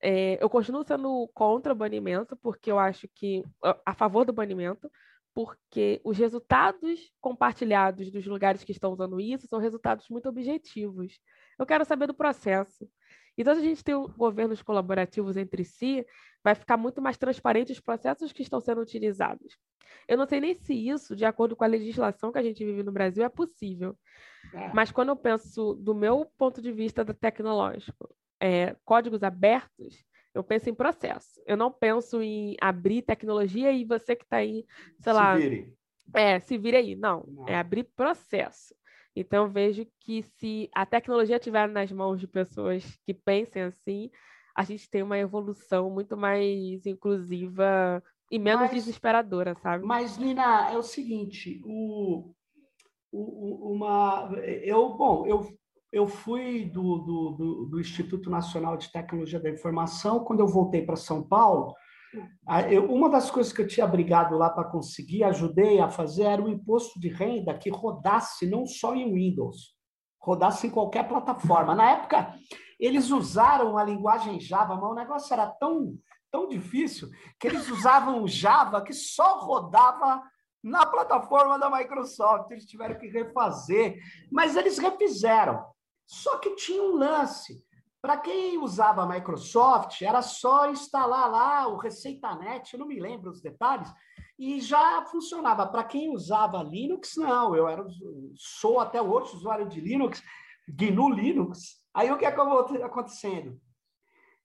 É, 0.00 0.42
eu 0.42 0.50
continuo 0.50 0.84
sendo 0.86 1.26
contra 1.32 1.72
o 1.72 1.76
banimento, 1.76 2.36
porque 2.36 2.70
eu 2.70 2.78
acho 2.78 3.08
que. 3.14 3.42
a 3.86 3.94
favor 3.94 4.26
do 4.26 4.32
banimento, 4.32 4.90
porque 5.34 6.00
os 6.04 6.16
resultados 6.16 7.12
compartilhados 7.20 8.10
dos 8.10 8.24
lugares 8.24 8.62
que 8.62 8.72
estão 8.72 8.92
usando 8.92 9.20
isso 9.20 9.48
são 9.48 9.58
resultados 9.58 10.08
muito 10.08 10.28
objetivos. 10.28 11.18
Eu 11.58 11.66
quero 11.66 11.84
saber 11.84 12.06
do 12.06 12.14
processo. 12.14 12.88
Então, 13.36 13.52
se 13.54 13.60
a 13.60 13.64
gente 13.64 13.82
tem 13.82 13.94
governos 14.16 14.62
colaborativos 14.62 15.36
entre 15.36 15.64
si, 15.64 16.06
vai 16.42 16.54
ficar 16.54 16.76
muito 16.76 17.02
mais 17.02 17.16
transparente 17.16 17.72
os 17.72 17.80
processos 17.80 18.32
que 18.32 18.42
estão 18.42 18.60
sendo 18.60 18.80
utilizados. 18.80 19.58
Eu 20.06 20.16
não 20.16 20.26
sei 20.26 20.40
nem 20.40 20.54
se 20.54 20.72
isso, 20.72 21.16
de 21.16 21.24
acordo 21.24 21.56
com 21.56 21.64
a 21.64 21.68
legislação 21.68 22.30
que 22.30 22.38
a 22.38 22.42
gente 22.42 22.64
vive 22.64 22.82
no 22.84 22.92
Brasil, 22.92 23.24
é 23.24 23.28
possível. 23.28 23.98
É. 24.52 24.72
Mas 24.72 24.92
quando 24.92 25.08
eu 25.08 25.16
penso 25.16 25.74
do 25.74 25.94
meu 25.94 26.30
ponto 26.38 26.62
de 26.62 26.70
vista 26.70 27.04
tecnológico, 27.04 28.14
é, 28.40 28.76
códigos 28.84 29.22
abertos, 29.22 30.04
eu 30.34 30.42
penso 30.42 30.68
em 30.68 30.74
processo. 30.74 31.40
Eu 31.46 31.56
não 31.56 31.70
penso 31.70 32.20
em 32.20 32.56
abrir 32.60 33.02
tecnologia 33.02 33.72
e 33.72 33.84
você 33.84 34.16
que 34.16 34.24
está 34.24 34.38
aí, 34.38 34.66
sei 35.00 35.12
se 35.12 35.18
lá. 35.18 35.36
Vire. 35.36 35.74
É, 36.12 36.40
se 36.40 36.58
vire 36.58 36.76
aí. 36.76 36.94
Não, 36.96 37.24
não, 37.26 37.48
é 37.48 37.56
abrir 37.56 37.84
processo. 37.84 38.74
Então, 39.16 39.44
eu 39.44 39.50
vejo 39.50 39.86
que 40.00 40.22
se 40.22 40.68
a 40.74 40.84
tecnologia 40.84 41.36
estiver 41.36 41.68
nas 41.68 41.90
mãos 41.92 42.18
de 42.18 42.26
pessoas 42.26 42.84
que 43.06 43.14
pensem 43.14 43.62
assim, 43.62 44.10
a 44.56 44.64
gente 44.64 44.90
tem 44.90 45.02
uma 45.02 45.18
evolução 45.18 45.88
muito 45.88 46.16
mais 46.16 46.84
inclusiva 46.84 48.02
e 48.30 48.38
menos 48.38 48.62
mas, 48.62 48.72
desesperadora, 48.72 49.54
sabe? 49.54 49.84
Mas, 49.84 50.18
Nina, 50.18 50.72
é 50.72 50.76
o 50.76 50.82
seguinte, 50.82 51.60
o, 51.64 52.34
o, 53.12 53.72
uma, 53.72 54.32
eu, 54.64 54.96
bom, 54.96 55.24
eu, 55.26 55.46
eu 55.94 56.08
fui 56.08 56.64
do, 56.64 56.98
do, 56.98 57.30
do, 57.30 57.66
do 57.66 57.80
Instituto 57.80 58.28
Nacional 58.28 58.76
de 58.76 58.90
Tecnologia 58.90 59.38
da 59.38 59.48
Informação, 59.48 60.24
quando 60.24 60.40
eu 60.40 60.48
voltei 60.48 60.84
para 60.84 60.96
São 60.96 61.22
Paulo, 61.22 61.72
eu, 62.68 62.92
uma 62.92 63.08
das 63.08 63.30
coisas 63.30 63.52
que 63.52 63.62
eu 63.62 63.66
tinha 63.66 63.86
brigado 63.86 64.36
lá 64.36 64.50
para 64.50 64.68
conseguir, 64.68 65.22
ajudei 65.22 65.80
a 65.80 65.88
fazer, 65.88 66.24
era 66.24 66.42
o 66.42 66.48
imposto 66.48 66.98
de 66.98 67.08
renda 67.08 67.56
que 67.56 67.70
rodasse 67.70 68.44
não 68.44 68.66
só 68.66 68.92
em 68.92 69.14
Windows, 69.14 69.76
rodasse 70.20 70.66
em 70.66 70.70
qualquer 70.70 71.06
plataforma. 71.06 71.76
Na 71.76 71.92
época, 71.92 72.34
eles 72.78 73.12
usaram 73.12 73.78
a 73.78 73.84
linguagem 73.84 74.40
Java, 74.40 74.74
mas 74.74 74.90
o 74.90 74.94
negócio 74.94 75.32
era 75.32 75.46
tão, 75.46 75.96
tão 76.28 76.48
difícil 76.48 77.08
que 77.38 77.46
eles 77.46 77.70
usavam 77.70 78.26
Java 78.26 78.82
que 78.82 78.92
só 78.92 79.38
rodava 79.38 80.20
na 80.60 80.84
plataforma 80.86 81.56
da 81.56 81.70
Microsoft. 81.70 82.50
Eles 82.50 82.66
tiveram 82.66 82.98
que 82.98 83.06
refazer, 83.06 83.96
mas 84.28 84.56
eles 84.56 84.76
refizeram. 84.76 85.64
Só 86.06 86.38
que 86.38 86.54
tinha 86.56 86.82
um 86.82 86.96
lance. 86.96 87.64
Para 88.00 88.18
quem 88.18 88.58
usava 88.58 89.02
a 89.02 89.06
Microsoft, 89.06 90.02
era 90.02 90.20
só 90.20 90.70
instalar 90.70 91.30
lá 91.30 91.66
o 91.68 91.78
ReceitaNet, 91.78 92.74
eu 92.74 92.80
não 92.80 92.86
me 92.86 93.00
lembro 93.00 93.30
os 93.30 93.40
detalhes, 93.40 93.90
e 94.38 94.60
já 94.60 95.02
funcionava. 95.06 95.66
Para 95.66 95.84
quem 95.84 96.14
usava 96.14 96.62
Linux, 96.62 97.16
não. 97.16 97.56
Eu 97.56 97.66
era, 97.66 97.82
sou 98.36 98.78
até 98.80 99.00
hoje 99.00 99.34
usuário 99.36 99.66
de 99.68 99.80
Linux, 99.80 100.22
GNU 100.68 101.08
Linux. 101.10 101.82
Aí 101.94 102.10
o 102.10 102.18
que 102.18 102.26
acabou 102.26 102.58
acontecendo? 102.84 103.58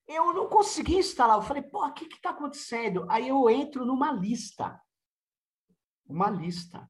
Eu 0.08 0.34
não 0.34 0.48
consegui 0.48 0.98
instalar. 0.98 1.38
Eu 1.38 1.42
falei, 1.42 1.64
pô, 1.64 1.86
o 1.86 1.94
que 1.94 2.06
está 2.06 2.30
acontecendo? 2.30 3.06
Aí 3.10 3.28
eu 3.28 3.50
entro 3.50 3.86
numa 3.86 4.12
lista. 4.12 4.80
Uma 6.08 6.30
lista. 6.30 6.88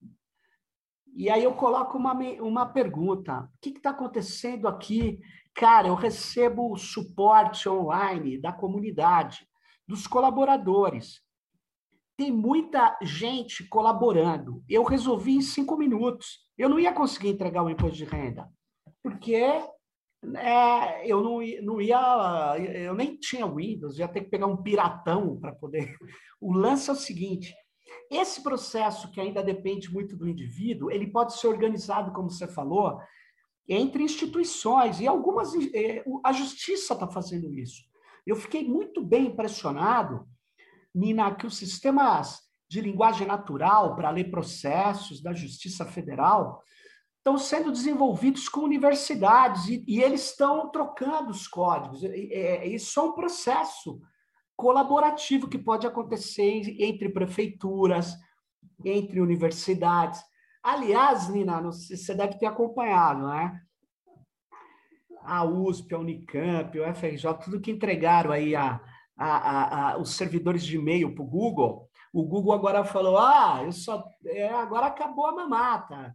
E 1.16 1.30
aí 1.30 1.44
eu 1.44 1.54
coloco 1.54 1.98
uma, 1.98 2.14
uma 2.14 2.66
pergunta: 2.66 3.42
o 3.42 3.50
que 3.62 3.70
está 3.70 3.92
acontecendo 3.92 4.68
aqui? 4.68 5.20
Cara, 5.54 5.88
eu 5.88 5.96
recebo 5.96 6.78
suporte 6.78 7.68
online 7.68 8.40
da 8.40 8.52
comunidade, 8.52 9.48
dos 9.88 10.08
colaboradores. 10.08 11.22
Tem 12.16 12.32
muita 12.32 12.98
gente 13.02 13.68
colaborando. 13.68 14.64
Eu 14.70 14.84
resolvi 14.84 15.36
em 15.36 15.42
cinco 15.42 15.78
minutos. 15.78 16.40
Eu 16.58 16.70
não 16.70 16.80
ia 16.80 16.94
conseguir 16.94 17.30
entregar 17.30 17.64
o 17.64 17.70
imposto 17.70 17.98
de 17.98 18.06
renda, 18.06 18.50
porque 19.02 19.36
é, 20.36 21.10
eu 21.10 21.24
não, 21.24 21.40
não 21.64 21.82
ia, 21.82 22.56
eu 22.58 22.94
nem 22.94 23.16
tinha 23.18 23.48
Windows, 23.48 23.98
ia 23.98 24.08
ter 24.08 24.22
que 24.22 24.30
pegar 24.30 24.48
um 24.48 24.62
piratão 24.62 25.40
para 25.40 25.54
poder. 25.54 25.96
O 26.42 26.54
lance 26.54 26.90
é 26.90 26.94
o 26.94 26.96
seguinte: 26.96 27.54
esse 28.10 28.42
processo, 28.42 29.12
que 29.12 29.22
ainda 29.22 29.44
depende 29.44 29.92
muito 29.92 30.16
do 30.18 30.28
indivíduo, 30.28 30.90
ele 30.90 31.08
pode 31.08 31.38
ser 31.38 31.48
organizado, 31.48 32.12
como 32.12 32.30
você 32.30 32.48
falou, 32.48 33.00
entre 33.68 34.04
instituições, 34.04 35.00
e 35.00 35.08
algumas. 35.08 35.54
Eh, 35.74 36.04
a 36.24 36.32
justiça 36.32 36.94
está 36.94 37.08
fazendo 37.08 37.54
isso. 37.54 37.84
Eu 38.26 38.36
fiquei 38.36 38.68
muito 38.68 39.04
bem 39.04 39.28
impressionado, 39.28 40.28
Nina, 40.94 41.34
que 41.36 41.46
os 41.46 41.56
sistemas 41.56 42.40
de 42.68 42.82
linguagem 42.82 43.28
natural 43.28 43.96
para 43.96 44.10
ler 44.10 44.32
processos 44.32 45.22
da 45.22 45.34
Justiça 45.34 45.86
Federal 45.86 46.64
estão 47.18 47.38
sendo 47.38 47.72
desenvolvidos 47.72 48.48
com 48.48 48.62
universidades 48.62 49.68
e, 49.68 49.84
e 49.88 50.02
eles 50.02 50.30
estão 50.30 50.70
trocando 50.72 51.30
os 51.32 51.48
códigos. 51.48 52.04
É, 52.04 52.68
isso 52.68 53.00
é 53.00 53.04
um 53.04 53.14
processo 53.14 54.00
colaborativo 54.60 55.48
que 55.48 55.58
pode 55.58 55.88
acontecer 55.88 56.76
entre 56.84 57.08
prefeituras, 57.08 58.14
entre 58.84 59.22
universidades. 59.22 60.22
Aliás, 60.62 61.30
Nina, 61.30 61.62
você 61.62 62.14
deve 62.14 62.38
ter 62.38 62.46
acompanhado, 62.46 63.26
né? 63.26 63.62
A 65.24 65.46
USP, 65.46 65.96
a 65.96 66.00
Unicamp, 66.00 66.78
o 66.78 66.94
FRJ, 66.94 67.34
tudo 67.42 67.62
que 67.62 67.72
entregaram 67.72 68.34
aí 68.34 68.54
a, 68.54 68.82
a, 69.18 69.92
a, 69.94 69.98
os 69.98 70.16
servidores 70.18 70.66
de 70.66 70.76
e-mail 70.76 71.16
para 71.16 71.24
o 71.24 71.28
Google. 71.28 71.88
O 72.12 72.26
Google 72.26 72.52
agora 72.52 72.84
falou: 72.84 73.18
ah, 73.18 73.62
eu 73.64 73.72
só, 73.72 74.04
é, 74.26 74.50
agora 74.50 74.88
acabou 74.88 75.26
a 75.26 75.36
mamata. 75.36 76.14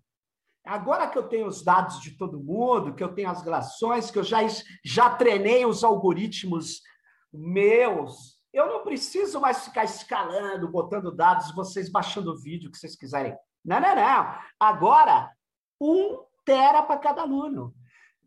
Agora 0.67 1.09
que 1.09 1.17
eu 1.17 1.29
tenho 1.29 1.47
os 1.47 1.65
dados 1.65 1.99
de 1.99 2.11
todo 2.19 2.43
mundo, 2.43 2.95
que 2.95 3.03
eu 3.03 3.15
tenho 3.15 3.31
as 3.31 3.43
relações, 3.43 4.11
que 4.11 4.19
eu 4.19 4.23
já, 4.23 4.41
já 4.85 5.09
treinei 5.09 5.65
os 5.65 5.83
algoritmos 5.83 6.83
meus, 7.33 8.34
eu 8.55 8.69
não 8.69 8.85
preciso 8.85 9.41
mais 9.41 9.65
ficar 9.65 9.85
escalando, 9.85 10.71
botando 10.71 11.15
dados, 11.15 11.55
vocês 11.55 11.91
baixando 11.91 12.33
o 12.33 12.41
vídeo 12.41 12.71
que 12.71 12.79
vocês 12.79 12.97
quiserem. 12.97 13.37
Não, 13.65 13.81
não, 13.81 13.95
não. 13.95 14.39
Agora, 14.61 15.31
um 15.81 16.25
tera 16.45 16.83
para 16.83 16.99
cada 16.99 17.23
aluno. 17.23 17.75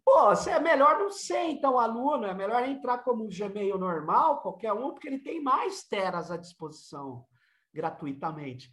Pô, 0.03 0.29
você 0.29 0.51
é 0.51 0.59
melhor 0.59 0.99
não 0.99 1.09
ser, 1.09 1.43
então, 1.45 1.79
aluno, 1.79 2.25
é 2.25 2.33
melhor 2.33 2.63
entrar 2.63 2.99
como 2.99 3.25
um 3.25 3.29
Gmail 3.29 3.77
normal, 3.77 4.41
qualquer 4.41 4.73
um, 4.73 4.91
porque 4.91 5.07
ele 5.07 5.19
tem 5.19 5.41
mais 5.41 5.83
teras 5.83 6.31
à 6.31 6.37
disposição 6.37 7.25
gratuitamente. 7.73 8.71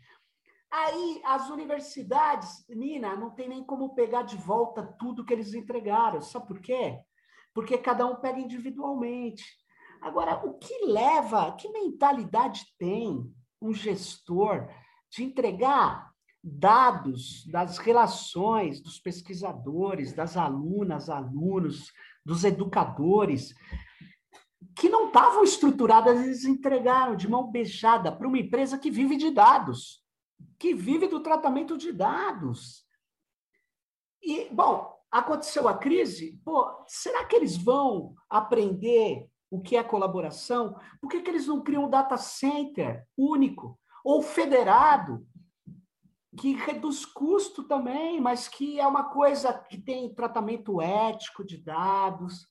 Aí, 0.71 1.21
as 1.25 1.51
universidades, 1.51 2.65
Nina, 2.69 3.15
não 3.15 3.31
tem 3.31 3.49
nem 3.49 3.65
como 3.65 3.95
pegar 3.95 4.23
de 4.23 4.37
volta 4.37 4.83
tudo 4.99 5.25
que 5.25 5.33
eles 5.33 5.55
entregaram. 5.55 6.21
Sabe 6.21 6.49
por 6.49 6.61
quê? 6.61 7.01
Porque 7.53 7.79
cada 7.79 8.07
um 8.07 8.17
pega 8.17 8.41
individualmente. 8.41 9.45
Agora, 10.05 10.45
o 10.45 10.59
que 10.59 10.85
leva, 10.85 11.57
que 11.57 11.67
mentalidade 11.71 12.67
tem 12.79 13.25
um 13.59 13.73
gestor 13.73 14.69
de 15.11 15.25
entregar 15.25 16.13
dados 16.43 17.47
das 17.47 17.79
relações 17.79 18.83
dos 18.83 18.99
pesquisadores, 18.99 20.13
das 20.13 20.37
alunas, 20.37 21.09
alunos, 21.09 21.91
dos 22.23 22.45
educadores, 22.45 23.55
que 24.77 24.91
não 24.91 25.07
estavam 25.07 25.43
estruturadas, 25.43 26.21
eles 26.21 26.45
entregaram 26.45 27.17
de 27.17 27.27
mão 27.27 27.51
beijada 27.51 28.15
para 28.15 28.29
uma 28.29 28.39
empresa 28.39 28.79
que 28.79 28.91
vive 28.91 29.17
de 29.17 29.31
dados, 29.31 30.05
que 30.59 30.75
vive 30.75 31.09
do 31.09 31.21
tratamento 31.21 31.79
de 31.79 31.91
dados. 31.93 32.85
E, 34.23 34.51
bom, 34.51 34.95
aconteceu 35.11 35.67
a 35.67 35.79
crise, 35.79 36.39
pô, 36.45 36.85
será 36.87 37.25
que 37.25 37.37
eles 37.37 37.57
vão 37.57 38.15
aprender 38.29 39.31
o 39.55 39.61
que 39.61 39.77
é 39.77 39.85
colaboração, 39.85 40.77
por 41.01 41.09
que, 41.09 41.23
que 41.23 41.31
eles 41.31 41.47
não 41.47 41.63
criam 41.63 41.85
um 41.85 41.91
data 41.91 42.17
center 42.17 43.07
único 43.17 43.79
ou 44.05 44.21
federado, 44.21 45.25
que 46.37 46.55
reduz 46.55 47.07
custo 47.07 47.63
também, 47.63 48.21
mas 48.21 48.49
que 48.49 48.81
é 48.81 48.87
uma 48.87 49.05
coisa 49.05 49.53
que 49.53 49.81
tem 49.81 50.13
tratamento 50.13 50.81
ético 50.81 51.45
de 51.45 51.59
dados? 51.59 52.49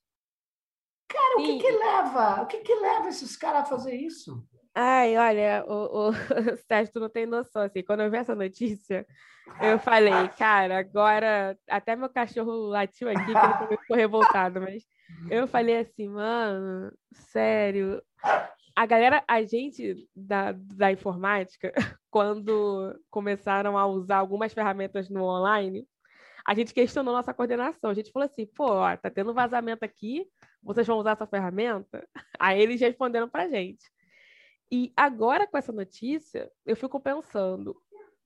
Cara, 1.10 1.36
o 1.36 1.44
que, 1.44 1.60
que 1.60 1.72
leva? 1.72 2.42
O 2.42 2.48
que, 2.48 2.58
que 2.60 2.74
leva 2.76 3.10
esses 3.10 3.36
caras 3.36 3.64
a 3.64 3.66
fazer 3.66 3.96
isso? 3.96 4.42
Ai, 4.74 5.18
olha, 5.18 5.66
o, 5.68 6.10
o 6.10 6.14
Sérgio, 6.66 6.94
tu 6.94 7.00
não 7.02 7.10
tem 7.10 7.26
noção, 7.26 7.64
assim, 7.64 7.84
quando 7.84 8.02
eu 8.02 8.10
vi 8.10 8.18
essa 8.18 8.34
notícia, 8.34 9.06
eu 9.62 9.78
falei, 9.78 10.30
cara, 10.38 10.80
agora 10.80 11.58
até 11.70 11.96
meu 11.96 12.10
cachorro 12.10 12.70
latiu 12.70 13.10
aqui, 13.10 13.26
que 13.26 13.32
ele 13.32 13.78
ficou 13.82 13.98
revoltado, 13.98 14.62
mas 14.62 14.84
eu 15.30 15.48
falei 15.48 15.78
assim, 15.78 16.08
mano, 16.08 16.92
sério. 17.14 18.02
A 18.76 18.86
galera, 18.86 19.24
a 19.28 19.44
gente 19.44 20.08
da, 20.16 20.52
da 20.52 20.92
informática, 20.92 21.72
quando 22.10 23.00
começaram 23.10 23.78
a 23.78 23.86
usar 23.86 24.18
algumas 24.18 24.54
ferramentas 24.54 25.10
no 25.10 25.24
online, 25.24 25.88
a 26.46 26.54
gente 26.54 26.74
questionou 26.74 27.14
nossa 27.14 27.34
coordenação. 27.34 27.90
A 27.90 27.94
gente 27.94 28.12
falou 28.12 28.26
assim, 28.26 28.46
pô, 28.46 28.66
ó, 28.66 28.98
tá 28.98 29.10
tendo 29.10 29.34
vazamento 29.34 29.86
aqui, 29.86 30.26
vocês 30.62 30.86
vão 30.86 30.98
usar 30.98 31.12
essa 31.12 31.28
ferramenta? 31.28 32.08
Aí 32.40 32.62
eles 32.62 32.82
responderam 32.82 33.30
pra 33.30 33.48
gente. 33.48 33.84
E 34.72 34.92
agora, 34.96 35.48
com 35.48 35.58
essa 35.58 35.72
notícia, 35.72 36.52
eu 36.66 36.76
fico 36.76 37.00
pensando, 37.00 37.76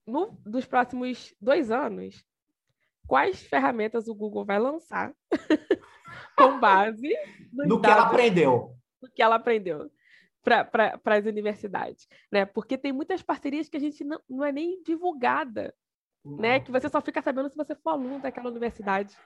no, 0.06 0.38
dos 0.46 0.64
próximos 0.64 1.34
dois 1.40 1.70
anos, 1.70 2.24
quais 3.08 3.42
ferramentas 3.42 4.06
o 4.06 4.14
Google 4.14 4.44
vai 4.44 4.58
lançar 4.58 5.12
com 6.36 6.60
base 6.60 7.16
no 7.52 7.80
que 7.80 7.90
ela 7.90 8.02
aprendeu. 8.02 8.76
No 9.02 9.10
que 9.10 9.22
ela 9.22 9.36
aprendeu 9.36 9.90
para 10.42 11.16
as 11.16 11.26
universidades, 11.26 12.06
né? 12.30 12.44
Porque 12.44 12.78
tem 12.78 12.92
muitas 12.92 13.22
parcerias 13.22 13.68
que 13.68 13.76
a 13.76 13.80
gente 13.80 14.04
não, 14.04 14.20
não 14.28 14.44
é 14.44 14.52
nem 14.52 14.82
divulgada, 14.82 15.74
né? 16.24 16.60
Que 16.60 16.70
você 16.70 16.88
só 16.88 17.00
fica 17.00 17.20
sabendo 17.20 17.48
se 17.48 17.56
você 17.56 17.74
for 17.74 17.90
aluno 17.90 18.20
daquela 18.20 18.50
universidade, 18.50 19.16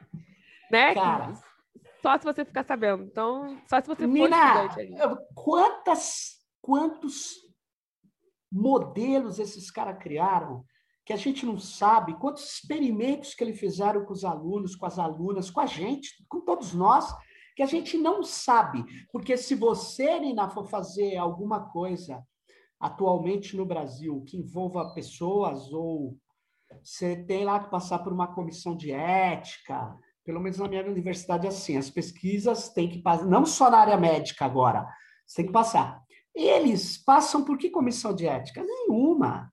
né? 0.71 0.95
Cara, 0.95 1.35
só 2.01 2.19
se 2.19 2.25
você 2.25 2.45
ficar 2.45 2.65
sabendo. 2.65 3.05
Então, 3.05 3.61
só 3.69 3.81
se 3.81 3.87
você 3.87 4.07
Nina, 4.07 4.37
for 4.37 4.67
estudante. 4.67 4.81
Ali. 4.81 5.17
Quantas, 5.35 6.41
quantos 6.61 7.35
modelos 8.51 9.39
esses 9.39 9.71
caras 9.71 9.99
criaram 9.99 10.65
que 11.13 11.15
a 11.15 11.17
gente 11.19 11.45
não 11.45 11.59
sabe 11.59 12.15
quantos 12.15 12.55
experimentos 12.55 13.35
que 13.35 13.45
eles 13.45 13.61
fizeram 13.61 14.03
com 14.05 14.15
os 14.15 14.25
alunos, 14.25 14.75
com 14.75 14.87
as 14.87 14.99
alunas, 14.99 15.51
com 15.51 15.61
a 15.61 15.67
gente, 15.67 16.25
com 16.27 16.41
todos 16.41 16.73
nós, 16.73 17.15
que 17.55 17.63
a 17.63 17.67
gente 17.67 17.99
não 17.99 18.23
sabe. 18.23 18.83
Porque 19.13 19.37
se 19.37 19.55
você, 19.55 20.19
Nina, 20.19 20.49
for 20.49 20.67
fazer 20.67 21.19
alguma 21.19 21.69
coisa 21.69 22.23
atualmente 22.81 23.55
no 23.55 23.67
Brasil 23.67 24.25
que 24.27 24.39
envolva 24.39 24.95
pessoas 24.95 25.71
ou 25.71 26.17
você 26.83 27.15
tem 27.15 27.45
lá 27.45 27.61
que 27.61 27.71
passar 27.71 27.99
por 27.99 28.13
uma 28.13 28.35
comissão 28.35 28.75
de 28.75 28.91
ética, 28.91 29.95
pelo 30.25 30.41
menos 30.41 30.57
na 30.57 30.67
minha 30.67 30.83
universidade 30.83 31.47
é 31.47 31.51
assim, 31.51 31.77
as 31.77 31.91
pesquisas 31.91 32.71
têm 32.71 32.89
que 32.89 33.03
passar, 33.03 33.27
não 33.27 33.45
só 33.45 33.71
na 33.71 33.81
área 33.81 33.99
médica 33.99 34.47
agora, 34.47 34.87
você 35.27 35.43
tem 35.43 35.47
que 35.47 35.53
passar. 35.53 36.03
Eles 36.35 36.97
passam 36.97 37.45
por 37.45 37.59
que 37.59 37.69
comissão 37.69 38.15
de 38.15 38.27
ética? 38.27 38.65
Nenhuma 38.65 39.53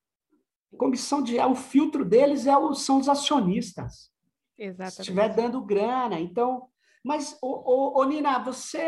comissão 0.79 1.21
de. 1.21 1.37
O 1.39 1.53
filtro 1.53 2.03
deles 2.03 2.47
é 2.47 2.57
o, 2.57 2.73
são 2.73 2.97
os 2.97 3.07
acionistas. 3.07 4.09
Exatamente. 4.57 4.95
Se 4.95 5.01
estiver 5.01 5.35
dando 5.35 5.63
grana. 5.63 6.19
Então. 6.19 6.67
Mas, 7.03 7.37
ô, 7.41 7.47
ô, 7.47 7.99
ô, 7.99 8.03
Nina, 8.05 8.39
você. 8.39 8.79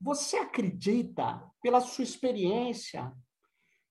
Você 0.00 0.36
acredita, 0.36 1.42
pela 1.60 1.80
sua 1.80 2.04
experiência, 2.04 3.12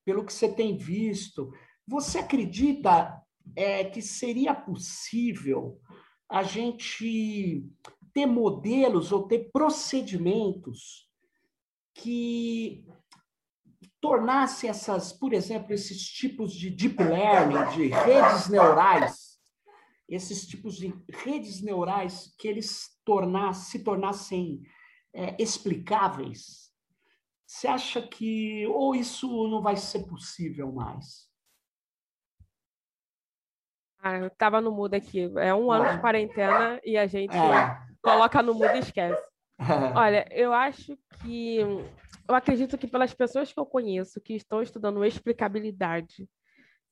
pelo 0.06 0.26
que 0.26 0.32
você 0.32 0.48
tem 0.48 0.78
visto, 0.78 1.52
você 1.86 2.20
acredita 2.20 3.22
é, 3.56 3.84
que 3.84 4.02
seria 4.02 4.56
possível 4.56 5.82
a 6.30 6.44
gente 6.44 7.66
ter 8.14 8.26
modelos 8.26 9.12
ou 9.12 9.28
ter 9.28 9.52
procedimentos 9.52 11.10
que 11.94 12.86
tornasse 14.02 14.68
essas, 14.68 15.12
por 15.12 15.34
exemplo, 15.34 15.74
esses 15.74 16.04
tipos 16.04 16.54
de 16.54 16.70
deep 16.70 17.02
learning, 17.02 17.76
de 17.76 17.88
redes 17.88 18.48
neurais, 18.48 19.38
esses 20.08 20.46
tipos 20.46 20.76
de 20.76 20.94
redes 21.10 21.62
neurais 21.62 22.34
que 22.38 22.48
eles 22.48 23.00
tornar, 23.04 23.54
se 23.54 23.84
tornassem 23.84 24.62
é, 25.14 25.36
explicáveis, 25.42 26.68
você 27.46 27.68
acha 27.68 28.02
que 28.02 28.68
ou 28.68 28.94
isso 28.94 29.48
não 29.48 29.62
vai 29.62 29.78
ser 29.78 30.06
possível 30.06 30.72
mais? 30.72 31.28
Ah, 34.00 34.18
eu 34.18 34.28
estava 34.28 34.62
no 34.62 34.72
mudo 34.72 34.94
aqui. 34.94 35.32
É 35.38 35.54
um 35.54 35.72
ano 35.72 35.90
de 35.90 36.02
quarentena 36.02 36.80
e 36.84 36.98
a 36.98 37.08
gente 37.08 37.36
é. 37.36 37.80
coloca 38.02 38.42
no 38.44 38.54
mudo 38.54 38.76
e 38.76 38.80
esquece. 38.80 39.22
Olha, 39.96 40.28
eu 40.32 40.54
acho 40.54 40.98
que 41.22 41.58
eu 41.58 42.36
acredito 42.36 42.78
que 42.78 42.88
pelas 42.88 43.14
pessoas 43.14 43.52
que 43.52 43.60
eu 43.60 43.66
conheço 43.66 44.22
que 44.22 44.36
estão 44.36 44.62
estudando 44.62 45.04
explicabilidade 45.04 46.28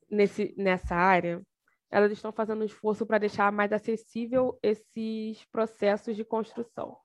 nesse, 0.09 0.53
nessa 0.57 0.95
área, 0.95 1.41
elas 1.91 2.11
estão 2.11 2.31
fazendo 2.31 2.61
um 2.61 2.65
esforço 2.65 3.05
para 3.05 3.17
deixar 3.17 3.51
mais 3.51 3.71
acessível 3.71 4.57
esses 4.63 5.43
processos 5.51 6.15
de 6.15 6.23
construção. 6.23 6.97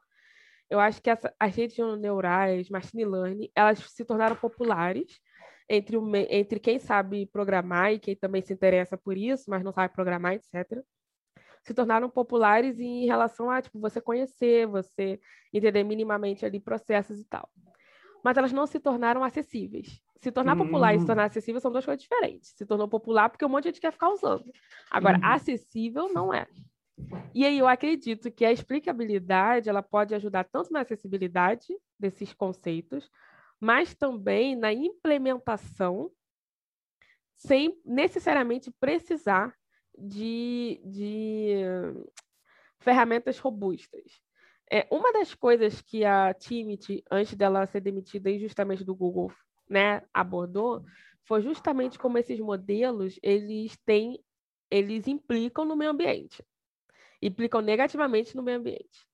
Eu 0.69 0.79
acho 0.79 1.03
que 1.03 1.11
essa, 1.11 1.35
as 1.39 1.55
redes 1.55 1.77
neurais, 1.99 2.71
machine 2.71 3.05
learning, 3.05 3.51
elas 3.55 3.81
se 3.81 4.05
tornaram 4.05 4.37
populares 4.37 5.21
entre, 5.69 5.97
o, 5.97 6.17
entre 6.17 6.61
quem 6.61 6.79
sabe 6.79 7.27
programar 7.27 7.93
e 7.93 7.99
quem 7.99 8.17
também 8.17 8.41
se 8.41 8.53
interessa 8.53 8.97
por 8.97 9.17
isso, 9.17 9.51
mas 9.51 9.63
não 9.65 9.73
sabe 9.73 9.93
programar, 9.93 10.35
etc. 10.35 10.83
Se 11.63 11.75
tornaram 11.75 12.09
populares 12.09 12.81
em 12.81 13.07
relação 13.07 13.51
a 13.51 13.61
tipo, 13.61 13.79
você 13.79 14.01
conhecer, 14.01 14.67
você 14.67 15.21
entender 15.53 15.85
minimamente 15.85 16.45
ali 16.45 16.59
processos 16.59 17.21
e 17.21 17.25
tal 17.25 17.49
mas 18.23 18.37
elas 18.37 18.53
não 18.53 18.67
se 18.67 18.79
tornaram 18.79 19.25
acessíveis. 19.25 20.01
Se 20.17 20.31
tornar 20.31 20.57
popular 20.57 20.95
e 20.95 20.99
se 20.99 21.05
hum. 21.05 21.07
tornar 21.07 21.25
acessível 21.25 21.61
são 21.61 21.73
duas 21.73 21.85
coisas 21.85 22.03
diferentes. 22.03 22.53
Se 22.55 22.67
tornou 22.67 22.87
popular 22.87 23.31
porque 23.31 23.45
um 23.45 23.49
monte 23.49 23.65
de 23.65 23.69
gente 23.71 23.81
quer 23.81 23.93
ficar 23.93 24.11
usando. 24.11 24.45
Agora, 24.91 25.19
uhum. 25.19 25.25
acessível 25.25 26.13
não 26.13 26.33
é. 26.33 26.47
E 27.35 27.47
aí 27.47 27.59
eu 27.59 27.67
acredito 27.67 28.31
que 28.31 28.45
a 28.45 28.53
explicabilidade 28.53 29.71
ela 29.71 29.83
pode 29.83 30.15
ajudar 30.15 30.45
tanto 30.45 30.71
na 30.71 30.81
acessibilidade 30.81 31.69
desses 31.99 32.35
conceitos, 32.35 33.11
mas 33.59 33.95
também 33.95 34.55
na 34.55 34.71
implementação, 34.71 36.11
sem 37.39 37.81
necessariamente 37.87 38.71
precisar 38.79 39.55
de, 39.99 40.81
de 40.85 41.55
ferramentas 42.79 43.39
robustas. 43.39 44.21
É, 44.71 44.87
uma 44.91 45.13
das 45.13 45.35
coisas 45.35 45.81
que 45.81 46.05
a 46.05 46.33
Timothy, 46.33 47.03
antes 47.11 47.35
dela 47.35 47.67
ser 47.67 47.81
demitida 47.81 48.31
injustamente 48.31 48.85
do 48.85 48.95
Google, 48.95 49.33
né, 49.69 50.03
abordou, 50.15 50.85
foi 51.25 51.43
justamente 51.43 51.99
como 51.99 52.19
esses 52.19 52.39
modelos, 52.41 53.19
eles 53.23 53.77
têm, 53.85 54.23
eles 54.71 55.07
implicam 55.07 55.65
no 55.65 55.77
meio 55.77 55.91
ambiente. 55.91 56.45
Implicam 57.21 57.61
negativamente 57.61 58.37
no 58.37 58.43
meio 58.43 58.59
ambiente. 58.59 59.07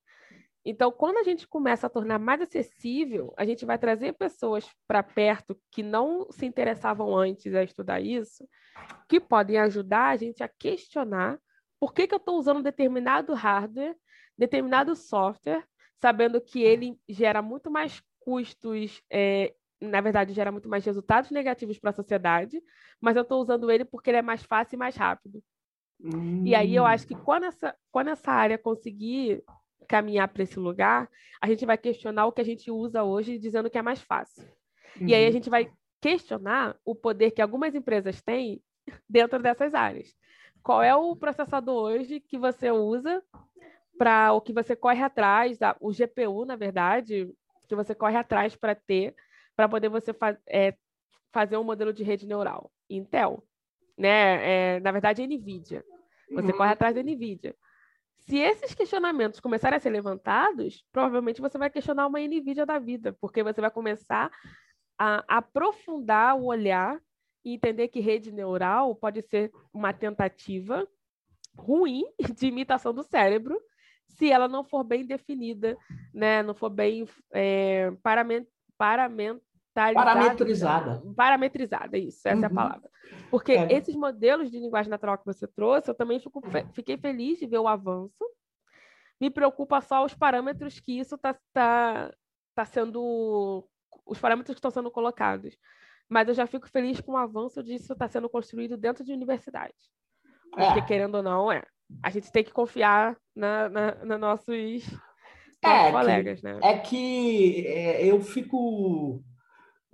Então, 0.69 0.91
quando 0.91 1.19
a 1.19 1.23
gente 1.23 1.47
começa 1.47 1.87
a 1.87 1.91
tornar 1.91 2.19
mais 2.19 2.41
acessível, 2.41 3.33
a 3.37 3.45
gente 3.45 3.64
vai 3.64 3.79
trazer 3.79 4.14
pessoas 4.14 4.69
para 4.85 5.01
perto 5.01 5.57
que 5.71 5.81
não 5.81 6.27
se 6.33 6.45
interessavam 6.45 7.17
antes 7.17 7.55
a 7.55 7.62
estudar 7.62 8.01
isso, 8.01 8.45
que 9.09 9.21
podem 9.21 9.59
ajudar 9.59 10.09
a 10.09 10.17
gente 10.17 10.43
a 10.43 10.49
questionar 10.49 11.39
por 11.79 11.95
que, 11.95 12.09
que 12.09 12.14
eu 12.14 12.19
estou 12.19 12.37
usando 12.37 12.64
determinado 12.64 13.33
hardware 13.33 13.97
determinado 14.37 14.95
software, 14.95 15.64
sabendo 16.01 16.41
que 16.41 16.62
ele 16.62 16.99
gera 17.09 17.41
muito 17.41 17.71
mais 17.71 18.03
custos, 18.21 19.01
é, 19.11 19.55
na 19.81 20.01
verdade, 20.01 20.33
gera 20.33 20.53
muito 20.53 20.69
mais 20.69 20.85
resultados 20.85 21.31
negativos 21.31 21.79
para 21.79 21.91
a 21.91 21.95
sociedade, 21.95 22.61
mas 23.01 23.17
eu 23.17 23.23
estou 23.23 23.41
usando 23.41 23.71
ele 23.71 23.85
porque 23.85 24.11
ele 24.11 24.19
é 24.19 24.23
mais 24.23 24.43
fácil 24.43 24.77
e 24.77 24.79
mais 24.79 24.97
rápido. 24.97 25.43
Hum. 26.03 26.45
E 26.45 26.55
aí 26.55 26.75
eu 26.75 26.85
acho 26.85 27.07
que 27.07 27.14
hum. 27.14 27.23
quando 27.25 27.45
essa, 27.45 27.75
quando 27.91 28.09
essa 28.09 28.31
área 28.31 28.59
conseguir 28.59 29.43
caminhar 29.89 30.29
para 30.29 30.43
esse 30.43 30.59
lugar, 30.59 31.09
a 31.41 31.49
gente 31.49 31.64
vai 31.64 31.79
questionar 31.79 32.27
o 32.27 32.33
que 32.33 32.41
a 32.41 32.45
gente 32.45 32.70
usa 32.70 33.03
hoje 33.03 33.39
dizendo 33.39 33.70
que 33.70 33.79
é 33.79 33.83
mais 33.83 34.01
fácil. 34.01 34.43
Uhum. 35.01 35.09
E 35.09 35.14
aí 35.14 35.24
a 35.24 35.27
uhum. 35.27 35.33
gente 35.33 35.51
vai 35.51 35.70
questionar 36.01 36.77
o 36.85 36.95
poder 36.95 37.31
que 37.31 37.43
algumas 37.43 37.74
empresas 37.74 38.20
têm 38.22 38.62
dentro 39.09 39.41
dessas 39.41 39.74
áreas. 39.74 40.14
Qual 40.62 40.83
é 40.83 40.95
o 40.95 41.14
processador 41.14 41.93
hoje 41.93 42.20
que 42.20 42.39
você 42.39 42.70
usa 42.70 43.22
para 43.97 44.33
o 44.33 44.41
que 44.41 44.53
você 44.53 44.77
corre 44.77 45.03
atrás, 45.03 45.59
o 45.81 45.91
GPU, 45.91 46.45
na 46.45 46.57
verdade, 46.57 47.33
que 47.66 47.74
você 47.74 47.95
corre 47.95 48.16
atrás 48.16 48.55
para 48.55 48.74
ter, 48.74 49.14
para 49.55 49.68
poder 49.68 49.89
você 49.89 50.12
fa 50.12 50.39
é, 50.47 50.74
fazer 51.33 51.57
um 51.57 51.64
modelo 51.64 51.93
de 51.93 52.03
rede 52.03 52.27
neural. 52.27 52.70
Intel, 52.89 53.43
né? 53.97 54.77
É, 54.77 54.81
na 54.81 54.93
verdade, 54.93 55.22
é 55.22 55.27
NVIDIA. 55.27 55.85
Você 56.31 56.53
uhum. 56.53 56.57
corre 56.57 56.72
atrás 56.72 56.95
da 56.95 57.03
NVIDIA. 57.03 57.55
Se 58.29 58.39
esses 58.39 58.74
questionamentos 58.74 59.39
começarem 59.39 59.77
a 59.77 59.81
ser 59.81 59.91
levantados, 59.91 60.85
provavelmente 60.93 61.41
você 61.41 61.57
vai 61.57 61.70
questionar 61.70 62.09
uma 62.09 62.18
NVIDIA 62.18 62.66
da 62.66 62.79
vida, 62.79 63.16
porque 63.20 63.43
você 63.43 63.61
vai 63.61 63.70
começar 63.70 64.31
a 64.99 65.24
aprofundar 65.29 66.37
o 66.37 66.47
olhar 66.47 67.01
e 67.45 67.55
entender 67.55 67.87
que 67.89 68.01
rede 68.01 68.33
neural 68.33 68.97
pode 68.97 69.22
ser 69.22 69.53
uma 69.72 69.93
tentativa 69.93 70.89
ruim 71.57 72.03
de 72.37 72.49
imitação 72.49 72.93
do 72.93 73.05
cérebro 73.05 73.61
se 74.09 74.31
ela 74.31 74.49
não 74.49 74.64
for 74.64 74.83
bem 74.83 75.05
definida, 75.05 75.77
né? 76.12 76.43
não 76.43 76.55
for 76.55 76.70
bem 76.70 77.07
é, 77.33 77.93
parament, 78.03 78.47
parametrizada. 79.95 81.03
Parametrizada, 81.14 81.99
isso, 81.99 82.27
essa 82.27 82.37
uhum. 82.37 82.43
é 82.43 82.47
a 82.47 82.49
uhum. 82.49 82.55
palavra. 82.55 82.91
Porque 83.31 83.53
é. 83.53 83.72
esses 83.72 83.95
modelos 83.95 84.51
de 84.51 84.59
linguagem 84.59 84.91
natural 84.91 85.18
que 85.18 85.27
você 85.27 85.47
trouxe, 85.47 85.91
eu 85.91 85.95
também 85.95 86.18
fico, 86.18 86.43
fiquei 86.72 86.97
feliz 86.97 87.39
de 87.39 87.47
ver 87.47 87.59
o 87.59 87.68
avanço. 87.68 88.24
Me 89.20 89.31
preocupa 89.31 89.81
só 89.81 90.05
os 90.05 90.14
parâmetros 90.14 90.79
que 90.81 90.99
isso 90.99 91.14
está 91.14 91.35
tá, 91.53 92.12
tá 92.55 92.64
sendo. 92.64 93.66
os 94.05 94.18
parâmetros 94.18 94.55
que 94.55 94.59
estão 94.59 94.70
sendo 94.70 94.91
colocados. 94.91 95.57
Mas 96.09 96.29
eu 96.29 96.35
já 96.35 96.47
fico 96.47 96.68
feliz 96.68 97.01
com 97.01 97.12
o 97.12 97.16
avanço 97.16 97.62
disso 97.62 97.93
estar 97.93 98.07
tá 98.07 98.09
sendo 98.09 98.29
construído 98.29 98.77
dentro 98.77 99.05
de 99.05 99.12
universidade. 99.12 99.74
Porque, 100.51 100.79
é. 100.79 100.83
querendo 100.83 101.16
ou 101.16 101.22
não, 101.22 101.51
é 101.51 101.62
a 102.03 102.11
gente 102.11 102.31
tem 102.33 102.45
que 102.45 102.53
confiar 102.53 103.16
na, 103.35 103.68
na, 103.68 103.95
na 104.05 104.18
nossos, 104.18 104.85
é, 105.62 105.91
colegas, 105.91 106.41
que, 106.41 106.47
né? 106.47 106.61
É 106.62 106.79
que 106.79 107.66
é, 107.66 108.07
eu 108.07 108.20
fico. 108.20 109.22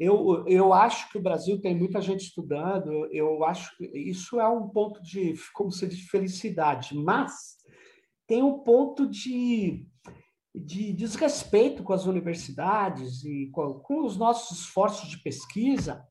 Eu, 0.02 0.44
eu 0.48 0.72
acho 0.72 1.08
que 1.10 1.18
o 1.18 1.22
Brasil 1.22 1.60
tem 1.60 1.76
muita 1.76 2.00
gente 2.00 2.22
estudando, 2.22 3.06
eu 3.12 3.44
acho 3.44 3.76
que 3.76 3.84
isso 3.84 4.40
é 4.40 4.48
um 4.48 4.68
ponto 4.68 5.00
de, 5.00 5.34
como 5.54 5.70
se 5.70 5.86
diz, 5.86 6.00
felicidade, 6.08 6.96
mas 6.96 7.56
tem 8.26 8.42
um 8.42 8.58
ponto 8.58 9.08
de, 9.08 9.86
de 10.52 10.92
desrespeito 10.92 11.84
com 11.84 11.92
as 11.92 12.04
universidades 12.06 13.22
e 13.24 13.48
com, 13.52 13.74
com 13.74 14.04
os 14.04 14.16
nossos 14.16 14.58
esforços 14.58 15.08
de 15.08 15.22
pesquisa, 15.22 16.04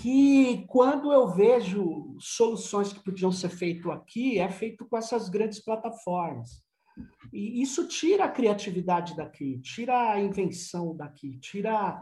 que 0.00 0.64
quando 0.68 1.12
eu 1.12 1.26
vejo 1.28 2.14
soluções 2.20 2.92
que 2.92 3.02
podiam 3.02 3.32
ser 3.32 3.48
feitas 3.48 3.90
aqui, 3.90 4.38
é 4.38 4.48
feito 4.48 4.86
com 4.86 4.96
essas 4.96 5.28
grandes 5.28 5.58
plataformas. 5.58 6.62
E 7.32 7.60
isso 7.60 7.88
tira 7.88 8.26
a 8.26 8.30
criatividade 8.30 9.16
daqui, 9.16 9.58
tira 9.60 10.12
a 10.12 10.20
invenção 10.20 10.96
daqui, 10.96 11.38
tira, 11.38 12.00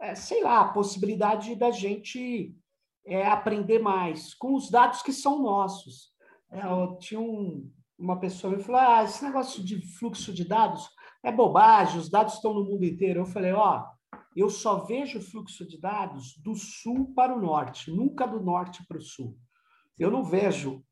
é, 0.00 0.14
sei 0.14 0.42
lá, 0.42 0.60
a 0.60 0.68
possibilidade 0.68 1.54
da 1.54 1.70
gente 1.70 2.54
é, 3.04 3.26
aprender 3.26 3.78
mais 3.78 4.34
com 4.34 4.54
os 4.54 4.70
dados 4.70 5.02
que 5.02 5.12
são 5.12 5.42
nossos. 5.42 6.12
É, 6.50 6.60
eu 6.64 6.96
tinha 6.98 7.20
um, 7.20 7.70
uma 7.98 8.18
pessoa 8.18 8.56
que 8.56 8.62
falou: 8.62 8.80
ah, 8.80 9.04
esse 9.04 9.24
negócio 9.24 9.64
de 9.64 9.80
fluxo 9.98 10.32
de 10.32 10.44
dados 10.46 10.88
é 11.22 11.32
bobagem, 11.32 11.98
os 11.98 12.10
dados 12.10 12.34
estão 12.34 12.52
no 12.52 12.64
mundo 12.64 12.84
inteiro. 12.84 13.20
Eu 13.20 13.26
falei: 13.26 13.52
ó. 13.52 13.84
Eu 14.34 14.50
só 14.50 14.84
vejo 14.84 15.18
fluxo 15.18 15.66
de 15.66 15.80
dados 15.80 16.36
do 16.44 16.54
sul 16.54 17.10
para 17.14 17.34
o 17.34 17.40
norte, 17.40 17.90
nunca 17.90 18.26
do 18.26 18.38
norte 18.38 18.86
para 18.86 18.98
o 18.98 19.00
sul. 19.00 19.34
Eu 19.98 20.10
não 20.10 20.22
vejo 20.22 20.84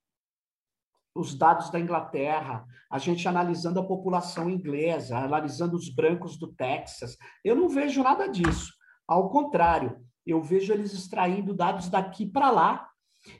os 1.14 1.34
dados 1.34 1.70
da 1.70 1.78
Inglaterra, 1.78 2.66
a 2.90 2.98
gente 2.98 3.28
analisando 3.28 3.78
a 3.78 3.86
população 3.86 4.50
inglesa, 4.50 5.16
analisando 5.16 5.76
os 5.76 5.88
brancos 5.88 6.36
do 6.36 6.52
Texas. 6.52 7.16
Eu 7.44 7.54
não 7.54 7.68
vejo 7.68 8.02
nada 8.02 8.26
disso. 8.26 8.72
Ao 9.06 9.28
contrário, 9.28 10.04
eu 10.26 10.42
vejo 10.42 10.72
eles 10.72 10.92
extraindo 10.92 11.54
dados 11.54 11.88
daqui 11.88 12.26
para 12.26 12.50
lá 12.50 12.88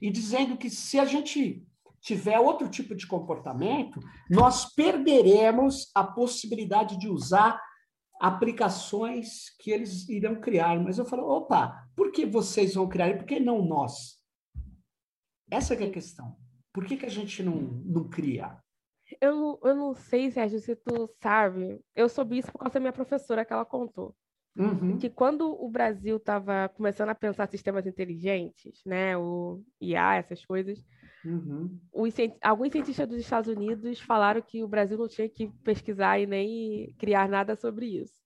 e 0.00 0.10
dizendo 0.10 0.56
que 0.56 0.68
se 0.68 0.98
a 0.98 1.04
gente 1.04 1.66
tiver 2.00 2.38
outro 2.38 2.68
tipo 2.68 2.94
de 2.94 3.06
comportamento, 3.06 3.98
nós 4.28 4.74
perderemos 4.74 5.90
a 5.94 6.04
possibilidade 6.04 6.98
de 6.98 7.08
usar 7.08 7.58
aplicações 8.20 9.50
que 9.58 9.70
eles 9.70 10.06
irão 10.08 10.40
criar. 10.40 10.78
Mas 10.82 10.98
eu 10.98 11.06
falo, 11.06 11.26
opa, 11.26 11.88
por 11.96 12.12
que 12.12 12.26
vocês 12.26 12.74
vão 12.74 12.88
criar 12.88 13.08
e 13.08 13.16
por 13.16 13.24
que 13.24 13.40
não 13.40 13.64
nós? 13.64 14.22
Essa 15.50 15.74
é 15.74 15.86
a 15.86 15.90
questão. 15.90 16.36
Por 16.72 16.84
que, 16.84 16.96
que 16.96 17.06
a 17.06 17.10
gente 17.10 17.42
não, 17.42 17.54
não 17.54 18.08
cria? 18.08 18.58
Eu, 19.20 19.58
eu 19.62 19.74
não 19.74 19.94
sei, 19.94 20.30
Sérgio, 20.30 20.58
se 20.58 20.74
tu 20.74 21.08
sabe. 21.22 21.80
Eu 21.94 22.08
soube 22.08 22.38
isso 22.38 22.50
por 22.50 22.58
causa 22.58 22.74
da 22.74 22.80
minha 22.80 22.92
professora 22.92 23.44
que 23.44 23.52
ela 23.52 23.64
contou. 23.64 24.14
Uhum. 24.56 24.98
Que 24.98 25.10
quando 25.10 25.50
o 25.50 25.68
Brasil 25.68 26.16
estava 26.16 26.68
começando 26.68 27.08
a 27.08 27.14
pensar 27.14 27.48
sistemas 27.48 27.86
inteligentes, 27.86 28.82
né, 28.86 29.16
o 29.16 29.60
IA, 29.80 30.16
essas 30.16 30.44
coisas, 30.44 30.84
Uhum. 31.24 31.80
Os, 31.92 32.14
alguns 32.42 32.70
cientistas 32.70 33.08
dos 33.08 33.18
Estados 33.18 33.48
Unidos 33.48 34.00
falaram 34.00 34.42
que 34.42 34.62
o 34.62 34.68
Brasil 34.68 34.98
não 34.98 35.08
tinha 35.08 35.28
que 35.28 35.48
pesquisar 35.64 36.18
e 36.18 36.26
nem 36.26 36.94
criar 36.98 37.28
nada 37.28 37.56
sobre 37.56 37.86
isso. 37.86 38.22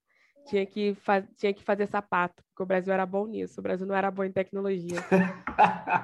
Tinha 0.47 0.65
que, 0.65 0.97
tinha 1.37 1.53
que 1.53 1.63
fazer 1.63 1.87
sapato, 1.87 2.43
porque 2.49 2.63
o 2.63 2.67
Brasil 2.67 2.93
era 2.93 3.05
bom 3.05 3.27
nisso, 3.27 3.61
o 3.61 3.63
Brasil 3.63 3.87
não 3.87 3.95
era 3.95 4.11
bom 4.11 4.25
em 4.25 4.33
tecnologia. 4.33 4.99
ah, 5.59 6.01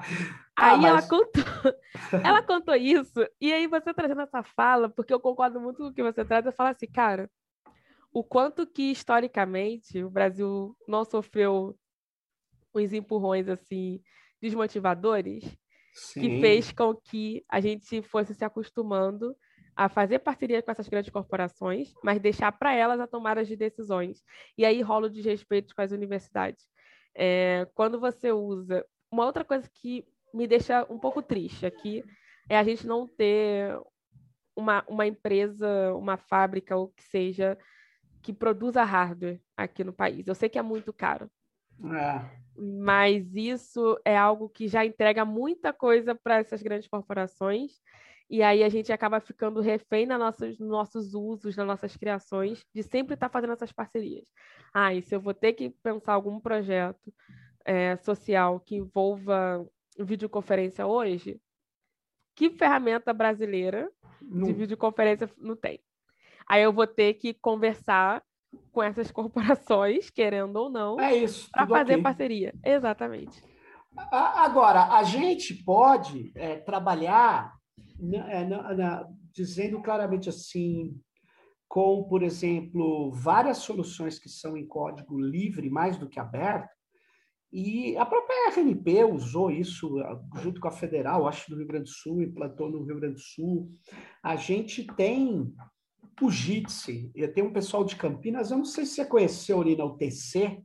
aí 0.57 0.81
mas... 0.81 0.85
ela 0.85 1.03
contou, 1.03 1.43
ela 2.23 2.43
contou 2.43 2.75
isso, 2.75 3.27
e 3.41 3.51
aí 3.51 3.67
você 3.67 3.95
trazendo 3.95 4.21
essa 4.21 4.43
fala, 4.43 4.91
porque 4.91 5.15
eu 5.15 5.21
concordo 5.21 5.59
muito 5.59 5.79
com 5.79 5.89
o 5.89 5.95
que 5.95 6.03
você 6.03 6.23
traz, 6.27 6.45
eu 6.45 6.53
falo 6.53 6.69
assim, 6.69 6.87
cara, 6.87 7.31
o 8.15 8.23
quanto 8.23 8.65
que 8.65 8.93
historicamente 8.93 10.03
o 10.05 10.09
Brasil 10.09 10.77
não 10.87 11.05
sofreu 11.05 11.77
uns 12.73 12.93
empurrões 12.93 13.49
assim 13.49 14.01
desmotivadores 14.41 15.45
Sim. 15.93 16.21
que 16.21 16.41
fez 16.41 16.71
com 16.71 16.95
que 16.95 17.45
a 17.49 17.61
gente 17.61 18.03
fosse 18.03 18.33
se 18.33 18.45
acostumando 18.45 19.37
a 19.75 19.89
fazer 19.89 20.21
parceria 20.21 20.63
com 20.63 20.71
essas 20.71 20.89
grandes 20.89 21.11
corporações, 21.11 21.93
mas 22.05 22.21
deixar 22.21 22.53
para 22.53 22.73
elas 22.73 23.01
a 23.01 23.09
tomada 23.09 23.45
de 23.45 23.57
decisões. 23.57 24.23
E 24.57 24.65
aí 24.65 24.81
rola 24.81 25.09
o 25.09 25.11
desrespeito 25.11 25.75
com 25.75 25.83
as 25.83 25.91
universidades. 25.91 26.65
É, 27.17 27.67
quando 27.75 27.99
você 27.99 28.31
usa. 28.31 28.87
Uma 29.11 29.27
outra 29.27 29.45
coisa 29.45 29.69
que 29.73 30.05
me 30.33 30.47
deixa 30.47 30.87
um 30.89 30.99
pouco 30.99 31.23
triste 31.23 31.67
aqui 31.67 32.05
é 32.49 32.57
a 32.57 32.63
gente 32.63 32.87
não 32.87 33.09
ter 33.09 33.77
uma, 34.57 34.85
uma 34.89 35.07
empresa, 35.07 35.93
uma 35.95 36.17
fábrica, 36.17 36.77
ou 36.77 36.89
que 36.89 37.03
seja, 37.03 37.59
que 38.25 38.33
produza 38.33 38.83
hardware 38.83 39.41
aqui 39.57 39.85
no 39.85 39.93
país. 39.93 40.27
Eu 40.27 40.35
sei 40.35 40.49
que 40.49 40.59
é 40.59 40.63
muito 40.63 40.93
caro. 40.93 41.31
É 41.85 42.45
mas 42.57 43.35
isso 43.35 43.99
é 44.05 44.17
algo 44.17 44.49
que 44.49 44.69
já 44.69 44.85
entrega 44.85 45.25
muita 45.25 45.73
coisa 45.73 46.15
para 46.15 46.39
essas 46.39 46.63
grandes 46.63 46.89
corporações, 46.89 47.81
e 48.31 48.43
aí 48.43 48.63
a 48.63 48.69
gente 48.69 48.93
acaba 48.93 49.21
ficando 49.21 49.61
refém 49.61 50.07
nos 50.07 50.19
nossos, 50.19 50.59
nos 50.59 50.69
nossos 50.69 51.15
usos, 51.15 51.57
nas 51.57 51.67
nossas 51.67 51.97
criações, 51.97 52.65
de 52.75 52.83
sempre 52.83 53.15
estar 53.15 53.29
tá 53.29 53.33
fazendo 53.33 53.53
essas 53.53 53.73
parcerias. 53.73 54.27
Ah, 54.73 54.95
e 54.95 55.03
se 55.03 55.15
eu 55.15 55.21
vou 55.21 55.35
ter 55.35 55.53
que 55.53 55.71
pensar 55.71 56.15
algum 56.15 56.41
projeto 56.41 57.13
é, 57.65 57.97
social 57.97 58.61
que 58.61 58.77
envolva 58.77 59.67
videoconferência 59.99 60.87
hoje, 60.87 61.41
que 62.35 62.51
ferramenta 62.51 63.13
brasileira 63.13 63.91
não. 64.21 64.47
de 64.47 64.53
videoconferência 64.53 65.29
não 65.37 65.55
tem? 65.55 65.81
Aí 66.49 66.63
eu 66.63 66.73
vou 66.73 66.87
ter 66.87 67.15
que 67.15 67.35
conversar 67.35 68.23
com 68.73 68.83
essas 68.83 69.11
corporações, 69.11 70.11
querendo 70.11 70.57
ou 70.57 70.71
não, 70.71 70.99
é 71.01 71.25
para 71.53 71.67
fazer 71.67 71.93
okay. 71.93 72.03
parceria. 72.03 72.55
Exatamente. 72.65 73.43
Agora, 74.11 74.97
a 74.97 75.05
gente 75.05 75.55
pode 75.63 76.33
é, 76.35 76.57
trabalhar 76.57 77.55
na, 77.99 78.45
na, 78.45 78.75
na, 78.75 79.09
dizendo 79.33 79.81
claramente 79.81 80.29
assim, 80.29 81.01
com, 81.69 82.03
por 82.05 82.23
exemplo, 82.23 83.13
várias 83.13 83.59
soluções 83.59 84.19
que 84.19 84.29
são 84.29 84.57
em 84.57 84.67
código 84.67 85.19
livre, 85.21 85.71
mais 85.71 85.97
do 85.97 86.09
que 86.09 86.19
aberto, 86.19 86.75
e 87.53 87.97
a 87.97 88.05
própria 88.05 88.49
RNP 88.51 89.05
usou 89.05 89.49
isso 89.49 89.97
junto 90.39 90.61
com 90.61 90.67
a 90.67 90.73
Federal, 90.73 91.29
acho, 91.29 91.49
do 91.49 91.57
Rio 91.57 91.69
Grande 91.69 91.85
do 91.85 91.91
Sul, 91.91 92.21
implantou 92.21 92.69
no 92.69 92.83
Rio 92.83 92.97
Grande 92.97 93.15
do 93.15 93.21
Sul. 93.21 93.71
A 94.25 94.35
gente 94.35 94.85
tem 94.97 95.55
o 96.23 96.31
Jitsi. 96.31 97.11
Eu 97.15 97.33
tenho 97.33 97.49
um 97.49 97.53
pessoal 97.53 97.85
de 97.85 97.97
Campinas, 97.97 98.51
eu 98.51 98.59
não 98.59 98.65
sei 98.65 98.85
se 98.87 98.95
você 98.95 99.05
conheceu 99.05 99.61
ali 99.61 99.77
na 99.77 99.85
UTC, 99.85 100.63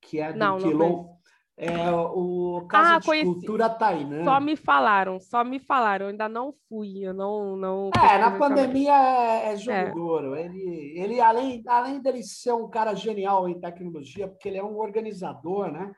que 0.00 0.20
é 0.20 0.32
do 0.32 0.38
não, 0.38 0.58
Quilom. 0.58 1.16
é 1.56 1.90
o 1.90 2.66
Casa 2.68 2.94
ah, 2.94 2.98
de 2.98 3.06
conheci. 3.06 3.26
Cultura 3.26 3.68
Tainã. 3.68 4.24
Só 4.24 4.40
me 4.40 4.56
falaram, 4.56 5.20
só 5.20 5.44
me 5.44 5.58
falaram, 5.58 6.06
eu 6.06 6.10
ainda 6.10 6.28
não 6.28 6.54
fui, 6.68 7.06
eu 7.06 7.12
não. 7.12 7.56
não 7.56 7.90
é, 7.94 8.18
na 8.18 8.38
pandemia 8.38 8.92
é, 8.92 9.52
é 9.52 9.56
jogo 9.56 10.34
é. 10.34 10.44
Ele, 10.44 10.98
ele 10.98 11.20
além, 11.20 11.62
além 11.66 12.00
dele 12.00 12.22
ser 12.22 12.52
um 12.52 12.68
cara 12.68 12.94
genial 12.94 13.48
em 13.48 13.60
tecnologia, 13.60 14.28
porque 14.28 14.48
ele 14.48 14.58
é 14.58 14.64
um 14.64 14.78
organizador, 14.78 15.70
né? 15.70 15.92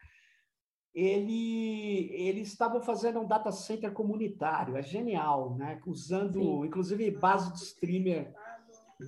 Ele, 0.94 2.10
eles 2.12 2.48
estavam 2.48 2.82
fazendo 2.82 3.20
um 3.20 3.26
data 3.26 3.50
center 3.50 3.92
comunitário, 3.92 4.76
é 4.76 4.82
genial, 4.82 5.56
né? 5.56 5.80
Usando, 5.86 6.40
Sim. 6.40 6.66
inclusive, 6.66 7.10
base 7.12 7.52
de 7.52 7.58
streamer 7.58 8.34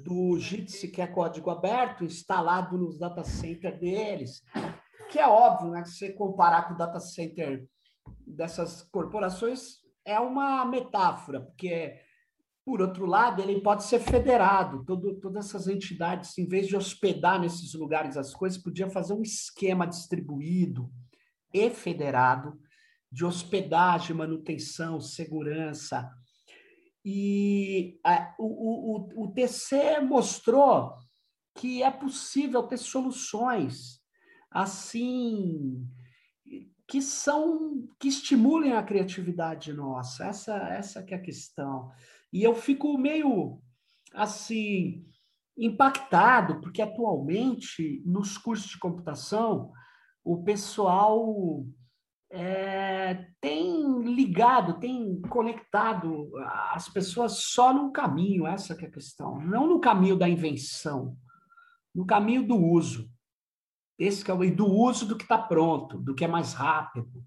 do 0.03 0.39
Jitsi, 0.39 0.89
que 0.89 1.03
é 1.03 1.07
código 1.07 1.51
aberto, 1.51 2.05
instalado 2.05 2.79
nos 2.79 2.99
data 2.99 3.23
center 3.23 3.79
deles, 3.79 4.43
que 5.11 5.19
é 5.19 5.29
óbvio, 5.29 5.71
né? 5.71 5.83
Que 5.83 5.91
se 5.91 5.99
você 5.99 6.13
comparar 6.13 6.69
com 6.69 6.75
o 6.75 6.77
data 6.77 6.99
center 6.99 7.69
dessas 8.27 8.83
corporações, 8.83 9.85
é 10.05 10.19
uma 10.19 10.65
metáfora, 10.65 11.41
porque, 11.41 11.99
por 12.65 12.81
outro 12.81 13.05
lado, 13.05 13.43
ele 13.43 13.61
pode 13.61 13.85
ser 13.85 14.01
federado, 14.01 14.85
todo, 14.85 15.21
todas 15.21 15.47
essas 15.47 15.69
entidades, 15.69 16.37
em 16.39 16.47
vez 16.47 16.67
de 16.67 16.77
hospedar 16.77 17.39
nesses 17.39 17.75
lugares 17.75 18.17
as 18.17 18.35
coisas, 18.35 18.61
podia 18.61 18.89
fazer 18.89 19.13
um 19.13 19.23
esquema 19.23 19.87
distribuído, 19.87 20.91
e 21.55 21.71
federado 21.71 22.59
de 23.11 23.25
hospedagem, 23.25 24.17
manutenção, 24.17 25.01
segurança. 25.01 26.11
E 27.05 28.01
a, 28.05 28.35
o, 28.37 29.23
o, 29.23 29.25
o 29.25 29.33
TC 29.33 30.01
mostrou 30.01 30.93
que 31.57 31.81
é 31.81 31.91
possível 31.93 32.65
ter 32.65 32.79
soluções 32.79 34.01
assim 34.51 35.89
que 36.89 37.01
são 37.01 37.87
que 38.01 38.09
estimulem 38.09 38.73
a 38.73 38.83
criatividade 38.83 39.73
nossa. 39.73 40.27
Essa 40.27 40.57
essa 40.71 41.03
que 41.03 41.15
é 41.15 41.17
a 41.17 41.23
questão. 41.23 41.93
E 42.33 42.43
eu 42.43 42.55
fico 42.55 42.99
meio 42.99 43.61
assim 44.13 45.07
impactado 45.57 46.61
porque 46.61 46.83
atualmente 46.83 48.03
nos 48.05 48.37
cursos 48.37 48.71
de 48.71 48.79
computação 48.79 49.73
o 50.25 50.43
pessoal 50.43 51.65
é, 52.31 53.27
tem 53.41 54.03
ligado, 54.03 54.81
tem 54.81 55.21
conectado 55.23 56.31
as 56.73 56.89
pessoas 56.89 57.45
só 57.45 57.73
num 57.73 57.93
caminho, 57.93 58.47
essa 58.47 58.73
é 58.73 58.87
a 58.87 58.91
questão, 58.91 59.39
não 59.39 59.69
no 59.69 59.81
caminho 59.81 60.17
da 60.17 60.29
invenção, 60.29 61.17
no 61.95 62.07
caminho 62.07 62.47
do 62.47 62.57
uso. 62.57 63.09
Esse 63.97 64.25
que 64.25 64.31
é 64.31 64.35
o 64.35 64.57
do 64.57 64.67
uso 64.67 65.07
do 65.07 65.17
que 65.17 65.23
está 65.23 65.39
pronto, 65.39 65.99
do 65.99 66.15
que 66.15 66.25
é 66.25 66.29
mais 66.29 66.53
rápido. 66.55 67.25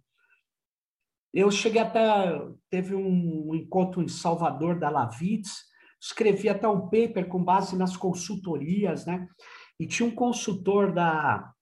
Eu 1.33 1.49
cheguei 1.51 1.81
até, 1.81 2.41
teve 2.69 2.93
um 2.93 3.55
encontro 3.55 4.01
em 4.01 4.07
Salvador 4.07 4.77
da 4.77 4.89
Lavitz, 4.89 5.67
escrevi 6.01 6.49
até 6.49 6.67
um 6.67 6.89
paper 6.89 7.27
com 7.29 7.41
base 7.41 7.77
nas 7.77 7.95
consultorias, 7.95 9.05
né? 9.05 9.25
E 9.79 9.87
tinha 9.87 10.07
um 10.07 10.13
consultor 10.13 10.91
da 10.91 11.53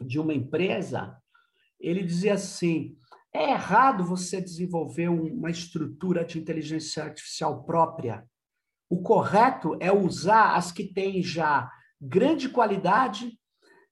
de 0.00 0.18
uma 0.18 0.34
empresa, 0.34 1.16
ele 1.80 2.02
dizia 2.02 2.34
assim: 2.34 2.96
é 3.32 3.50
errado 3.50 4.04
você 4.04 4.40
desenvolver 4.40 5.08
uma 5.08 5.50
estrutura 5.50 6.24
de 6.24 6.38
inteligência 6.38 7.04
artificial 7.04 7.64
própria. 7.64 8.26
O 8.88 9.02
correto 9.02 9.76
é 9.80 9.92
usar 9.92 10.54
as 10.54 10.70
que 10.72 10.84
têm 10.84 11.22
já 11.22 11.70
grande 12.00 12.48
qualidade, 12.48 13.38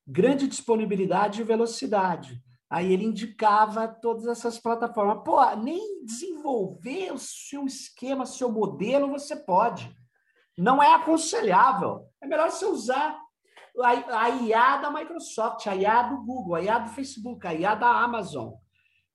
grande 0.07 0.47
disponibilidade 0.47 1.41
e 1.41 1.45
velocidade. 1.45 2.43
Aí 2.71 2.93
ele 2.93 3.05
indicava 3.05 3.87
todas 3.87 4.27
essas 4.27 4.59
plataformas. 4.59 5.23
Pô, 5.25 5.45
nem 5.57 6.05
desenvolver 6.05 7.13
o 7.13 7.19
seu 7.19 7.67
esquema, 7.67 8.27
seu 8.27 8.51
modelo, 8.51 9.11
você 9.11 9.37
pode. 9.37 9.95
Não 10.57 10.83
é 10.83 10.95
aconselhável. 10.95 12.07
É 12.23 12.27
melhor 12.27 12.51
você 12.51 12.65
usar 12.65 13.24
a, 13.83 14.29
IA 14.31 14.77
da 14.79 14.91
Microsoft, 14.91 15.67
a 15.67 15.75
IA 15.75 16.03
do 16.03 16.19
Google, 16.19 16.55
a 16.55 16.63
IA 16.63 16.79
do 16.79 16.91
Facebook, 16.91 17.47
a 17.47 17.55
IA 17.55 17.75
da 17.75 17.89
Amazon, 17.89 18.55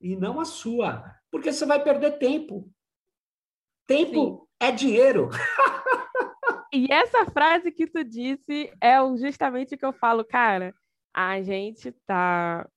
e 0.01 0.16
não 0.16 0.39
a 0.39 0.45
sua, 0.45 1.03
porque 1.32 1.51
você 1.51 1.66
vai 1.66 1.84
perder 1.84 2.18
tempo. 2.18 2.70
Tempo 3.88 4.47
Sim. 4.62 4.66
é 4.68 4.72
dinheiro. 4.72 5.30
E 6.72 6.88
essa 6.91 7.26
frase 7.26 7.72
que 7.72 7.88
tu 7.88 8.03
disse 8.03 8.72
é 8.80 8.97
justamente 9.18 9.74
o 9.74 9.78
que 9.78 9.86
eu 9.86 9.91
falo, 9.91 10.24
cara. 10.24 10.72
A 11.12 11.41
gente 11.41 11.91
tá 12.05 12.70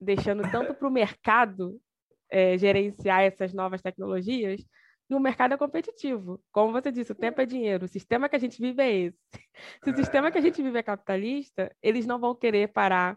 deixando 0.00 0.42
tanto 0.50 0.74
para 0.74 0.88
o 0.88 0.90
mercado 0.90 1.80
é, 2.28 2.58
gerenciar 2.58 3.22
essas 3.22 3.54
novas 3.54 3.80
tecnologias 3.80 4.60
e 5.08 5.14
o 5.14 5.20
mercado 5.20 5.54
é 5.54 5.56
competitivo. 5.56 6.40
Como 6.50 6.72
você 6.72 6.90
disse, 6.90 7.12
o 7.12 7.14
tempo 7.14 7.40
é 7.40 7.46
dinheiro. 7.46 7.84
O 7.84 7.88
sistema 7.88 8.28
que 8.28 8.36
a 8.36 8.38
gente 8.38 8.60
vive 8.60 8.82
é 8.82 8.92
esse. 8.92 9.18
Se 9.84 9.90
o 9.90 9.96
sistema 9.96 10.30
que 10.30 10.38
a 10.38 10.40
gente 10.40 10.60
vive 10.60 10.78
é 10.78 10.82
capitalista, 10.82 11.74
eles 11.82 12.06
não 12.06 12.18
vão 12.18 12.34
querer 12.34 12.68
parar 12.68 13.16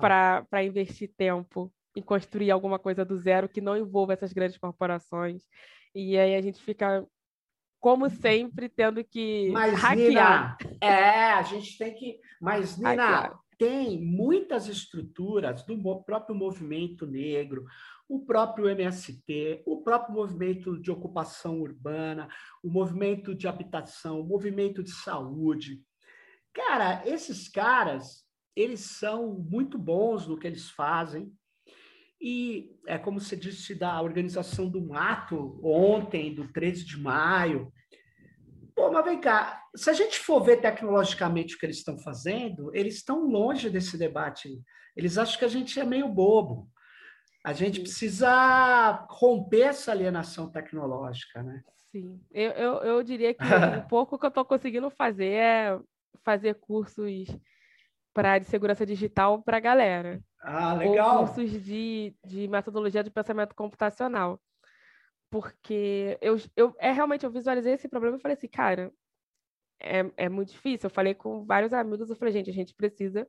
para 0.00 0.64
investir 0.64 1.12
tempo 1.16 1.72
em 1.96 2.02
construir 2.02 2.50
alguma 2.50 2.78
coisa 2.78 3.04
do 3.04 3.16
zero 3.16 3.48
que 3.48 3.60
não 3.60 3.76
envolva 3.76 4.12
essas 4.12 4.32
grandes 4.32 4.58
corporações. 4.58 5.44
E 5.94 6.18
aí 6.18 6.34
a 6.34 6.40
gente 6.40 6.60
fica, 6.60 7.06
como 7.80 8.10
sempre, 8.10 8.68
tendo 8.68 9.04
que 9.04 9.50
Mas, 9.52 9.74
hackear. 9.74 10.56
Nina, 10.60 10.78
é, 10.80 11.32
a 11.32 11.42
gente 11.42 11.78
tem 11.78 11.94
que. 11.94 12.18
Mas, 12.40 12.76
Nina, 12.76 13.38
tem 13.56 14.00
muitas 14.00 14.66
estruturas 14.66 15.64
do 15.64 16.02
próprio 16.02 16.34
movimento 16.34 17.06
negro, 17.06 17.64
o 18.08 18.24
próprio 18.24 18.68
MST, 18.68 19.62
o 19.66 19.82
próprio 19.82 20.14
movimento 20.14 20.80
de 20.80 20.90
ocupação 20.90 21.60
urbana, 21.60 22.28
o 22.62 22.70
movimento 22.70 23.34
de 23.34 23.48
habitação, 23.48 24.20
o 24.20 24.26
movimento 24.26 24.82
de 24.82 24.92
saúde. 24.92 25.82
Cara, 26.52 27.02
esses 27.06 27.48
caras, 27.48 28.24
eles 28.54 28.80
são 28.80 29.34
muito 29.50 29.78
bons 29.78 30.26
no 30.26 30.38
que 30.38 30.46
eles 30.46 30.70
fazem. 30.70 31.32
E 32.20 32.78
é 32.86 32.96
como 32.96 33.20
você 33.20 33.36
disse 33.36 33.74
da 33.74 34.00
organização 34.00 34.68
do 34.68 34.94
ato 34.94 35.60
ontem, 35.62 36.34
do 36.34 36.50
13 36.52 36.84
de 36.84 36.98
maio. 36.98 37.72
Pô, 38.74 38.90
mas 38.90 39.04
vem 39.04 39.20
cá, 39.20 39.62
se 39.74 39.90
a 39.90 39.92
gente 39.92 40.18
for 40.18 40.42
ver 40.42 40.60
tecnologicamente 40.60 41.54
o 41.54 41.58
que 41.58 41.66
eles 41.66 41.78
estão 41.78 41.98
fazendo, 41.98 42.74
eles 42.74 42.96
estão 42.96 43.26
longe 43.26 43.68
desse 43.68 43.98
debate. 43.98 44.48
Eles 44.96 45.18
acham 45.18 45.38
que 45.38 45.44
a 45.44 45.48
gente 45.48 45.78
é 45.78 45.84
meio 45.84 46.08
bobo. 46.08 46.70
A 47.44 47.52
gente 47.52 47.76
Sim. 47.76 47.82
precisa 47.82 49.06
romper 49.10 49.68
essa 49.68 49.92
alienação 49.92 50.50
tecnológica, 50.50 51.42
né? 51.42 51.62
Sim, 51.92 52.18
eu, 52.32 52.50
eu, 52.52 52.72
eu 52.78 53.02
diria 53.02 53.34
que 53.34 53.44
um 53.44 53.44
pouco 53.86 54.18
que 54.18 54.24
eu 54.24 54.28
estou 54.28 54.46
conseguindo 54.46 54.90
fazer 54.90 55.32
é 55.32 55.78
fazer 56.24 56.54
cursos 56.54 57.26
para 58.14 58.38
de 58.38 58.46
segurança 58.46 58.86
digital 58.86 59.42
para 59.42 59.58
a 59.58 59.60
galera. 59.60 60.20
Ah, 60.40 60.72
legal. 60.74 61.20
Ou 61.20 61.26
cursos 61.26 61.62
de, 61.62 62.16
de 62.24 62.48
metodologia 62.48 63.04
de 63.04 63.10
pensamento 63.10 63.54
computacional. 63.54 64.40
Porque 65.30 66.16
eu, 66.22 66.36
eu 66.56 66.74
é 66.78 66.92
realmente 66.92 67.26
eu 67.26 67.30
visualizei 67.30 67.74
esse 67.74 67.88
problema 67.88 68.16
e 68.16 68.20
falei 68.20 68.36
assim, 68.36 68.48
cara, 68.48 68.90
é, 69.78 70.10
é 70.16 70.28
muito 70.28 70.52
difícil. 70.52 70.86
Eu 70.86 70.94
falei 70.94 71.14
com 71.14 71.44
vários 71.44 71.74
amigos, 71.74 72.08
eu 72.08 72.16
falei, 72.16 72.32
gente, 72.32 72.48
a 72.48 72.54
gente 72.54 72.74
precisa 72.74 73.28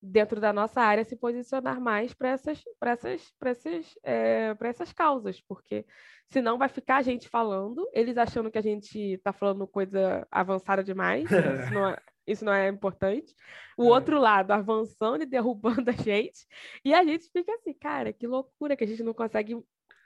dentro 0.00 0.40
da 0.40 0.52
nossa 0.52 0.80
área, 0.80 1.04
se 1.04 1.16
posicionar 1.16 1.80
mais 1.80 2.14
para 2.14 2.30
essas, 2.30 2.62
essas, 2.80 3.34
essas, 3.40 3.98
é, 4.04 4.56
essas 4.60 4.92
causas, 4.92 5.40
porque 5.40 5.84
senão 6.28 6.56
vai 6.58 6.68
ficar 6.68 6.98
a 6.98 7.02
gente 7.02 7.28
falando, 7.28 7.88
eles 7.92 8.16
achando 8.16 8.50
que 8.50 8.58
a 8.58 8.62
gente 8.62 8.96
está 9.14 9.32
falando 9.32 9.66
coisa 9.66 10.26
avançada 10.30 10.84
demais, 10.84 11.24
isso, 11.30 11.74
não 11.74 11.88
é, 11.88 11.96
isso 12.26 12.44
não 12.44 12.52
é 12.52 12.68
importante, 12.68 13.34
o 13.76 13.86
é. 13.86 13.88
outro 13.88 14.20
lado 14.20 14.52
avançando 14.52 15.22
e 15.22 15.26
derrubando 15.26 15.90
a 15.90 15.94
gente, 15.94 16.46
e 16.84 16.94
a 16.94 17.02
gente 17.02 17.28
fica 17.30 17.52
assim, 17.54 17.72
cara, 17.72 18.12
que 18.12 18.26
loucura 18.26 18.76
que 18.76 18.84
a 18.84 18.86
gente 18.86 19.02
não 19.02 19.14
consegue 19.14 19.56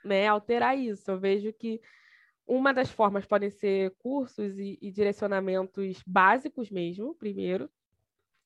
né, 0.03 0.27
alterar 0.27 0.77
isso. 0.77 1.09
Eu 1.09 1.19
vejo 1.19 1.53
que 1.53 1.79
uma 2.45 2.73
das 2.73 2.91
formas 2.91 3.25
podem 3.25 3.49
ser 3.49 3.93
cursos 3.97 4.57
e, 4.57 4.77
e 4.81 4.91
direcionamentos 4.91 6.03
básicos 6.05 6.69
mesmo, 6.69 7.15
primeiro, 7.15 7.69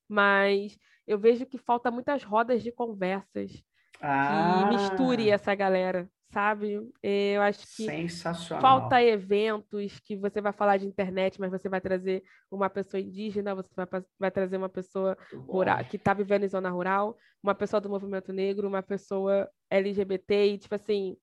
mas 0.08 0.78
eu 1.05 1.18
vejo 1.18 1.45
que 1.45 1.58
falta 1.58 1.89
muitas 1.89 2.24
rodas 2.24 2.62
de 2.62 2.72
conversas 2.72 3.64
ah. 4.01 4.68
que 4.70 4.76
misture 4.76 5.30
essa 5.30 5.55
galera, 5.55 6.10
sabe? 6.32 6.80
Eu 7.01 7.41
acho 7.41 7.66
que 7.76 7.86
falta 8.60 9.01
eventos 9.01 9.99
que 9.99 10.16
você 10.18 10.41
vai 10.41 10.51
falar 10.51 10.78
de 10.78 10.86
internet, 10.86 11.39
mas 11.39 11.51
você 11.51 11.70
vai 11.70 11.80
trazer 11.80 12.24
uma 12.51 12.70
pessoa 12.70 12.99
indígena, 12.99 13.55
você 13.55 13.70
vai, 13.76 13.88
vai 14.20 14.32
trazer 14.32 14.58
uma 14.58 14.70
pessoa 14.70 15.18
rural, 15.47 15.84
que 15.86 15.95
está 15.95 16.14
vivendo 16.14 16.43
em 16.43 16.49
zona 16.49 16.70
rural, 16.70 17.18
uma 17.41 17.55
pessoa 17.55 17.80
do 17.80 17.89
movimento 17.89 18.34
negro, 18.34 18.68
uma 18.68 18.84
pessoa 18.84 19.49
LGBT, 19.70 20.47
e 20.47 20.58
tipo 20.58 20.76
assim, 20.76 21.18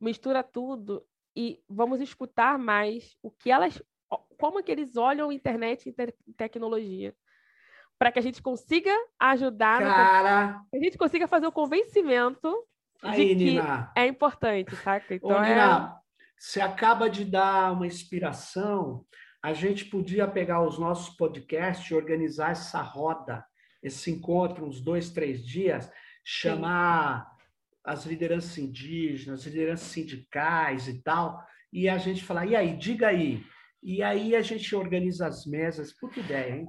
mistura 0.00 0.42
tudo 0.42 1.04
e 1.34 1.62
vamos 1.68 2.00
escutar 2.00 2.58
mais 2.58 3.16
o 3.22 3.30
que 3.30 3.50
elas, 3.50 3.82
como 4.38 4.62
que 4.62 4.70
eles 4.70 4.96
olham 4.96 5.32
internet 5.32 5.88
e 5.88 6.32
tecnologia 6.34 7.14
para 8.02 8.10
que 8.10 8.18
a 8.18 8.22
gente 8.22 8.42
consiga 8.42 8.90
ajudar, 9.16 9.78
Cara... 9.78 10.60
que 10.72 10.76
a 10.76 10.82
gente 10.82 10.98
consiga 10.98 11.28
fazer 11.28 11.46
o 11.46 11.52
convencimento 11.52 12.52
Aí, 13.00 13.28
de 13.28 13.36
que 13.36 13.44
Nina. 13.52 13.92
é 13.96 14.08
importante, 14.08 14.74
saca? 14.74 15.14
Então, 15.14 15.30
Ô, 15.30 15.44
é... 15.44 15.50
Nina, 15.50 16.00
você 16.36 16.60
acaba 16.60 17.08
de 17.08 17.24
dar 17.24 17.72
uma 17.72 17.86
inspiração. 17.86 19.06
A 19.40 19.52
gente 19.52 19.84
podia 19.84 20.26
pegar 20.26 20.66
os 20.66 20.80
nossos 20.80 21.14
podcasts 21.14 21.88
e 21.88 21.94
organizar 21.94 22.50
essa 22.50 22.82
roda, 22.82 23.44
esse 23.80 24.10
encontro, 24.10 24.66
uns 24.66 24.80
dois, 24.80 25.10
três 25.10 25.46
dias, 25.46 25.88
chamar 26.24 27.20
Sim. 27.20 27.46
as 27.84 28.04
lideranças 28.04 28.58
indígenas, 28.58 29.38
as 29.38 29.46
lideranças 29.46 29.86
sindicais 29.86 30.88
e 30.88 31.00
tal, 31.04 31.40
e 31.72 31.88
a 31.88 31.98
gente 31.98 32.24
falar, 32.24 32.46
e 32.46 32.56
aí, 32.56 32.76
diga 32.76 33.06
aí. 33.06 33.44
E 33.80 34.02
aí 34.02 34.34
a 34.34 34.42
gente 34.42 34.74
organiza 34.74 35.28
as 35.28 35.46
mesas. 35.46 35.92
Puta 35.92 36.18
ideia, 36.18 36.56
hein? 36.56 36.68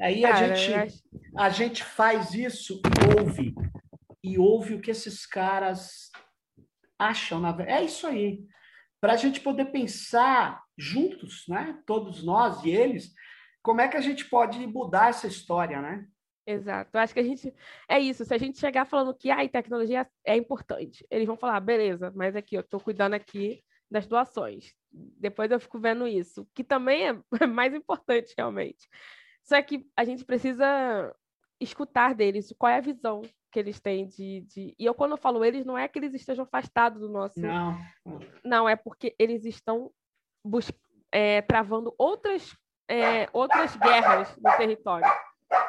Aí 0.00 0.24
a, 0.24 0.32
Cara, 0.32 0.54
gente, 0.54 0.74
acho... 0.74 1.02
a 1.36 1.48
gente 1.48 1.84
faz 1.84 2.34
isso 2.34 2.80
e 2.84 3.20
ouve. 3.20 3.54
E 4.22 4.38
ouve 4.38 4.74
o 4.74 4.80
que 4.80 4.90
esses 4.90 5.26
caras 5.26 6.10
acham. 6.98 7.40
Na... 7.40 7.56
É 7.62 7.82
isso 7.82 8.06
aí. 8.06 8.44
Para 9.00 9.14
a 9.14 9.16
gente 9.16 9.40
poder 9.40 9.66
pensar 9.66 10.62
juntos, 10.78 11.44
né? 11.48 11.80
todos 11.86 12.22
nós 12.22 12.64
e 12.64 12.70
eles, 12.70 13.12
como 13.62 13.80
é 13.80 13.88
que 13.88 13.96
a 13.96 14.00
gente 14.00 14.24
pode 14.26 14.64
mudar 14.66 15.10
essa 15.10 15.26
história, 15.26 15.80
né? 15.80 16.06
Exato. 16.46 16.96
Acho 16.98 17.14
que 17.14 17.20
a 17.20 17.24
gente. 17.24 17.54
É 17.88 17.98
isso. 17.98 18.24
Se 18.24 18.34
a 18.34 18.38
gente 18.38 18.58
chegar 18.58 18.84
falando 18.84 19.14
que 19.14 19.30
a 19.30 19.48
tecnologia 19.48 20.08
é 20.24 20.36
importante, 20.36 21.06
eles 21.10 21.26
vão 21.26 21.36
falar, 21.36 21.60
beleza, 21.60 22.12
mas 22.14 22.34
aqui, 22.34 22.56
eu 22.56 22.62
estou 22.62 22.80
cuidando 22.80 23.14
aqui 23.14 23.62
das 23.90 24.06
doações. 24.06 24.74
Depois 24.90 25.50
eu 25.50 25.60
fico 25.60 25.78
vendo 25.78 26.06
isso, 26.06 26.46
que 26.54 26.64
também 26.64 27.08
é 27.08 27.12
mais 27.46 27.74
importante, 27.74 28.34
realmente. 28.36 28.88
Só 29.42 29.60
que 29.62 29.86
a 29.96 30.04
gente 30.04 30.24
precisa 30.24 31.14
escutar 31.60 32.14
deles 32.14 32.52
qual 32.58 32.72
é 32.72 32.76
a 32.78 32.80
visão 32.80 33.22
que 33.50 33.58
eles 33.58 33.78
têm 33.80 34.06
de, 34.06 34.40
de... 34.48 34.74
E 34.78 34.84
eu, 34.84 34.94
quando 34.94 35.12
eu 35.12 35.18
falo 35.18 35.44
eles, 35.44 35.66
não 35.66 35.76
é 35.76 35.86
que 35.86 35.98
eles 35.98 36.14
estejam 36.14 36.44
afastados 36.44 37.00
do 37.00 37.08
nosso. 37.08 37.38
Não. 37.40 37.78
Não, 38.44 38.68
é 38.68 38.76
porque 38.76 39.14
eles 39.18 39.44
estão 39.44 39.90
bus... 40.44 40.72
É, 41.14 41.42
travando 41.42 41.94
outras, 41.98 42.56
é, 42.88 43.28
outras 43.34 43.76
guerras 43.76 44.34
no 44.38 44.56
território. 44.56 45.06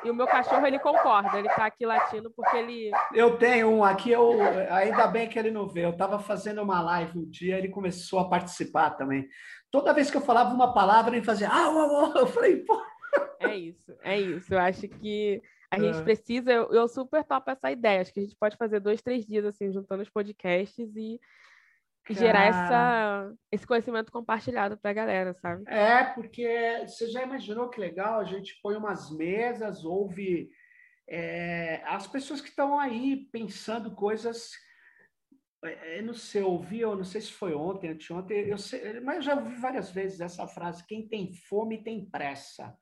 E 0.01 0.09
o 0.09 0.15
meu 0.15 0.25
cachorro, 0.25 0.65
ele 0.65 0.79
concorda, 0.79 1.37
ele 1.37 1.49
está 1.49 1.65
aqui 1.65 1.85
latindo 1.85 2.31
porque 2.33 2.55
ele. 2.55 2.91
Eu 3.13 3.37
tenho 3.37 3.69
um 3.69 3.83
aqui, 3.83 4.09
eu, 4.09 4.31
ainda 4.69 5.05
bem 5.07 5.27
que 5.27 5.37
ele 5.37 5.51
não 5.51 5.67
vê. 5.67 5.83
Eu 5.83 5.89
estava 5.89 6.17
fazendo 6.17 6.61
uma 6.61 6.81
live 6.81 7.19
um 7.19 7.29
dia, 7.29 7.57
ele 7.57 7.67
começou 7.67 8.19
a 8.19 8.29
participar 8.29 8.91
também. 8.91 9.27
Toda 9.69 9.93
vez 9.93 10.09
que 10.09 10.15
eu 10.15 10.21
falava 10.21 10.53
uma 10.53 10.73
palavra, 10.73 11.13
ele 11.13 11.25
fazia. 11.25 11.49
Ah, 11.51 11.69
oh, 11.69 12.13
oh. 12.13 12.19
eu 12.19 12.27
falei, 12.27 12.63
pô, 12.63 12.81
é 13.39 13.55
isso, 13.55 13.97
é 14.01 14.19
isso. 14.19 14.53
Eu 14.53 14.59
acho 14.59 14.87
que 14.87 15.41
a 15.73 15.79
gente 15.79 15.97
é. 15.97 16.03
precisa, 16.03 16.51
eu, 16.51 16.71
eu, 16.71 16.87
super 16.87 17.23
topo 17.23 17.49
essa 17.49 17.71
ideia. 17.71 18.01
Acho 18.01 18.13
que 18.13 18.19
a 18.19 18.23
gente 18.23 18.35
pode 18.35 18.55
fazer 18.57 18.79
dois, 18.79 19.01
três 19.01 19.25
dias 19.25 19.43
assim, 19.43 19.71
juntando 19.71 20.03
os 20.03 20.09
podcasts 20.09 20.95
e 20.95 21.19
gerar 22.09 22.45
essa, 22.45 23.33
esse 23.51 23.65
conhecimento 23.65 24.11
compartilhado 24.11 24.77
para 24.77 24.91
a 24.91 24.93
galera, 24.93 25.33
sabe? 25.33 25.63
É, 25.67 26.03
porque 26.03 26.83
você 26.85 27.09
já 27.09 27.23
imaginou 27.23 27.69
que 27.69 27.79
legal? 27.79 28.19
A 28.19 28.25
gente 28.25 28.59
põe 28.61 28.75
umas 28.75 29.09
mesas, 29.09 29.83
ouve 29.83 30.49
é, 31.09 31.81
as 31.85 32.05
pessoas 32.05 32.39
que 32.39 32.49
estão 32.49 32.77
aí 32.79 33.27
pensando 33.31 33.95
coisas. 33.95 34.51
É, 35.63 35.99
eu 35.99 36.03
não 36.03 36.13
sei, 36.13 36.41
eu 36.41 36.51
ouvi, 36.51 36.81
eu 36.81 36.95
não 36.95 37.05
sei 37.05 37.21
se 37.21 37.31
foi 37.31 37.55
ontem, 37.55 37.89
anteontem, 37.89 38.47
eu 38.47 38.57
sei, 38.57 38.99
mas 38.99 39.15
eu 39.15 39.21
já 39.21 39.35
ouvi 39.35 39.55
várias 39.55 39.89
vezes 39.89 40.19
essa 40.19 40.45
frase: 40.45 40.85
quem 40.85 41.07
tem 41.07 41.33
fome 41.33 41.83
tem 41.83 42.05
pressa 42.09 42.77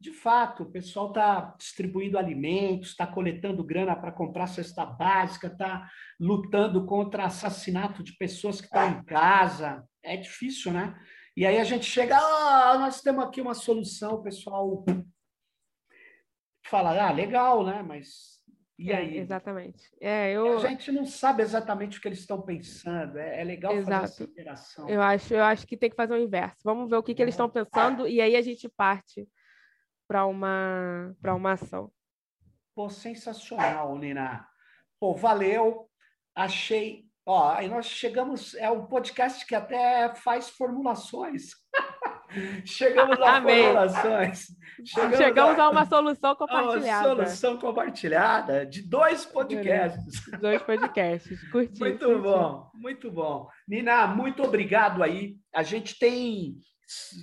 de 0.00 0.12
fato, 0.12 0.62
o 0.62 0.70
pessoal 0.70 1.08
está 1.08 1.54
distribuindo 1.58 2.16
alimentos, 2.16 2.88
está 2.88 3.06
coletando 3.06 3.62
grana 3.62 3.94
para 3.94 4.10
comprar 4.10 4.46
cesta 4.46 4.86
básica, 4.86 5.48
está 5.48 5.90
lutando 6.18 6.86
contra 6.86 7.26
assassinato 7.26 8.02
de 8.02 8.16
pessoas 8.16 8.60
que 8.62 8.66
estão 8.66 8.88
em 8.88 9.04
casa. 9.04 9.84
É 10.02 10.16
difícil, 10.16 10.72
né? 10.72 10.98
E 11.36 11.44
aí 11.44 11.58
a 11.58 11.64
gente 11.64 11.84
chega, 11.84 12.16
ah, 12.16 12.78
nós 12.78 13.02
temos 13.02 13.22
aqui 13.24 13.42
uma 13.42 13.52
solução, 13.52 14.14
o 14.14 14.22
pessoal 14.22 14.84
fala, 16.66 17.08
ah, 17.08 17.12
legal, 17.12 17.64
né? 17.66 17.82
Mas 17.82 18.40
e 18.78 18.92
é, 18.92 18.96
aí? 18.96 19.18
É, 19.18 19.20
exatamente. 19.20 19.82
É, 20.00 20.32
eu... 20.32 20.56
A 20.56 20.68
gente 20.68 20.90
não 20.90 21.04
sabe 21.04 21.42
exatamente 21.42 21.98
o 21.98 22.00
que 22.00 22.08
eles 22.08 22.20
estão 22.20 22.40
pensando. 22.40 23.18
É, 23.18 23.42
é 23.42 23.44
legal 23.44 23.74
Exato. 23.74 24.00
fazer 24.00 24.14
essa 24.14 24.22
interação. 24.24 24.88
Eu 24.88 25.02
acho, 25.02 25.34
eu 25.34 25.44
acho 25.44 25.66
que 25.66 25.76
tem 25.76 25.90
que 25.90 25.96
fazer 25.96 26.14
o 26.14 26.22
inverso. 26.22 26.56
Vamos 26.64 26.88
ver 26.88 26.96
o 26.96 27.02
que, 27.02 27.14
que 27.14 27.20
eles 27.20 27.34
estão 27.34 27.50
pensando 27.50 28.08
e 28.08 28.22
aí 28.22 28.34
a 28.34 28.40
gente 28.40 28.66
parte 28.66 29.28
para 30.10 30.26
uma, 30.26 31.14
uma 31.24 31.52
ação. 31.52 31.88
Pô, 32.74 32.90
sensacional, 32.90 33.96
Nina. 33.96 34.44
Pô, 34.98 35.14
valeu. 35.14 35.88
Achei. 36.34 37.04
Ó, 37.24 37.52
aí 37.52 37.68
nós 37.68 37.86
chegamos. 37.86 38.56
É 38.56 38.68
um 38.68 38.86
podcast 38.86 39.46
que 39.46 39.54
até 39.54 40.12
faz 40.16 40.50
formulações. 40.50 41.50
chegamos 42.66 43.20
a 43.20 43.40
formulações. 43.40 44.46
Chegamos, 44.84 45.16
chegamos 45.16 45.58
a... 45.60 45.62
a, 45.62 45.70
uma 45.70 45.86
solução 45.86 46.34
compartilhada. 46.34 47.06
Uma 47.06 47.14
solução 47.14 47.56
compartilhada 47.58 48.66
de 48.66 48.82
dois 48.82 49.24
podcasts. 49.24 50.24
Dois 50.40 50.60
podcasts. 50.60 51.38
Curti. 51.52 51.78
Muito 51.78 52.04
curti. 52.04 52.20
bom, 52.20 52.70
muito 52.74 53.12
bom. 53.12 53.48
Nina, 53.68 54.08
muito 54.08 54.42
obrigado 54.42 55.04
aí. 55.04 55.36
A 55.54 55.62
gente 55.62 55.96
tem 56.00 56.56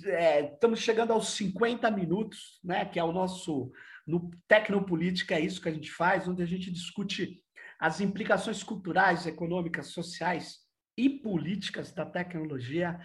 é, 0.06 0.52
estamos 0.52 0.80
chegando 0.80 1.12
aos 1.12 1.30
50 1.30 1.90
minutos, 1.90 2.60
né, 2.64 2.84
que 2.84 2.98
é 2.98 3.04
o 3.04 3.12
nosso 3.12 3.72
no 4.08 4.30
Tecnopolítica 4.48 5.34
é 5.34 5.40
isso 5.40 5.60
que 5.60 5.68
a 5.68 5.72
gente 5.72 5.92
faz, 5.92 6.26
onde 6.26 6.42
a 6.42 6.46
gente 6.46 6.70
discute 6.70 7.42
as 7.78 8.00
implicações 8.00 8.62
culturais, 8.62 9.26
econômicas, 9.26 9.88
sociais 9.88 10.60
e 10.96 11.10
políticas 11.10 11.92
da 11.92 12.06
tecnologia. 12.06 12.98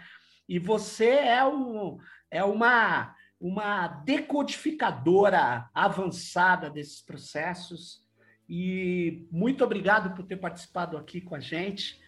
E 0.47 0.57
você 0.57 1.09
é, 1.09 1.45
um, 1.45 1.97
é 2.31 2.41
uma, 2.41 3.13
uma 3.37 3.87
decodificadora 3.87 5.69
avançada 5.73 6.69
desses 6.69 7.01
processos. 7.01 8.01
E 8.47 9.27
muito 9.29 9.61
obrigado 9.63 10.15
por 10.15 10.25
ter 10.25 10.37
participado 10.37 10.97
aqui 10.97 11.19
com 11.19 11.35
a 11.35 11.39
gente. 11.41 12.01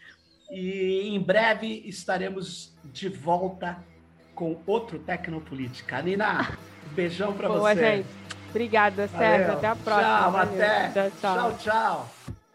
E 0.50 1.02
em 1.04 1.20
breve 1.20 1.84
estaremos 1.86 2.76
de 2.86 3.10
volta 3.10 3.86
com 4.36 4.58
outro 4.68 5.00
Tecnopolítica. 5.00 6.02
Nina, 6.02 6.58
beijão 6.92 7.34
para 7.34 7.48
você. 7.48 7.58
Boa, 7.58 7.76
gente. 7.76 8.08
Obrigada, 8.50 9.08
Sérgio. 9.08 9.54
Até 9.54 9.68
a 9.68 9.76
próxima. 9.76 10.18
Tchau, 10.18 10.32
Valeu. 10.32 10.54
até. 10.54 10.90
Tchau, 10.90 11.12
tchau. 11.20 11.58
tchau. 11.58 12.10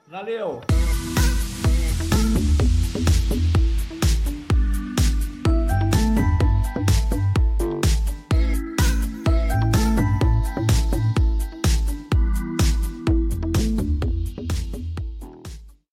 Valeu. 0.08 0.89